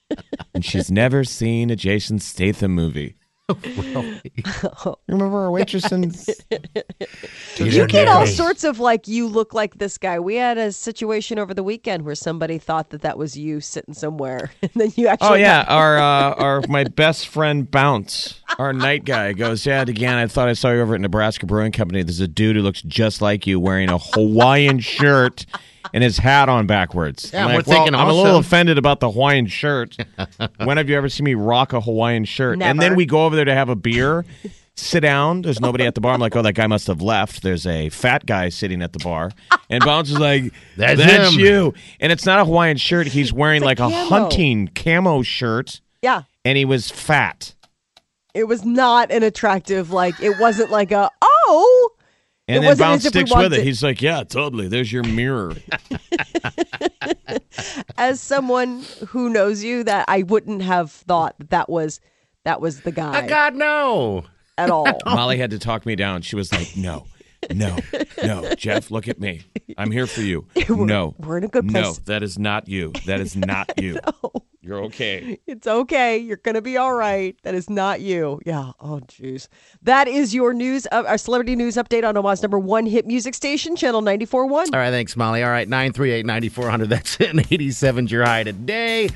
and 0.55 0.65
she's 0.65 0.91
never 0.91 1.25
seen 1.25 1.71
a 1.71 1.77
Jason 1.77 2.19
Statham 2.19 2.73
movie. 2.73 3.17
Remember 5.09 5.39
our 5.39 5.51
waitress 5.51 5.91
in 5.93 6.13
You 7.57 7.87
get 7.87 8.09
all 8.09 8.27
sorts 8.27 8.65
of 8.65 8.81
like, 8.81 9.09
you 9.09 9.27
look 9.27 9.55
like 9.55 9.79
this 9.79 9.99
guy. 9.99 10.19
We 10.19 10.37
had 10.37 10.59
a 10.59 10.73
situation 10.73 11.39
over 11.39 11.55
the 11.55 11.63
weekend 11.63 12.05
where 12.05 12.15
somebody 12.15 12.59
thought 12.59 12.91
that 12.91 13.03
that 13.03 13.19
was 13.19 13.37
you 13.37 13.61
sitting 13.61 13.95
somewhere. 13.95 14.51
And 14.63 14.71
then 14.75 14.93
you 14.95 15.09
actually. 15.09 15.29
Oh 15.29 15.35
yeah, 15.35 15.65
our 15.69 15.99
uh, 15.99 16.35
our 16.35 16.63
my 16.69 16.85
best 16.85 17.29
friend 17.29 17.69
Bounce, 17.69 18.41
our 18.59 18.73
night 18.73 19.05
guy 19.05 19.33
goes, 19.33 19.67
yeah, 19.67 19.83
again, 19.83 20.15
I 20.15 20.27
thought 20.27 20.49
I 20.49 20.53
saw 20.53 20.71
you 20.71 20.81
over 20.81 20.95
at 20.95 21.01
Nebraska 21.01 21.47
Brewing 21.47 21.73
Company. 21.73 22.03
There's 22.03 22.21
a 22.21 22.29
dude 22.29 22.57
who 22.57 22.63
looks 22.63 22.83
just 22.83 23.21
like 23.21 23.47
you, 23.47 23.59
wearing 23.59 23.89
a 23.89 23.99
Hawaiian 23.99 24.79
shirt 24.81 25.47
and 25.95 26.03
his 26.05 26.19
hat 26.19 26.49
on 26.49 26.67
backwards. 26.67 27.31
Yeah, 27.33 27.45
I'm 27.45 27.51
we're 27.53 27.57
like, 27.59 27.67
well, 27.67 27.77
thinking 27.79 27.95
I'm 27.95 28.07
a 28.07 28.11
also- 28.11 28.23
little 28.23 28.39
offended 28.41 28.79
about 28.79 29.01
the 29.01 29.11
Hawaiian 29.11 29.47
shirt. 29.47 29.97
when 30.65 30.77
have 30.77 30.89
you 30.89 30.97
ever 30.97 31.09
seen 31.09 31.25
me 31.25 31.35
rock 31.35 31.73
a 31.73 31.81
Hawaiian 31.81 32.25
shirt? 32.25 32.61
And 32.63 32.81
then 32.81 32.95
we 32.97 33.07
go 33.07 33.25
over 33.27 33.37
there 33.37 33.45
to 33.45 33.55
have 33.55 33.69
a 33.69 33.77
beer. 33.77 34.25
Sit 34.77 35.01
down. 35.01 35.43
There's 35.43 35.61
nobody 35.61 35.85
at 35.85 35.95
the 35.95 36.01
bar. 36.01 36.15
I'm 36.15 36.21
like, 36.21 36.35
oh, 36.37 36.43
that 36.43 36.55
guy 36.55 36.67
must 36.67 36.87
have 36.87 37.03
left. 37.03 37.43
There's 37.43 37.67
a 37.67 37.91
fat 37.91 38.25
guy 38.25 38.49
sitting 38.49 38.81
at 38.81 38.95
the 38.95 38.99
bar, 39.01 39.31
and 39.69 39.85
Bounce 39.85 40.11
is 40.11 40.19
like, 40.19 40.55
That's 40.77 40.99
"That's 40.99 41.35
him." 41.35 41.41
you." 41.41 41.75
And 42.01 42.11
it's 42.11 42.25
not 42.25 42.39
a 42.41 42.47
Hawaiian 42.47 42.79
shirt. 42.79 43.07
He's 43.09 43.31
wearing 43.31 43.61
like 43.63 43.79
a 43.79 43.91
camo. 43.91 43.97
hunting 44.09 44.69
camo 44.69 45.21
shirt, 45.23 45.83
Yeah. 46.01 46.23
and 46.47 46.57
he 46.57 46.65
was 46.65 46.91
fat. 46.91 47.55
It 48.33 48.45
was 48.45 48.65
not 48.65 49.11
an 49.11 49.23
attractive, 49.23 49.91
like, 49.91 50.19
it 50.23 50.39
wasn't 50.39 50.71
like 50.71 50.93
a, 50.93 51.11
oh. 51.21 51.30
And 52.51 52.57
It 52.57 52.61
then 52.63 52.69
wasn't 52.71 52.87
Bounce 52.89 53.01
as 53.03 53.07
if 53.07 53.15
we 53.15 53.21
sticks 53.21 53.31
with 53.37 53.45
it. 53.45 53.51
wanted- 53.57 53.65
He's 53.65 53.83
like, 53.83 54.03
"Yeah, 54.03 54.25
totally. 54.25 54.67
There's 54.69 54.93
your 54.93 55.05
mirror." 55.05 55.55
As 57.97 58.21
someone 58.21 58.83
who 59.09 59.29
knows 59.29 59.63
you, 59.63 59.85
that 59.85 60.05
I 60.09 60.23
wouldn't 60.23 60.63
have 60.63 60.91
thought 60.91 61.39
that 61.39 61.51
that 61.51 61.69
was 61.69 62.01
that 62.45 62.61
was 62.61 62.81
the 62.81 62.93
guy 62.93 63.25
Oh, 63.25 63.29
God, 63.29 63.55
no. 63.55 64.25
at 64.59 64.71
all. 64.71 64.87
Molly 65.05 65.39
had 65.39 65.51
to 65.51 65.59
talk 65.59 65.85
me 65.87 65.95
down. 65.97 66.23
She 66.23 66.35
was 66.37 66.53
like, 66.53 66.77
"No, 66.77 67.07
no, 67.53 67.77
no, 68.23 68.55
Jeff, 68.55 68.91
look 68.91 69.07
at 69.09 69.21
me. 69.21 69.43
I'm 69.79 69.91
here 69.91 70.07
for 70.07 70.23
you. 70.23 70.47
No, 70.71 71.15
we're 71.19 71.39
in 71.39 71.45
a 71.45 71.49
good 71.49 71.69
place. 71.69 71.85
No, 71.85 71.93
that 72.07 72.23
is 72.23 72.39
not 72.39 72.69
you. 72.69 72.93
That 73.07 73.21
is 73.21 73.37
not 73.37 73.71
you. 73.81 73.95
You're 73.95 74.43
You're 74.63 74.85
okay. 74.85 75.39
It's 75.47 75.67
okay. 75.67 76.17
You're 76.19 76.37
going 76.37 76.55
to 76.55 76.63
be 76.63 76.77
all 76.77 76.95
right. 76.95 77.37
That 77.43 77.55
is 77.55 77.69
not 77.69 78.01
you. 78.01 78.41
Yeah. 78.47 78.73
Oh, 78.81 79.01
jeez. 79.07 79.49
That 79.83 80.07
is 80.07 80.33
your 80.33 80.53
news, 80.55 80.87
uh, 80.93 81.03
our 81.07 81.19
celebrity 81.19 81.57
news 81.57 81.75
update 81.75 82.07
on 82.07 82.17
Omaha's 82.17 82.43
number 82.43 82.59
one 82.59 82.87
hit 82.87 83.07
music 83.07 83.35
station, 83.35 83.75
Channel 83.75 84.03
94.1. 84.03 84.51
All 84.53 84.79
right, 84.79 84.91
thanks, 84.91 85.17
Molly. 85.17 85.43
All 85.43 85.51
right, 85.51 85.69
938 85.69 86.25
9400. 86.25 86.89
That's 86.89 87.21
it. 87.21 87.31
And 87.31 87.41
87's 87.41 88.13
your 88.13 88.25
high 88.25 88.45
today. 88.45 89.09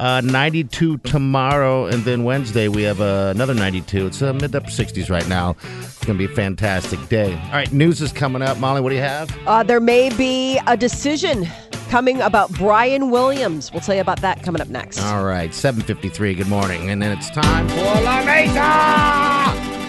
Uh, 0.00 0.22
92 0.22 0.96
tomorrow. 0.98 1.84
And 1.84 2.02
then 2.04 2.24
Wednesday, 2.24 2.68
we 2.68 2.82
have 2.84 3.02
uh, 3.02 3.32
another 3.34 3.52
92. 3.52 4.06
It's 4.06 4.22
uh, 4.22 4.32
mid 4.32 4.56
upper 4.56 4.70
60s 4.70 5.10
right 5.10 5.28
now. 5.28 5.56
It's 5.80 6.02
going 6.06 6.18
to 6.18 6.26
be 6.26 6.32
a 6.32 6.34
fantastic 6.34 7.06
day. 7.10 7.34
All 7.34 7.52
right, 7.52 7.70
news 7.70 8.00
is 8.00 8.10
coming 8.10 8.40
up. 8.40 8.56
Molly, 8.56 8.80
what 8.80 8.88
do 8.88 8.94
you 8.94 9.02
have? 9.02 9.30
Uh, 9.46 9.62
there 9.62 9.78
may 9.78 10.08
be 10.16 10.58
a 10.66 10.74
decision 10.74 11.46
coming 11.90 12.22
about 12.22 12.50
Brian 12.54 13.10
Williams. 13.10 13.70
We'll 13.72 13.82
tell 13.82 13.94
you 13.94 14.00
about 14.00 14.22
that 14.22 14.42
coming 14.42 14.62
up 14.62 14.68
next. 14.68 15.00
All 15.00 15.22
right, 15.22 15.54
753. 15.54 16.34
Good 16.34 16.48
morning. 16.48 16.88
And 16.88 17.02
then 17.02 17.16
it's 17.16 17.28
time 17.28 17.68
for 17.68 17.76
La 17.76 18.24
Mesa. 18.24 18.60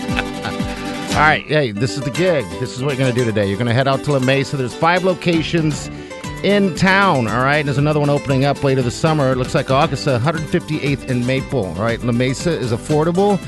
All 1.11 1.17
right, 1.19 1.45
hey, 1.45 1.71
this 1.71 1.97
is 1.97 2.03
the 2.03 2.11
gig. 2.11 2.43
This 2.59 2.75
is 2.75 2.83
what 2.83 2.97
you're 2.97 2.99
going 2.99 3.13
to 3.13 3.17
do 3.17 3.23
today. 3.23 3.47
You're 3.47 3.57
going 3.57 3.67
to 3.67 3.73
head 3.73 3.87
out 3.87 4.03
to 4.03 4.11
La 4.11 4.19
Mesa. 4.19 4.57
There's 4.57 4.75
five 4.75 5.05
locations 5.05 5.89
in 6.43 6.75
town, 6.75 7.27
all 7.27 7.43
right? 7.43 7.63
There's 7.63 7.77
another 7.77 7.99
one 7.99 8.09
opening 8.09 8.45
up 8.45 8.63
later 8.63 8.81
this 8.81 8.95
summer. 8.95 9.31
It 9.31 9.37
looks 9.37 9.55
like 9.55 9.69
August 9.69 10.07
158th 10.07 11.09
in 11.09 11.25
Maple, 11.25 11.65
all 11.65 11.73
right? 11.75 12.01
La 12.03 12.11
Mesa 12.11 12.51
is 12.51 12.71
affordable. 12.71 13.39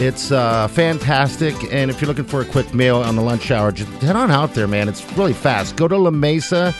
It's 0.00 0.30
uh, 0.30 0.68
fantastic. 0.68 1.54
And 1.72 1.90
if 1.90 2.00
you're 2.00 2.08
looking 2.08 2.24
for 2.24 2.40
a 2.40 2.44
quick 2.44 2.74
meal 2.74 2.98
on 2.98 3.16
the 3.16 3.22
lunch 3.22 3.50
hour, 3.50 3.72
just 3.72 3.90
head 4.02 4.16
on 4.16 4.30
out 4.30 4.54
there, 4.54 4.68
man. 4.68 4.88
It's 4.88 5.04
really 5.12 5.32
fast. 5.32 5.76
Go 5.76 5.88
to 5.88 5.96
La 5.96 6.10
Mesa. 6.10 6.74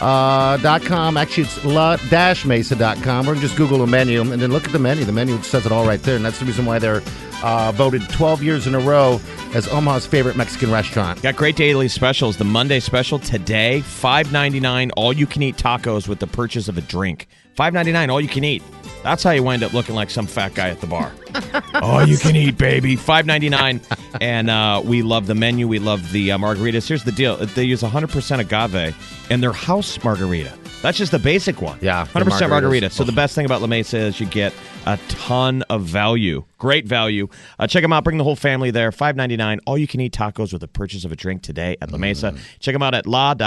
Uh. 0.00 0.58
Actually, 0.62 1.44
it's 1.44 1.64
la-mesa.com 1.64 3.28
or 3.28 3.34
just 3.34 3.56
Google 3.56 3.78
the 3.78 3.86
menu 3.86 4.20
and 4.20 4.40
then 4.40 4.52
look 4.52 4.64
at 4.64 4.72
the 4.72 4.78
menu. 4.78 5.04
The 5.04 5.12
menu 5.12 5.40
says 5.42 5.66
it 5.66 5.72
all 5.72 5.86
right 5.86 6.02
there. 6.02 6.16
And 6.16 6.24
that's 6.24 6.38
the 6.38 6.44
reason 6.44 6.66
why 6.66 6.78
they're 6.78 7.02
uh, 7.42 7.72
voted 7.72 8.08
12 8.08 8.42
years 8.42 8.66
in 8.66 8.74
a 8.74 8.80
row 8.80 9.20
as 9.54 9.68
Omaha's 9.68 10.06
favorite 10.06 10.36
Mexican 10.36 10.70
restaurant. 10.70 11.22
Got 11.22 11.36
great 11.36 11.56
daily 11.56 11.88
specials. 11.88 12.36
The 12.36 12.44
Monday 12.44 12.80
special 12.80 13.18
today, 13.18 13.80
five 13.80 14.32
ninety 14.32 14.60
nine, 14.60 14.90
all 14.92 15.12
you 15.12 15.26
can 15.26 15.42
eat 15.42 15.56
tacos 15.56 16.08
with 16.08 16.18
the 16.18 16.26
purchase 16.26 16.68
of 16.68 16.78
a 16.78 16.80
drink. 16.82 17.28
Five 17.54 17.72
ninety 17.72 17.92
nine, 17.92 18.10
all 18.10 18.20
you 18.20 18.28
can 18.28 18.44
eat. 18.44 18.62
That's 19.02 19.22
how 19.22 19.30
you 19.30 19.42
wind 19.42 19.62
up 19.62 19.72
looking 19.72 19.94
like 19.94 20.10
some 20.10 20.26
fat 20.26 20.54
guy 20.54 20.68
at 20.68 20.80
the 20.80 20.86
bar. 20.86 21.12
all 21.74 22.06
you 22.06 22.18
can 22.18 22.36
eat, 22.36 22.58
baby. 22.58 22.96
Five 22.96 23.26
ninety 23.26 23.48
nine, 23.48 23.80
and 24.20 24.50
uh, 24.50 24.82
we 24.84 25.02
love 25.02 25.26
the 25.26 25.34
menu. 25.34 25.68
We 25.68 25.78
love 25.78 26.12
the 26.12 26.32
uh, 26.32 26.38
margaritas. 26.38 26.88
Here's 26.88 27.04
the 27.04 27.12
deal: 27.12 27.36
they 27.36 27.64
use 27.64 27.80
hundred 27.80 28.10
percent 28.10 28.40
agave 28.40 28.96
in 29.30 29.40
their 29.40 29.52
house 29.52 30.02
margarita. 30.02 30.52
That's 30.82 30.96
just 30.96 31.10
the 31.10 31.18
basic 31.18 31.60
one. 31.60 31.78
Yeah, 31.82 32.06
hundred 32.06 32.26
percent 32.26 32.50
margarita. 32.50 32.90
So 32.90 33.02
the 33.04 33.12
best 33.12 33.34
thing 33.34 33.44
about 33.46 33.60
La 33.60 33.66
Mesa 33.66 33.98
is 33.98 34.20
you 34.20 34.26
get 34.26 34.54
a 34.86 34.96
ton 35.08 35.62
of 35.62 35.82
value. 35.82 36.44
Great 36.58 36.86
value. 36.86 37.28
Uh, 37.58 37.66
check 37.66 37.82
them 37.82 37.92
out. 37.92 38.04
Bring 38.04 38.16
the 38.18 38.24
whole 38.24 38.36
family 38.36 38.70
there. 38.70 38.92
Five 38.92 39.16
ninety 39.16 39.36
nine. 39.36 39.58
All 39.66 39.76
you 39.76 39.88
can 39.88 40.00
eat 40.00 40.12
tacos 40.12 40.52
with 40.52 40.60
the 40.60 40.68
purchase 40.68 41.04
of 41.04 41.10
a 41.10 41.16
drink 41.16 41.42
today 41.42 41.76
at 41.80 41.90
La 41.90 41.98
Mesa. 41.98 42.34
Check 42.60 42.74
them 42.74 42.82
out 42.82 42.94
at 42.94 43.06
la-mesa.com. 43.06 43.44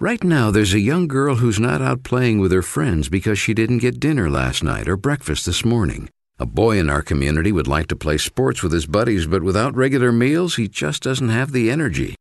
Right 0.00 0.24
now, 0.24 0.50
there's 0.50 0.74
a 0.74 0.80
young 0.80 1.08
girl 1.08 1.36
who's 1.36 1.60
not 1.60 1.82
out 1.82 2.02
playing 2.04 2.38
with 2.40 2.52
her 2.52 2.62
friends 2.62 3.08
because 3.08 3.38
she 3.38 3.52
didn't 3.52 3.78
get 3.78 4.00
dinner 4.00 4.30
last 4.30 4.62
night 4.62 4.88
or 4.88 4.96
breakfast 4.96 5.44
this 5.44 5.64
morning. 5.64 6.08
A 6.38 6.46
boy 6.46 6.78
in 6.78 6.88
our 6.88 7.02
community 7.02 7.50
would 7.50 7.66
like 7.66 7.88
to 7.88 7.96
play 7.96 8.16
sports 8.16 8.62
with 8.62 8.72
his 8.72 8.86
buddies, 8.86 9.26
but 9.26 9.42
without 9.42 9.74
regular 9.74 10.12
meals, 10.12 10.54
he 10.54 10.68
just 10.68 11.02
doesn't 11.02 11.30
have 11.30 11.50
the 11.50 11.68
energy. 11.68 12.14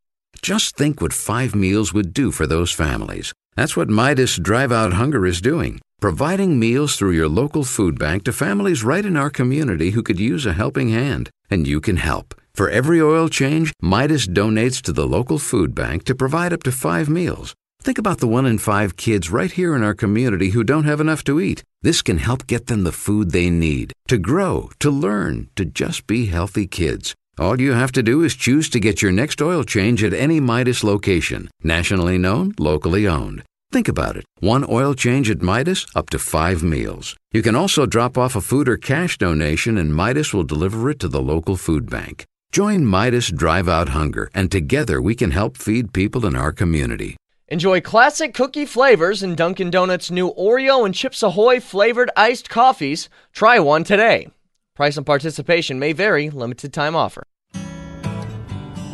Just 0.48 0.78
think 0.78 1.02
what 1.02 1.12
five 1.12 1.54
meals 1.56 1.93
would 1.93 2.14
do 2.14 2.32
for 2.32 2.48
those 2.48 2.72
families. 2.72 3.34
That's 3.58 3.76
what 3.76 3.89
Midas 3.89 4.38
Drive 4.38 4.72
Out 4.72 4.93
Hunger 4.93 5.26
is 5.26 5.41
doing, 5.41 5.82
providing 6.00 6.58
meals 6.58 6.95
through 6.95 7.12
your 7.12 7.28
local 7.28 7.66
food 7.66 8.00
bank 8.00 8.24
to 8.24 8.32
families 8.32 8.82
right 8.82 9.06
in 9.06 9.18
our 9.18 9.30
community 9.30 9.89
who 9.89 10.02
could 10.02 10.22
use 10.22 10.45
a 10.45 10.54
helping 10.54 10.88
hand. 10.88 11.30
And 11.50 11.68
you 11.68 11.82
can 11.82 11.98
help. 11.98 12.34
For 12.56 12.70
every 12.70 13.02
oil 13.02 13.28
change, 13.28 13.74
Midas 13.82 14.26
donates 14.26 14.82
to 14.84 14.93
the 14.93 15.06
local 15.06 15.38
food 15.38 15.76
bank 15.76 16.06
to 16.06 16.16
provide 16.16 16.54
up 16.54 16.64
to 16.64 16.72
five 16.72 17.10
meals. 17.10 17.54
Think 17.82 17.98
about 17.98 18.20
the 18.20 18.28
one 18.38 18.45
in 18.45 18.58
five 18.58 18.95
kids 18.95 19.30
right 19.30 19.52
here 19.52 19.76
in 19.76 19.84
our 19.84 19.93
community 19.93 20.52
who 20.52 20.64
don't 20.64 20.86
have 20.86 21.02
enough 21.02 21.26
to 21.26 21.41
eat. 21.41 21.62
This 21.82 22.02
can 22.02 22.20
help 22.20 22.48
get 22.48 22.68
them 22.68 22.86
the 22.86 22.93
food 22.93 23.32
they 23.32 23.50
need 23.50 23.91
to 24.08 24.18
grow, 24.18 24.70
to 24.80 24.89
learn, 24.89 25.50
to 25.58 25.66
just 25.66 26.08
be 26.08 26.28
healthy 26.28 26.68
kids. 26.68 27.16
All 27.39 27.61
you 27.61 27.73
have 27.73 27.91
to 27.91 28.01
do 28.01 28.23
is 28.23 28.35
choose 28.35 28.67
to 28.69 28.79
get 28.79 29.03
your 29.03 29.11
next 29.11 29.43
oil 29.43 29.63
change 29.63 30.03
at 30.03 30.11
any 30.11 30.39
Midas 30.39 30.83
location, 30.83 31.49
nationally 31.61 32.17
known, 32.17 32.55
locally 32.57 33.07
owned. 33.07 33.43
Think 33.71 33.88
about 33.88 34.17
it. 34.17 34.25
One 34.39 34.65
oil 34.67 34.95
change 34.95 35.29
at 35.29 35.43
Midas, 35.43 35.85
up 35.93 36.09
to 36.09 36.19
five 36.19 36.63
meals. 36.63 37.15
You 37.31 37.43
can 37.43 37.55
also 37.55 37.85
drop 37.85 38.17
off 38.17 38.35
a 38.35 38.41
food 38.41 38.67
or 38.67 38.75
cash 38.75 39.19
donation, 39.19 39.77
and 39.77 39.93
Midas 39.93 40.33
will 40.33 40.45
deliver 40.45 40.89
it 40.89 40.99
to 40.99 41.07
the 41.07 41.21
local 41.21 41.57
food 41.57 41.91
bank. 41.91 42.25
Join 42.51 42.83
Midas 42.83 43.29
Drive 43.29 43.69
Out 43.69 43.89
Hunger, 43.89 44.31
and 44.33 44.51
together 44.51 44.99
we 44.99 45.13
can 45.13 45.29
help 45.29 45.57
feed 45.57 45.93
people 45.93 46.25
in 46.25 46.35
our 46.35 46.51
community. 46.51 47.17
Enjoy 47.49 47.81
classic 47.81 48.33
cookie 48.33 48.65
flavors 48.65 49.21
in 49.21 49.35
Dunkin' 49.35 49.69
Donuts' 49.69 50.09
new 50.09 50.33
Oreo 50.33 50.88
and 50.88 50.95
Chips 50.95 51.21
Ahoy 51.21 51.59
flavored 51.59 52.09
iced 52.17 52.49
coffees. 52.49 53.09
Try 53.31 53.59
one 53.59 53.83
today. 53.83 54.29
Price 54.78 54.95
and 54.95 55.07
participation 55.07 55.80
may 55.80 55.91
vary, 55.91 56.30
limited 56.30 56.71
time 56.71 56.95
offer. 56.95 57.23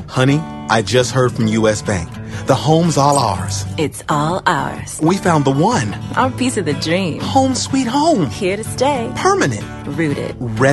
Honey, 0.08 0.38
I 0.70 0.82
just 0.82 1.12
heard 1.12 1.34
from 1.34 1.48
US 1.48 1.82
Bank. 1.82 2.10
The 2.48 2.56
home's 2.56 2.98
all 2.98 3.18
ours. 3.18 3.66
It's 3.78 4.02
all 4.08 4.42
ours. 4.46 5.02
We 5.04 5.18
found 5.18 5.44
the 5.44 5.52
one. 5.52 5.94
Our 6.16 6.32
piece 6.32 6.56
of 6.56 6.64
the 6.64 6.74
dream. 6.76 7.20
Home 7.20 7.54
sweet 7.54 7.86
home. 7.86 8.30
Here 8.30 8.56
to 8.56 8.64
stay. 8.64 9.12
Permanent. 9.18 9.66
Rooted. 9.98 10.40